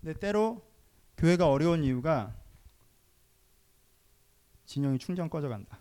근데 0.00 0.18
때로 0.18 0.70
교회가 1.16 1.50
어려운 1.50 1.82
이유가 1.82 2.36
진영이 4.66 4.98
충전 4.98 5.30
꺼져간다. 5.30 5.80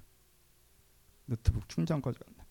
노트북 1.26 1.68
충전 1.68 2.02
꺼져간다. 2.02 2.46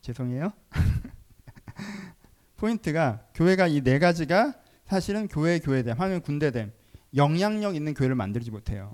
죄송해요. 0.00 0.52
포인트가 2.56 3.28
교회가 3.34 3.66
이 3.66 3.82
네 3.82 3.98
가지가 3.98 4.62
사실은 4.84 5.28
교회 5.28 5.58
교회됨, 5.58 6.00
하나님 6.00 6.22
군대됨, 6.22 6.72
영향력 7.14 7.74
있는 7.74 7.94
교회를 7.94 8.14
만들지 8.14 8.50
못해요. 8.50 8.92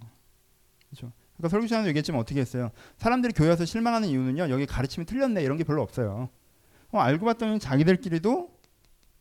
그렇죠? 0.89 1.13
그러니까 1.37 1.49
설교 1.49 1.67
시간에 1.67 1.89
얘기했지만 1.89 2.21
어떻게 2.21 2.41
했어요? 2.41 2.71
사람들이 2.97 3.33
교회 3.33 3.49
와서 3.49 3.65
실망하는 3.65 4.09
이유는요. 4.09 4.51
여기 4.51 4.67
가르침이 4.67 5.07
틀렸네 5.07 5.43
이런 5.43 5.57
게 5.57 5.65
별로 5.65 5.83
없어요. 5.83 6.29
어, 6.91 6.99
알고 6.99 7.27
봤더니 7.27 7.59
자기들끼리도 7.59 8.55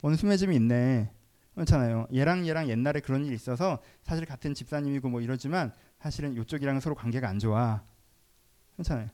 원수 0.04 0.26
맺음이 0.26 0.56
있네. 0.56 1.10
그렇잖아요. 1.56 2.08
얘랑 2.14 2.48
얘랑 2.48 2.70
옛날에 2.70 3.00
그런 3.00 3.26
일이 3.26 3.36
있어서 3.36 3.80
사실 4.04 4.26
같은 4.26 4.54
집사님이고 4.54 5.10
뭐 5.10 5.22
이러지만 5.22 5.72
사실은 6.00 6.34
이쪽이랑 6.34 6.80
서로 6.80 6.96
관계가 6.96 7.28
안 7.28 7.40
좋아. 7.40 7.84
그렇잖아요. 8.74 9.10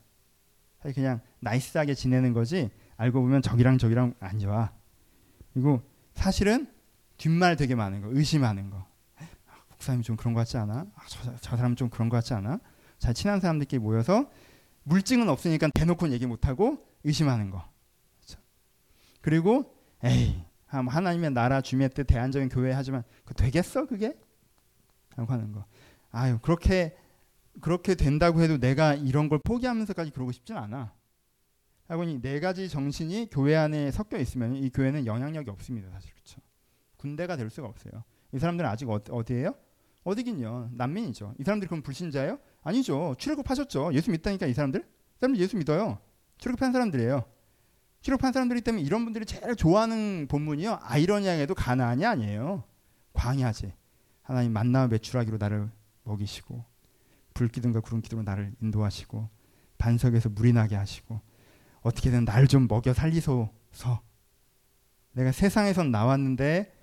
사실 0.82 0.96
그냥 0.96 1.22
나이스하게 1.40 1.94
지내는 1.94 2.34
거지 2.34 2.70
알고 2.98 3.22
보면 3.22 3.42
저기랑 3.42 3.78
저기랑 3.78 4.16
안 4.20 4.40
좋아. 4.40 4.72
그리고 5.54 5.82
사실은 6.14 6.68
뒷말 7.18 7.56
되게 7.56 7.76
많은 7.76 8.02
거, 8.02 8.10
의심하는 8.12 8.70
거. 8.70 8.86
목사님 9.80 10.02
좀 10.02 10.18
그런 10.18 10.34
것 10.34 10.42
같지 10.42 10.58
않아? 10.58 10.86
아, 10.94 11.02
저, 11.08 11.36
저 11.38 11.56
사람 11.56 11.76
좀 11.76 11.90
그런 11.90 12.10
것 12.10 12.18
같지 12.18 12.34
않아? 12.34 12.60
잘 12.98 13.14
친한 13.14 13.40
사람들끼리 13.40 13.80
모여서 13.80 14.30
물증은 14.84 15.30
없으니까 15.30 15.70
대놓고 15.74 16.10
얘기 16.10 16.26
못하고 16.26 16.86
의심하는 17.06 17.50
거. 17.50 17.64
그렇죠? 18.18 18.42
그리고 19.22 19.74
에이 20.04 20.44
하나님의 20.68 21.32
나라 21.32 21.62
주님의 21.62 21.92
뜻 21.92 22.04
대안적인 22.04 22.50
교회 22.50 22.74
하지만 22.74 23.04
그 23.24 23.34
되겠어 23.34 23.86
그게? 23.86 24.18
라고 25.16 25.32
하는 25.32 25.54
거. 25.54 25.66
아유 26.12 26.40
그렇게 26.42 26.98
그렇게 27.62 27.96
된다고 27.96 28.42
해도 28.42 28.58
내가 28.58 28.94
이런 28.96 29.30
걸 29.30 29.40
포기하면서까지 29.40 30.12
그러고 30.12 30.34
싶진 30.34 30.58
않아. 30.58 30.94
하고 31.88 32.04
이네 32.04 32.40
가지 32.42 32.68
정신이 32.70 33.30
교회 33.32 33.56
안에 33.56 33.92
섞여 33.92 34.18
있으면 34.18 34.56
이 34.56 34.70
교회는 34.70 35.06
영향력이 35.06 35.50
없습니다. 35.50 35.90
사실 35.90 36.14
그렇죠. 36.14 36.42
군대가 36.98 37.38
될 37.38 37.50
수가 37.50 37.68
없어요. 37.68 38.04
이 38.34 38.40
사람들은 38.40 38.70
아직 38.70 38.90
어, 38.90 39.00
어디예요? 39.10 39.56
어디긴요. 40.04 40.72
난민이죠. 40.74 41.36
이 41.40 41.44
사람들이 41.44 41.68
그럼 41.68 41.82
불신자예요? 41.82 42.40
아니죠. 42.64 43.16
출애굽하셨죠. 43.18 43.94
예수 43.94 44.12
믿다니까 44.12 44.46
이 44.48 44.54
사람들? 44.54 44.82
이 44.82 45.20
사람들 45.20 45.42
예수 45.42 45.58
믿어요. 45.58 46.00
출애굽한 46.38 46.72
사람들이에요. 46.72 47.24
출애굽한 48.02 48.32
사람들이 48.32 48.62
때문에 48.62 48.84
이런 48.84 49.04
분들이 49.04 49.26
제일 49.26 49.56
좋아하는 49.56 50.28
본문이요. 50.30 50.80
아이러니하게도 50.82 51.54
가나안이 51.54 52.06
아니에요. 52.06 52.64
광야지. 53.14 53.74
하나님 54.22 54.54
만나 54.54 54.88
매출하기로 54.88 55.38
나를 55.38 55.70
먹이시고 56.04 56.64
불기둥과 57.34 57.82
구름 57.82 58.02
기둥으로 58.02 58.24
나를 58.24 58.54
인도하시고 58.62 59.28
반석에서 59.78 60.30
물이 60.30 60.54
나게 60.54 60.76
하시고 60.76 61.20
어떻게든 61.82 62.26
날 62.26 62.48
좀 62.48 62.68
먹여 62.68 62.94
살리소서. 62.94 64.02
내가 65.14 65.32
세상에선 65.32 65.92
나왔는데 65.92 66.74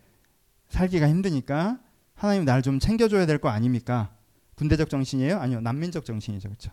살기가 0.68 1.08
힘드니까 1.08 1.80
하나님 2.16 2.44
날좀 2.44 2.78
챙겨줘야 2.80 3.26
될 3.26 3.38
거 3.38 3.48
아닙니까? 3.48 4.12
군대적 4.56 4.88
정신이에요? 4.90 5.38
아니요. 5.38 5.60
난민적 5.60 6.04
정신이죠. 6.04 6.48
그렇죠? 6.48 6.72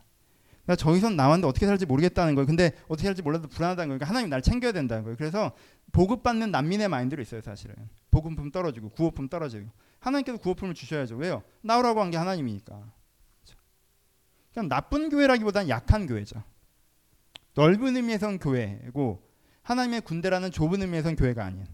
나 0.66 0.76
저기선 0.78 1.18
나왔는데 1.18 1.48
어떻게 1.48 1.66
살지 1.68 1.86
모르겠다는 1.86 2.36
거예요. 2.36 2.48
근데 2.48 2.72
어떻게 2.88 3.04
살지 3.10 3.22
몰라도 3.22 3.50
불안하다는 3.50 3.90
거예요. 3.90 3.98
그러니까 4.00 4.08
하나님 4.08 4.30
날 4.30 4.42
챙겨야 4.42 4.72
된다는 4.72 5.04
거예요. 5.04 5.18
그래서 5.18 5.52
보급받는 5.92 6.52
난민의 6.52 6.88
마인드로 6.88 7.22
있어요, 7.22 7.42
사실은. 7.42 7.76
보급품 8.12 8.52
떨어지고 8.52 8.90
구호품 8.90 9.28
떨어지고. 9.28 9.68
하나님께서 10.00 10.38
구호품을 10.38 10.74
주셔야죠. 10.74 11.18
왜요? 11.18 11.44
나오라고 11.62 12.00
한 12.02 12.10
게 12.12 12.16
하나님이니까. 12.18 12.76
그렇죠? 12.76 13.60
그냥 14.54 14.70
나쁜 14.70 15.10
교회라기보다는 15.10 15.68
약한 15.68 16.08
교회죠. 16.08 16.42
넓은 17.56 17.98
의미에선 17.98 18.40
교회고 18.40 19.22
하나님의 19.64 20.02
군대라는 20.02 20.52
좁은 20.52 20.82
의미에선 20.82 21.18
교회가 21.18 21.44
아닌. 21.44 21.66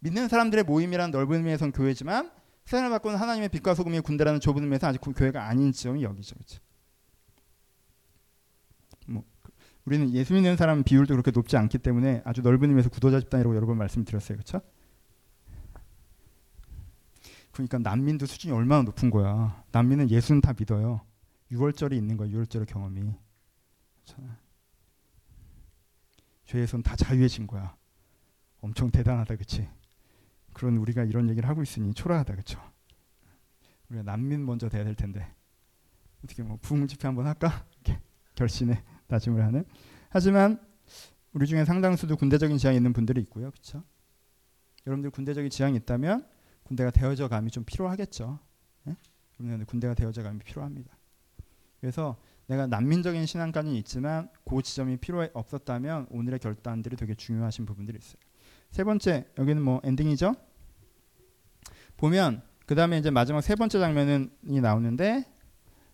믿는 0.00 0.28
사람들의 0.28 0.64
모임이란 0.64 1.10
넓은 1.10 1.38
의미에선 1.38 1.72
교회지만 1.72 2.30
세상을 2.64 2.90
바꾸는 2.90 3.18
하나님의 3.18 3.48
빛과 3.48 3.74
소금의 3.74 4.02
군대라는 4.02 4.40
좁은 4.40 4.62
의미에서 4.62 4.86
아직 4.86 5.00
교회가 5.00 5.46
아닌 5.46 5.72
지점이 5.72 6.02
여기죠. 6.02 6.34
그렇죠? 6.36 6.60
뭐 9.06 9.24
우리는 9.84 10.10
예수 10.10 10.32
믿는 10.34 10.56
사람 10.56 10.82
비율도 10.84 11.14
그렇게 11.14 11.30
높지 11.30 11.56
않기 11.56 11.78
때문에 11.78 12.22
아주 12.24 12.40
넓은 12.40 12.68
의미에서 12.68 12.88
구도자 12.88 13.20
집단이라고 13.20 13.54
여러 13.56 13.66
번 13.66 13.78
말씀드렸어요. 13.78 14.38
그렇죠? 14.38 14.60
그러니까 17.52 17.78
난민도 17.78 18.26
수준이 18.26 18.54
얼마나 18.54 18.82
높은 18.82 19.10
거야. 19.10 19.62
난민은 19.72 20.10
예수는 20.10 20.40
다 20.40 20.54
믿어요. 20.58 21.02
6월절이 21.50 21.92
있는 21.92 22.16
거야. 22.16 22.28
6월절의 22.28 22.66
경험이. 22.66 23.14
그렇죠? 24.04 24.22
죄에선 26.46 26.82
다 26.82 26.96
자유해진 26.96 27.46
거야. 27.46 27.76
엄청 28.60 28.90
대단하다, 28.90 29.34
그렇지? 29.34 29.68
그런 30.52 30.76
우리가 30.76 31.04
이런 31.04 31.28
얘기를 31.30 31.48
하고 31.48 31.62
있으니 31.62 31.94
초라하다 31.94 32.32
그렇죠? 32.34 32.60
우리가 33.88 34.02
난민 34.04 34.44
먼저 34.44 34.68
돼야 34.68 34.84
될 34.84 34.94
텐데 34.94 35.32
어떻게 36.24 36.42
뭐 36.42 36.58
부흥 36.60 36.86
집회 36.86 37.08
한번 37.08 37.26
할까? 37.26 37.66
결심에 38.34 38.82
다짐을 39.08 39.44
하는. 39.44 39.64
하지만 40.08 40.60
우리 41.32 41.46
중에 41.46 41.64
상당수도 41.64 42.16
군대적인 42.16 42.58
지향이 42.58 42.76
있는 42.76 42.92
분들이 42.92 43.20
있고요. 43.22 43.50
그렇죠? 43.50 43.82
여러분들 44.86 45.10
군대적인 45.10 45.50
지향이 45.50 45.76
있다면 45.78 46.26
군대가 46.62 46.90
되어져 46.90 47.28
감이 47.28 47.50
좀 47.50 47.64
필요하겠죠. 47.64 48.38
네? 48.84 48.96
여러분들 49.40 49.66
군대가 49.66 49.94
되어져 49.94 50.22
감이 50.22 50.40
필요합니다. 50.40 50.96
그래서 51.80 52.16
내가 52.46 52.66
난민적인 52.66 53.26
신앙까지는 53.26 53.76
있지만 53.78 54.28
그 54.44 54.62
지점이 54.62 54.98
필요 54.98 55.26
없었다면 55.32 56.08
오늘의 56.10 56.38
결단들이 56.38 56.96
되게 56.96 57.14
중요하신 57.14 57.66
부분들이 57.66 57.98
있어요. 57.98 58.20
세 58.72 58.84
번째 58.84 59.26
여기는 59.38 59.62
뭐 59.62 59.80
엔딩이죠. 59.84 60.34
보면 61.98 62.42
그 62.66 62.74
다음에 62.74 62.98
이제 62.98 63.10
마지막 63.10 63.42
세 63.42 63.54
번째 63.54 63.78
장면이 63.78 64.60
나오는데 64.62 65.26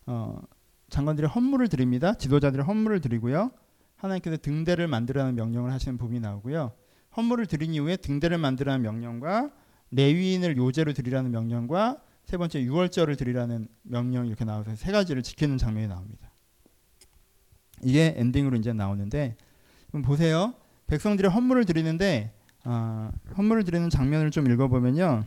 어, 0.07 0.41
장관들이 0.89 1.27
헌물을 1.27 1.69
드립니다. 1.69 2.15
지도자들이 2.15 2.63
헌물을 2.63 3.01
드리고요. 3.01 3.51
하나님께서 3.97 4.37
등대를 4.37 4.87
만들라는 4.87 5.35
명령을 5.35 5.73
하시는 5.73 5.99
부분이 5.99 6.21
나오고요. 6.21 6.73
헌물을 7.17 7.47
드린 7.47 7.75
이후에 7.75 7.97
등대를 7.97 8.39
만들라는 8.39 8.81
명령과 8.83 9.51
레위인을 9.91 10.57
요제로 10.57 10.93
드리라는 10.93 11.33
명령과 11.33 12.01
세 12.27 12.37
번째 12.37 12.63
유월절을 12.63 13.17
드리라는 13.17 13.67
명령이 13.83 14.29
이렇게 14.29 14.45
나와서 14.45 14.77
세 14.77 14.93
가지를 14.93 15.25
지키는 15.25 15.59
장면이 15.59 15.89
나옵니다. 15.89 16.31
이게 17.83 18.15
엔딩으로 18.17 18.57
이제 18.57 18.73
나오는데 18.73 19.37
보세요. 20.05 20.55
백성들이 20.87 21.27
헌물을 21.27 21.65
드리는데 21.65 22.38
아, 22.65 23.11
헌물을 23.37 23.65
드리는 23.65 23.89
장면을 23.91 24.31
좀 24.31 24.51
읽어보면요. 24.51 25.25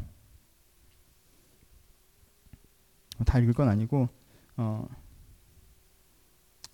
다 3.26 3.40
읽을 3.40 3.54
건 3.54 3.70
아니고 3.70 4.10
어, 4.58 4.88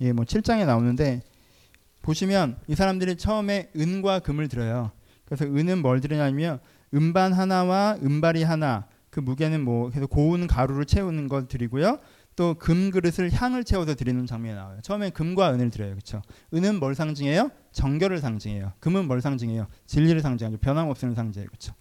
예, 0.01 0.11
뭐 0.11 0.25
7장에 0.25 0.65
나오는데 0.65 1.21
보시면 2.01 2.57
이 2.67 2.75
사람들이 2.75 3.17
처음에 3.17 3.71
은과 3.75 4.19
금을 4.19 4.47
들어요. 4.47 4.91
그래서 5.25 5.45
은은 5.45 5.81
뭘 5.81 5.99
드리냐면 5.99 6.59
음반 6.93 7.33
하나와 7.33 7.97
은발이 8.01 8.43
하나 8.43 8.87
그 9.09 9.19
무게는 9.19 9.63
뭐 9.63 9.89
그래서 9.89 10.07
고운 10.07 10.47
가루를 10.47 10.85
채우는 10.85 11.27
걸 11.27 11.47
드리고요. 11.47 11.99
또 12.37 12.53
금 12.53 12.91
그릇을 12.91 13.31
향을 13.33 13.63
채워서 13.63 13.95
드리는 13.95 14.25
장면이 14.25 14.55
나와요. 14.55 14.79
처음에 14.83 15.09
금과 15.09 15.53
은을 15.55 15.71
드려요. 15.71 15.91
그렇죠? 15.91 16.21
은은 16.53 16.79
뭘 16.79 16.93
상징해요? 16.93 17.49
정결을 17.71 18.19
상징해요. 18.19 18.73
금은 18.79 19.07
뭘 19.07 19.21
상징해요? 19.21 19.67
진리를 19.87 20.21
상징하죠. 20.21 20.57
변함없음을 20.59 21.15
상징해요. 21.15 21.47
그렇죠? 21.49 21.73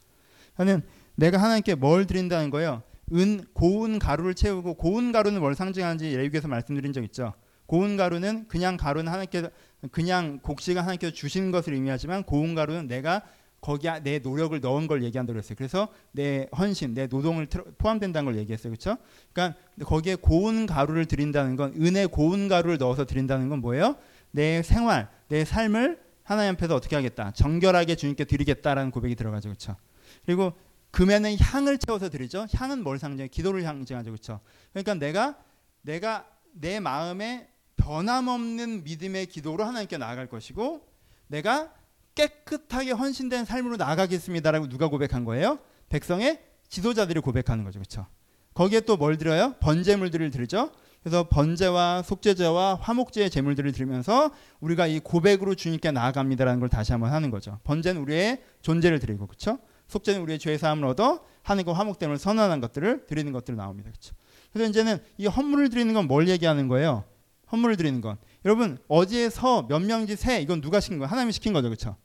저는 0.56 0.82
내가 1.14 1.38
하나님께 1.38 1.74
뭘 1.74 2.06
드린다는 2.06 2.48
거예요. 2.50 2.82
은 3.12 3.44
고운 3.52 3.98
가루를 3.98 4.34
채우고 4.34 4.74
고운 4.74 5.12
가루는 5.12 5.40
뭘 5.40 5.54
상징하는지 5.54 6.16
레위기에서 6.16 6.48
말씀드린 6.48 6.92
적 6.94 7.04
있죠. 7.04 7.34
고운 7.66 7.96
가루는 7.98 8.48
그냥 8.48 8.78
가루는 8.78 9.12
하나님께서 9.12 9.50
그냥 9.92 10.38
곡식을 10.38 10.80
하나님께서 10.80 11.12
주신 11.12 11.50
것을 11.50 11.74
의미하지만 11.74 12.22
고운 12.22 12.54
가루는 12.54 12.86
내가 12.86 13.22
거기에 13.60 14.00
내 14.02 14.18
노력을 14.18 14.58
넣은 14.60 14.86
걸 14.86 15.02
얘기한다고 15.04 15.38
했어요. 15.38 15.54
그래서 15.56 15.88
내 16.12 16.48
헌신, 16.56 16.94
내 16.94 17.06
노동을 17.06 17.46
포함된다는 17.78 18.24
걸 18.30 18.38
얘기했어요. 18.40 18.72
그렇죠? 18.72 18.96
그러니까 19.32 19.58
거기에 19.84 20.14
고운 20.14 20.66
가루를 20.66 21.06
드린다는 21.06 21.56
건 21.56 21.74
은의 21.74 22.08
고운 22.08 22.48
가루를 22.48 22.78
넣어서 22.78 23.04
드린다는 23.04 23.48
건 23.48 23.60
뭐예요? 23.60 23.96
내 24.30 24.62
생활, 24.62 25.08
내 25.28 25.44
삶을 25.44 26.00
하나님 26.22 26.54
앞에서 26.54 26.74
어떻게 26.74 26.96
하겠다? 26.96 27.32
정결하게 27.32 27.96
주님께 27.96 28.24
드리겠다라는 28.24 28.90
고백이 28.90 29.14
들어가죠. 29.14 29.48
그렇죠? 29.48 29.76
그리고 30.24 30.52
금에는 30.90 31.36
향을 31.38 31.78
채워서 31.78 32.08
드리죠. 32.08 32.46
향은 32.54 32.82
뭘 32.82 32.98
상징해? 32.98 33.28
기도를 33.28 33.62
상징하죠. 33.62 34.10
그렇죠? 34.10 34.40
그러니까 34.72 34.94
내가 34.94 35.36
내가 35.82 36.26
내 36.52 36.80
마음에 36.80 37.48
변함없는 37.76 38.84
믿음의 38.84 39.26
기도로 39.26 39.64
하나님께 39.64 39.98
나아갈 39.98 40.26
것이고 40.26 40.86
내가 41.28 41.72
깨끗하게 42.16 42.90
헌신된 42.92 43.44
삶으로 43.44 43.76
나아가겠습니다라고 43.76 44.68
누가 44.68 44.88
고백한 44.88 45.24
거예요? 45.24 45.60
백성의 45.88 46.40
지도자들이 46.68 47.20
고백하는 47.20 47.62
거죠. 47.62 47.78
그렇죠? 47.78 48.06
거기에 48.54 48.80
또 48.80 48.96
뭘 48.96 49.16
드려요? 49.18 49.54
번제물들을 49.60 50.30
드리죠. 50.30 50.72
그래서 51.02 51.28
번제와 51.28 52.02
속죄제와 52.02 52.78
화목제의 52.82 53.30
제물들을 53.30 53.70
드리면서 53.70 54.32
우리가 54.58 54.88
이 54.88 54.98
고백으로 54.98 55.54
주님께 55.54 55.92
나아갑니다라는 55.92 56.58
걸 56.58 56.68
다시 56.68 56.90
한번 56.90 57.12
하는 57.12 57.30
거죠. 57.30 57.60
번제는 57.62 58.00
우리의 58.02 58.42
존재를 58.62 58.98
드리고 58.98 59.28
그렇죠? 59.28 59.58
속죄는 59.86 60.20
우리의 60.22 60.40
죄 60.40 60.58
사함을 60.58 60.84
얻어 60.88 61.24
하늘과 61.42 61.74
화목됨을 61.74 62.18
선언하는 62.18 62.60
것들을 62.60 63.06
드리는 63.06 63.30
것들이 63.30 63.56
나옵니다. 63.56 63.90
그렇죠? 63.90 64.16
그래서 64.52 64.68
이제는 64.70 64.98
이 65.18 65.26
헌물을 65.26 65.68
드리는 65.68 65.94
건 65.94 66.08
뭘 66.08 66.26
얘기하는 66.28 66.66
거예요? 66.66 67.04
헌물을 67.52 67.76
드리는 67.76 68.00
건 68.00 68.16
여러분 68.44 68.78
어디에서 68.88 69.66
몇 69.68 69.78
명지 69.80 70.16
세 70.16 70.40
이건 70.40 70.60
누가 70.60 70.80
시킨 70.80 70.98
거예요? 70.98 71.08
하나님이 71.08 71.30
시킨 71.32 71.52
거죠, 71.52 71.68
그렇죠? 71.68 71.96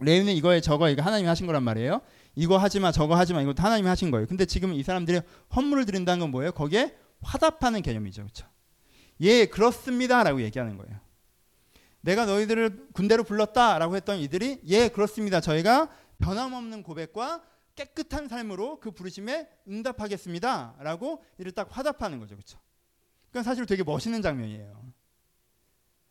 레위는 0.00 0.32
이거에 0.34 0.60
저거 0.60 0.88
이거 0.88 1.02
하나님이 1.02 1.28
하신 1.28 1.46
거란 1.46 1.62
말이에요. 1.62 2.00
이거 2.34 2.56
하지 2.58 2.80
마 2.80 2.92
저거 2.92 3.16
하지 3.16 3.34
마 3.34 3.42
이것도 3.42 3.62
하나님이 3.62 3.88
하신 3.88 4.10
거예요. 4.10 4.26
근데 4.26 4.44
지금 4.44 4.72
이 4.72 4.82
사람들이 4.82 5.20
헌물을 5.54 5.84
드린다는 5.84 6.20
건 6.20 6.30
뭐예요? 6.30 6.52
거기에 6.52 6.96
화답하는 7.22 7.82
개념이죠. 7.82 8.22
그렇죠? 8.22 8.46
예, 9.20 9.46
그렇습니다라고 9.46 10.42
얘기하는 10.42 10.76
거예요. 10.78 10.98
내가 12.00 12.24
너희들을 12.24 12.88
군대로 12.92 13.24
불렀다라고 13.24 13.96
했던 13.96 14.18
이들이 14.18 14.60
예, 14.66 14.88
그렇습니다. 14.88 15.40
저희가 15.40 15.90
변함없는 16.18 16.82
고백과 16.82 17.42
깨끗한 17.74 18.28
삶으로 18.28 18.80
그 18.80 18.90
부르심에 18.90 19.48
응답하겠습니다라고 19.68 21.22
이를 21.38 21.52
딱 21.52 21.68
화답하는 21.70 22.18
거죠. 22.18 22.36
그렇죠? 22.36 22.58
그러니까 23.30 23.48
사실 23.50 23.66
되게 23.66 23.82
멋있는 23.82 24.22
장면이에요. 24.22 24.89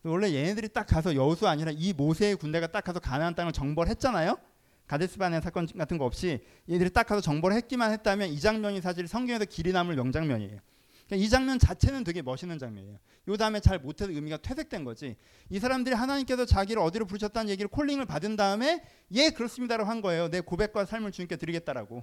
원래 0.02 0.32
얘네들이 0.32 0.70
딱 0.70 0.86
가서 0.86 1.14
여수 1.14 1.46
아니라 1.46 1.72
이 1.74 1.92
모세의 1.92 2.36
군대가 2.36 2.66
딱 2.66 2.84
가서 2.84 3.00
가나안 3.00 3.34
땅을 3.34 3.52
정벌 3.52 3.88
했잖아요. 3.88 4.38
가데스바네 4.86 5.40
사건 5.40 5.66
같은 5.66 5.98
거 5.98 6.04
없이 6.04 6.44
얘들이 6.68 6.90
딱 6.90 7.06
가서 7.06 7.20
정벌을 7.20 7.56
했기만 7.56 7.92
했다면 7.92 8.30
이 8.30 8.40
장면이 8.40 8.80
사실 8.80 9.06
성경에서 9.06 9.44
길이 9.44 9.72
남을 9.72 9.94
명장면이에요. 9.94 10.58
그러니까 11.06 11.26
이 11.26 11.28
장면 11.28 11.58
자체는 11.58 12.04
되게 12.04 12.22
멋있는 12.22 12.58
장면이에요. 12.58 12.98
요 13.28 13.36
다음에 13.36 13.60
잘 13.60 13.78
못해서 13.78 14.10
의미가 14.10 14.38
퇴색된 14.38 14.84
거지. 14.84 15.16
이 15.48 15.58
사람들이 15.58 15.94
하나님께서 15.94 16.44
자기를 16.44 16.82
어디로 16.82 17.06
부르셨다는 17.06 17.50
얘기를 17.50 17.68
콜링을 17.68 18.06
받은 18.06 18.36
다음에 18.36 18.82
예 19.12 19.30
그렇습니다라고 19.30 19.88
한 19.88 20.00
거예요. 20.00 20.28
내 20.28 20.40
고백과 20.40 20.86
삶을 20.86 21.12
주님께 21.12 21.36
드리겠다라고. 21.36 22.02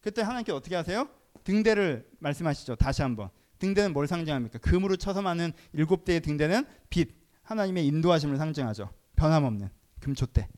그때 0.00 0.22
하나님께 0.22 0.52
어떻게 0.52 0.76
하세요? 0.76 1.08
등대를 1.44 2.08
말씀하시죠. 2.20 2.76
다시 2.76 3.02
한번. 3.02 3.30
등대는 3.58 3.92
뭘 3.92 4.06
상징합니까? 4.06 4.58
금으로 4.58 4.96
쳐서 4.96 5.22
많은 5.22 5.52
일곱 5.72 6.04
대의 6.04 6.20
등대는 6.20 6.66
빛, 6.90 7.10
하나님의 7.42 7.86
인도하심을 7.86 8.36
상징하죠. 8.36 8.90
변함없는 9.16 9.68
금초대. 10.00 10.48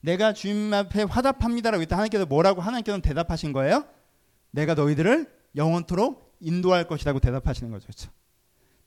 내가 0.00 0.34
주님 0.34 0.72
앞에 0.74 1.04
화답합니다라고 1.04 1.80
했다 1.82 1.96
하나님께서 1.96 2.26
뭐라고 2.26 2.60
하나님께서는 2.60 3.00
대답하신 3.00 3.52
거예요? 3.52 3.86
내가 4.50 4.74
너희들을 4.74 5.32
영원토록 5.56 6.36
인도할 6.40 6.86
것이라고 6.86 7.20
대답하시는 7.20 7.70
거죠. 7.70 7.86
그렇죠? 7.86 8.10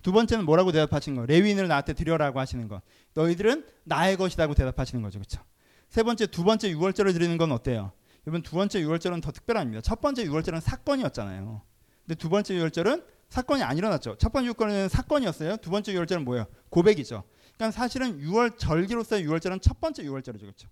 두 0.04 0.12
번째는 0.12 0.46
뭐라고 0.46 0.72
대답하신 0.72 1.16
거? 1.16 1.26
레위인을 1.26 1.68
나한테 1.68 1.94
드려라고 1.94 2.40
하시는 2.40 2.68
것. 2.68 2.82
너희들은 3.16 3.66
나의 3.84 4.16
것이라고 4.16 4.54
대답하시는 4.54 5.02
거죠. 5.02 5.20
그렇죠? 5.20 5.42
세 5.90 6.04
번째, 6.04 6.28
두 6.28 6.44
번째 6.44 6.70
유월절을 6.70 7.14
드리는 7.14 7.36
건 7.38 7.52
어때요? 7.52 7.94
여러분 8.28 8.44
두 8.44 8.56
번째 8.56 8.82
유월절은 8.82 9.22
더 9.22 9.32
특별합니다. 9.32 9.82
첫 9.82 10.02
번째 10.02 10.24
유월절은 10.24 10.60
사건이었잖아요. 10.60 11.62
근데 12.08 12.18
두 12.18 12.30
번째 12.30 12.56
유월절은 12.56 13.04
사건이 13.30 13.62
안 13.62 13.78
일어났죠. 13.78 14.18
첫 14.18 14.32
번째 14.32 14.48
유월절은 14.48 14.88
사건이었어요. 14.88 15.58
두 15.58 15.70
번째 15.70 15.92
유월절은 15.92 16.24
뭐예요? 16.24 16.48
고백이죠. 16.70 17.26
그러니까 17.56 17.78
사실은 17.78 18.20
유월 18.22 18.58
절기로서의 18.58 19.24
유월절은 19.24 19.60
첫 19.60 19.82
번째 19.82 20.04
유월절이죠. 20.04 20.46
그렇죠? 20.46 20.70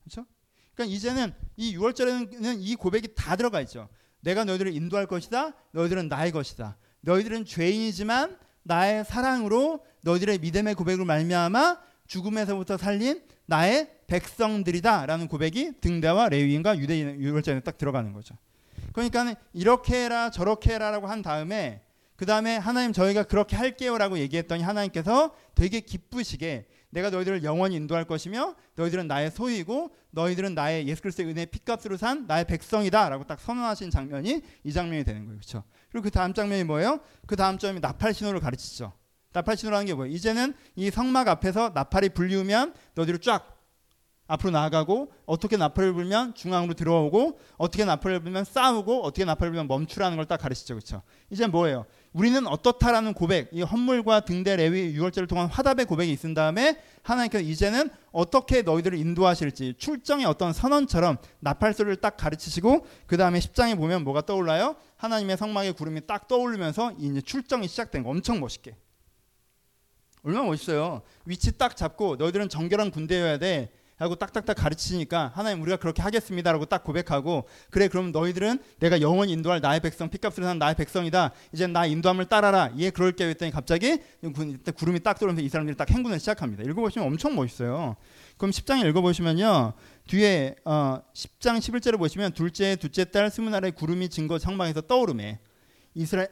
그렇죠? 0.00 0.26
그러니까 0.74 0.94
이제는 0.94 1.32
이 1.56 1.74
유월절에는 1.74 2.60
이 2.60 2.76
고백이 2.76 3.14
다 3.14 3.36
들어가 3.36 3.62
있죠. 3.62 3.88
내가 4.20 4.44
너희들을 4.44 4.74
인도할 4.74 5.06
것이다. 5.06 5.54
너희들은 5.72 6.08
나의 6.08 6.32
것이다. 6.32 6.76
너희들은 7.00 7.46
죄인이지만 7.46 8.38
나의 8.62 9.04
사랑으로 9.06 9.84
너희들의 10.02 10.38
믿음의 10.38 10.74
고백을 10.74 11.06
말미암아 11.06 11.80
죽음에서부터 12.06 12.76
살린 12.76 13.22
나의 13.46 13.90
백성들이다라는 14.06 15.28
고백이 15.28 15.80
등대와 15.80 16.28
레위인과 16.28 16.78
유대인 16.78 17.20
유월절에 17.20 17.60
딱 17.60 17.78
들어가는 17.78 18.12
거죠. 18.12 18.36
그러니까 18.92 19.34
이렇게 19.52 20.04
해라 20.04 20.30
저렇게 20.30 20.74
해라라고 20.74 21.06
한 21.06 21.22
다음에 21.22 21.82
그 22.16 22.26
다음에 22.26 22.56
하나님 22.56 22.92
저희가 22.92 23.24
그렇게 23.24 23.56
할게요라고 23.56 24.18
얘기했더니 24.18 24.62
하나님께서 24.62 25.34
되게 25.54 25.80
기쁘시게 25.80 26.66
내가 26.90 27.10
너희들을 27.10 27.42
영원히 27.42 27.76
인도할 27.76 28.04
것이며 28.04 28.54
너희들은 28.76 29.08
나의 29.08 29.30
소유이고 29.30 29.90
너희들은 30.10 30.54
나의 30.54 30.86
예수 30.86 31.02
그리스도의 31.02 31.30
은혜 31.30 31.46
핏값으로 31.46 31.96
산 31.96 32.26
나의 32.26 32.44
백성이다라고 32.44 33.24
딱 33.24 33.40
선언하신 33.40 33.90
장면이 33.90 34.42
이 34.62 34.72
장면이 34.72 35.02
되는 35.04 35.24
거예요. 35.24 35.38
그렇죠? 35.38 35.64
그리고 35.90 36.04
그 36.04 36.10
다음 36.10 36.34
장면이 36.34 36.64
뭐예요? 36.64 37.00
그 37.26 37.34
다음 37.34 37.58
점이 37.58 37.80
나팔 37.80 38.12
신호를 38.12 38.40
가르치죠. 38.40 38.92
나팔 39.32 39.56
신호라는 39.56 39.86
게 39.86 39.94
뭐예요? 39.94 40.14
이제는 40.14 40.54
이 40.76 40.90
성막 40.90 41.26
앞에서 41.28 41.70
나팔이 41.74 42.10
불리우면 42.10 42.74
너희들 42.94 43.18
쫙 43.20 43.51
앞으로 44.32 44.50
나아가고 44.50 45.12
어떻게 45.26 45.56
나팔을 45.56 45.92
불면 45.92 46.34
중앙으로 46.34 46.72
들어오고 46.74 47.38
어떻게 47.58 47.84
나팔을 47.84 48.20
불면 48.20 48.44
싸우고 48.44 49.02
어떻게 49.02 49.24
나팔을 49.24 49.52
불면 49.52 49.68
멈추라는 49.68 50.16
걸 50.16 50.24
딱 50.24 50.38
가르치죠. 50.40 50.74
그렇죠? 50.74 51.02
이제 51.30 51.46
뭐예요? 51.46 51.84
우리는 52.12 52.46
어떻다라는 52.46 53.12
고백, 53.12 53.50
이 53.52 53.62
헌물과 53.62 54.20
등대 54.20 54.56
레위 54.56 54.94
유월절을 54.94 55.26
통한 55.26 55.48
화답의 55.48 55.84
고백이 55.86 56.10
있은 56.12 56.32
다음에 56.32 56.80
하나님께서 57.02 57.44
이제는 57.44 57.90
어떻게 58.12 58.62
너희들을 58.62 58.96
인도하실지 58.98 59.74
출정의 59.78 60.24
어떤 60.24 60.52
선언처럼 60.52 61.18
나팔 61.40 61.74
소리를 61.74 61.96
딱 61.96 62.16
가르치시고 62.16 62.86
그 63.06 63.16
다음에 63.16 63.38
10장에 63.38 63.76
보면 63.76 64.04
뭐가 64.04 64.22
떠올라요? 64.22 64.76
하나님의 64.96 65.36
성막의 65.36 65.72
구름이 65.74 66.06
딱 66.06 66.28
떠오르면서 66.28 66.92
이제 66.98 67.20
출정이 67.20 67.68
시작된 67.68 68.02
거 68.02 68.10
엄청 68.10 68.40
멋있게. 68.40 68.76
얼마나 70.22 70.46
멋있어요. 70.46 71.02
위치 71.24 71.58
딱 71.58 71.76
잡고 71.76 72.16
너희들은 72.16 72.48
정결한 72.48 72.90
군대여야 72.90 73.38
돼. 73.38 73.72
하고 74.02 74.16
딱딱딱 74.16 74.56
가르치니까 74.56 75.32
하나님 75.34 75.62
우리가 75.62 75.76
그렇게 75.76 76.02
하겠습니다 76.02 76.52
라고 76.52 76.64
딱 76.64 76.82
고백하고 76.84 77.46
그래 77.70 77.88
그럼 77.88 78.12
너희들은 78.12 78.58
내가 78.80 79.00
영원히 79.00 79.32
인도할 79.32 79.60
나의 79.60 79.80
백성 79.80 80.08
피값을 80.08 80.44
산 80.44 80.58
나의 80.58 80.74
백성이다. 80.74 81.32
이제 81.52 81.66
나 81.66 81.86
인도함을 81.86 82.26
따라라. 82.26 82.70
예 82.78 82.90
그럴게 82.90 83.24
했더니 83.28 83.52
갑자기 83.52 83.98
구름이 84.74 85.00
딱 85.00 85.18
들어오면서 85.18 85.42
이 85.42 85.48
사람들이 85.48 85.76
딱 85.76 85.90
행군을 85.90 86.18
시작합니다. 86.18 86.64
읽어보시면 86.64 87.06
엄청 87.06 87.34
멋있어요. 87.34 87.96
그럼 88.36 88.50
10장에 88.50 88.84
읽어보시면요. 88.88 89.72
뒤에 90.08 90.56
어, 90.64 91.00
10장 91.14 91.58
11절을 91.58 91.98
보시면 91.98 92.32
둘째 92.32 92.76
둘째 92.76 93.04
달 93.04 93.30
스무 93.30 93.50
날에 93.50 93.70
구름이 93.70 94.08
증거 94.08 94.38
상방에서 94.38 94.82
떠오르매 94.82 95.38
이스라엘 95.94 96.28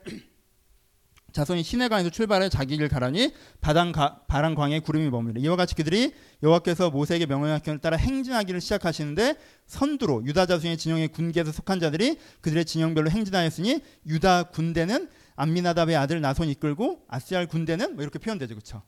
자손이 1.33 1.62
시내강에서 1.62 2.11
출발해 2.11 2.49
자기 2.49 2.76
길 2.76 2.89
가라니 2.89 3.33
바단 3.61 3.93
가, 3.93 4.20
바람 4.26 4.55
광에 4.55 4.81
구름이 4.81 5.11
머무르 5.11 5.41
이와 5.41 5.57
같이 5.57 5.74
그들이 5.74 6.12
여호와께서 6.43 6.91
모세에게 6.91 7.26
명령하신 7.26 7.64
것을 7.64 7.78
따라 7.78 7.97
행진하기를 7.97 8.61
시작하시는데 8.61 9.37
선두로 9.66 10.24
유다 10.26 10.47
자손의 10.47 10.76
진영의 10.76 11.09
군계에서 11.09 11.53
속한 11.53 11.81
자들이 11.81 12.18
그들의 12.41 12.64
진영별로 12.64 13.11
행진하였으니 13.11 13.81
유다 14.07 14.45
군대는 14.45 15.09
암미나답의 15.37 15.97
아들 15.97 16.20
나손 16.20 16.49
이끌고 16.49 17.05
아스얄 17.09 17.47
군대는 17.47 17.95
뭐 17.95 18.03
이렇게 18.03 18.18
표현되죠. 18.18 18.55
그렇죠 18.55 18.83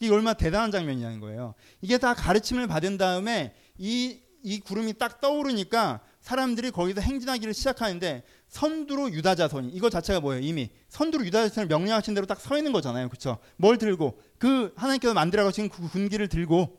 이게 0.00 0.12
얼마나 0.12 0.34
대단한 0.34 0.70
장면이냐는 0.70 1.20
거예요. 1.20 1.54
이게 1.82 1.98
다 1.98 2.14
가르침을 2.14 2.66
받은 2.66 2.96
다음에 2.96 3.54
이, 3.78 4.20
이 4.42 4.60
구름이 4.60 4.94
딱 4.94 5.20
떠오르니까 5.20 6.00
사람들이 6.20 6.70
거기서 6.70 7.00
행진하기를 7.00 7.54
시작하는데 7.54 8.22
선두로 8.48 9.12
유다 9.12 9.36
자손이 9.36 9.68
이거 9.68 9.88
자체가 9.88 10.20
뭐예요? 10.20 10.42
이미 10.42 10.70
선두로 10.88 11.24
유다 11.26 11.48
자손을 11.48 11.68
명령하신 11.68 12.14
대로 12.14 12.26
딱 12.26 12.40
서 12.40 12.56
있는 12.56 12.72
거잖아요. 12.72 13.08
그렇죠? 13.08 13.38
뭘 13.56 13.78
들고 13.78 14.20
그 14.38 14.72
하나님께서 14.76 15.14
만들어 15.14 15.44
가신 15.44 15.68
그 15.68 15.88
군기를 15.88 16.28
들고 16.28 16.78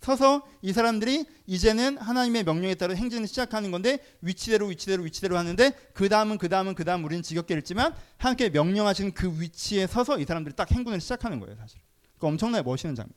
서서 0.00 0.46
이 0.62 0.72
사람들이 0.72 1.26
이제는 1.46 1.98
하나님의 1.98 2.44
명령에 2.44 2.74
따라 2.74 2.94
행진을 2.94 3.26
시작하는 3.26 3.70
건데 3.70 3.98
위치대로 4.22 4.66
위치대로 4.66 5.02
위치대로 5.02 5.36
하는데 5.36 5.72
그 5.92 6.08
다음은 6.08 6.38
그 6.38 6.48
다음은 6.48 6.74
그 6.74 6.84
다음 6.84 7.04
우리는 7.04 7.22
지겹게 7.22 7.54
읽지만 7.54 7.94
하나님께 8.16 8.50
명령하신 8.50 9.12
그 9.12 9.40
위치에 9.40 9.86
서서 9.86 10.18
이 10.18 10.24
사람들이 10.24 10.56
딱 10.56 10.70
행군을 10.70 11.00
시작하는 11.00 11.38
거예요 11.40 11.56
사실. 11.56 11.80
그 12.18 12.26
엄청나게 12.26 12.62
멋있는 12.62 12.94
장면. 12.94 13.12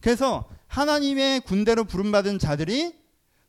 그래서 0.00 0.48
하나님의 0.66 1.42
군대로 1.42 1.84
부름받은 1.84 2.38
자들이 2.40 3.01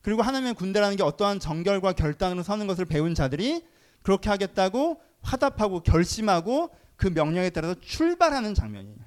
그리고 0.03 0.21
하나님의 0.21 0.53
군대라는 0.53 0.97
게 0.97 1.03
어떠한 1.03 1.39
정결과 1.39 1.93
결단으로 1.93 2.43
서는 2.43 2.67
것을 2.67 2.85
배운 2.85 3.15
자들이 3.15 3.65
그렇게 4.03 4.29
하겠다고 4.29 5.01
화답하고 5.21 5.81
결심하고 5.81 6.69
그 6.97 7.07
명령에 7.07 7.49
따라서 7.49 7.73
출발하는 7.79 8.53
장면이에요. 8.53 8.97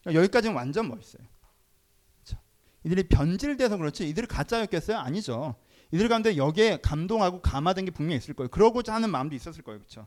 그러니까 0.00 0.22
여기까지는 0.22 0.56
완전 0.56 0.88
멋있어요. 0.88 1.22
그렇죠? 2.22 2.40
이들이 2.84 3.08
변질돼서 3.08 3.76
그렇지 3.76 4.08
이들이 4.08 4.26
가짜였겠어요? 4.28 4.96
아니죠. 4.98 5.56
이들 5.90 6.08
가운데 6.08 6.36
여기에 6.36 6.78
감동하고 6.80 7.42
감화된 7.42 7.84
게 7.84 7.90
분명히 7.90 8.18
있을 8.18 8.34
거예요. 8.34 8.48
그러고자 8.48 8.94
하는 8.94 9.10
마음도 9.10 9.34
있었을 9.34 9.62
거예요. 9.64 9.80
그렇죠? 9.80 10.06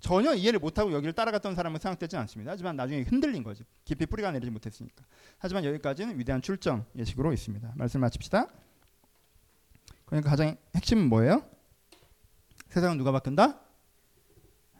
전혀 0.00 0.34
이해를 0.34 0.58
못하고 0.58 0.92
여기를 0.92 1.12
따라갔던 1.12 1.54
사람은 1.54 1.78
생각되지 1.78 2.16
않습니다. 2.16 2.52
하지만 2.52 2.74
나중에 2.74 3.02
흔들린 3.02 3.44
거지. 3.44 3.64
깊이 3.84 4.06
뿌리가 4.06 4.32
내리지 4.32 4.50
못했으니까. 4.50 5.04
하지만 5.38 5.64
여기까지는 5.66 6.18
위대한 6.18 6.40
출정 6.40 6.86
예식으로 6.96 7.34
있습니다. 7.34 7.74
말씀 7.76 8.00
마칩시다. 8.00 8.48
그러니까 10.12 10.28
가장 10.28 10.58
핵심은 10.76 11.08
뭐예요? 11.08 11.42
세상은 12.68 12.98
누가 12.98 13.12
바꾼다? 13.12 13.58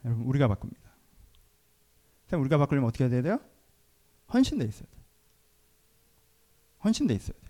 여러분 0.04 0.26
우리가 0.26 0.46
바꿉니다. 0.46 0.92
세상 2.26 2.42
우리가 2.42 2.58
바꾸려면 2.58 2.88
어떻게 2.88 3.04
해야 3.04 3.22
돼요? 3.22 3.40
헌신돼 4.30 4.66
있어야 4.66 4.82
돼. 4.82 4.98
헌신돼 6.84 7.14
있어야 7.14 7.32
돼. 7.32 7.48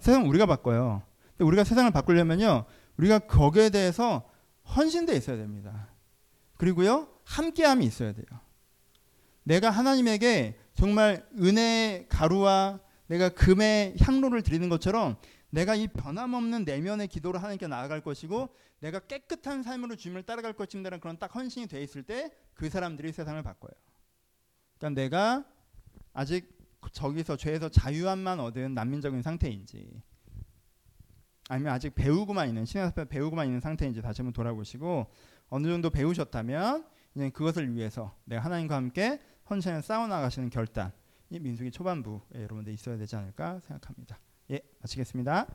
세상 0.00 0.28
우리가 0.28 0.46
바꿔요. 0.46 1.02
근데 1.36 1.44
우리가 1.44 1.62
세상을 1.62 1.88
바꾸려면요, 1.92 2.64
우리가 2.96 3.20
거기에 3.20 3.70
대해서 3.70 4.28
헌신돼 4.76 5.14
있어야 5.16 5.36
됩니다. 5.36 5.90
그리고요, 6.56 7.06
함께함이 7.22 7.84
있어야 7.84 8.12
돼요. 8.12 8.26
내가 9.44 9.70
하나님에게 9.70 10.58
정말 10.74 11.28
은혜 11.38 12.06
가루와 12.08 12.80
내가 13.06 13.28
금의 13.28 13.94
향로를 14.00 14.42
드리는 14.42 14.68
것처럼 14.68 15.16
내가 15.50 15.74
이 15.74 15.88
변함없는 15.88 16.64
내면의 16.64 17.08
기도를 17.08 17.42
하나님께 17.42 17.66
나아갈 17.66 18.00
것이고 18.00 18.48
내가 18.80 18.98
깨끗한 19.00 19.62
삶으로 19.62 19.96
주님을 19.96 20.24
따라갈 20.24 20.52
것임이라는 20.52 21.00
그런 21.00 21.18
딱 21.18 21.34
헌신이 21.34 21.66
돼 21.68 21.82
있을 21.82 22.02
때 22.02 22.30
그 22.56 22.70
사람들이 22.70 23.12
세상을 23.12 23.40
바꿔요. 23.42 23.70
그러니까 24.78 25.00
내가 25.00 25.44
아직 26.12 26.56
저기서 26.92 27.36
죄에서 27.36 27.68
자유함만 27.68 28.40
얻은 28.40 28.74
난민적인 28.74 29.22
상태인지 29.22 30.02
아니면 31.48 31.72
아직 31.72 31.94
배우고만 31.94 32.48
있는 32.48 32.64
앞에 32.82 33.04
배우고만 33.04 33.46
있는 33.46 33.60
상태인지 33.60 34.02
다시 34.02 34.22
한번 34.22 34.32
돌아보시고 34.32 35.06
어느 35.48 35.68
정도 35.68 35.90
배우셨다면 35.90 36.86
이제 37.14 37.30
그것을 37.30 37.74
위해서 37.74 38.16
내가 38.24 38.42
하나님과 38.42 38.74
함께 38.74 39.20
헌신을 39.48 39.82
싸워 39.82 40.06
나가시는 40.06 40.50
결단 40.50 40.92
이 41.30 41.38
민수기 41.38 41.70
초반부에 41.70 42.42
여러분들 42.42 42.72
있어야 42.72 42.96
되지 42.96 43.16
않을까 43.16 43.60
생각합니다. 43.60 44.18
예, 44.50 44.60
마치겠습니다. 44.80 45.46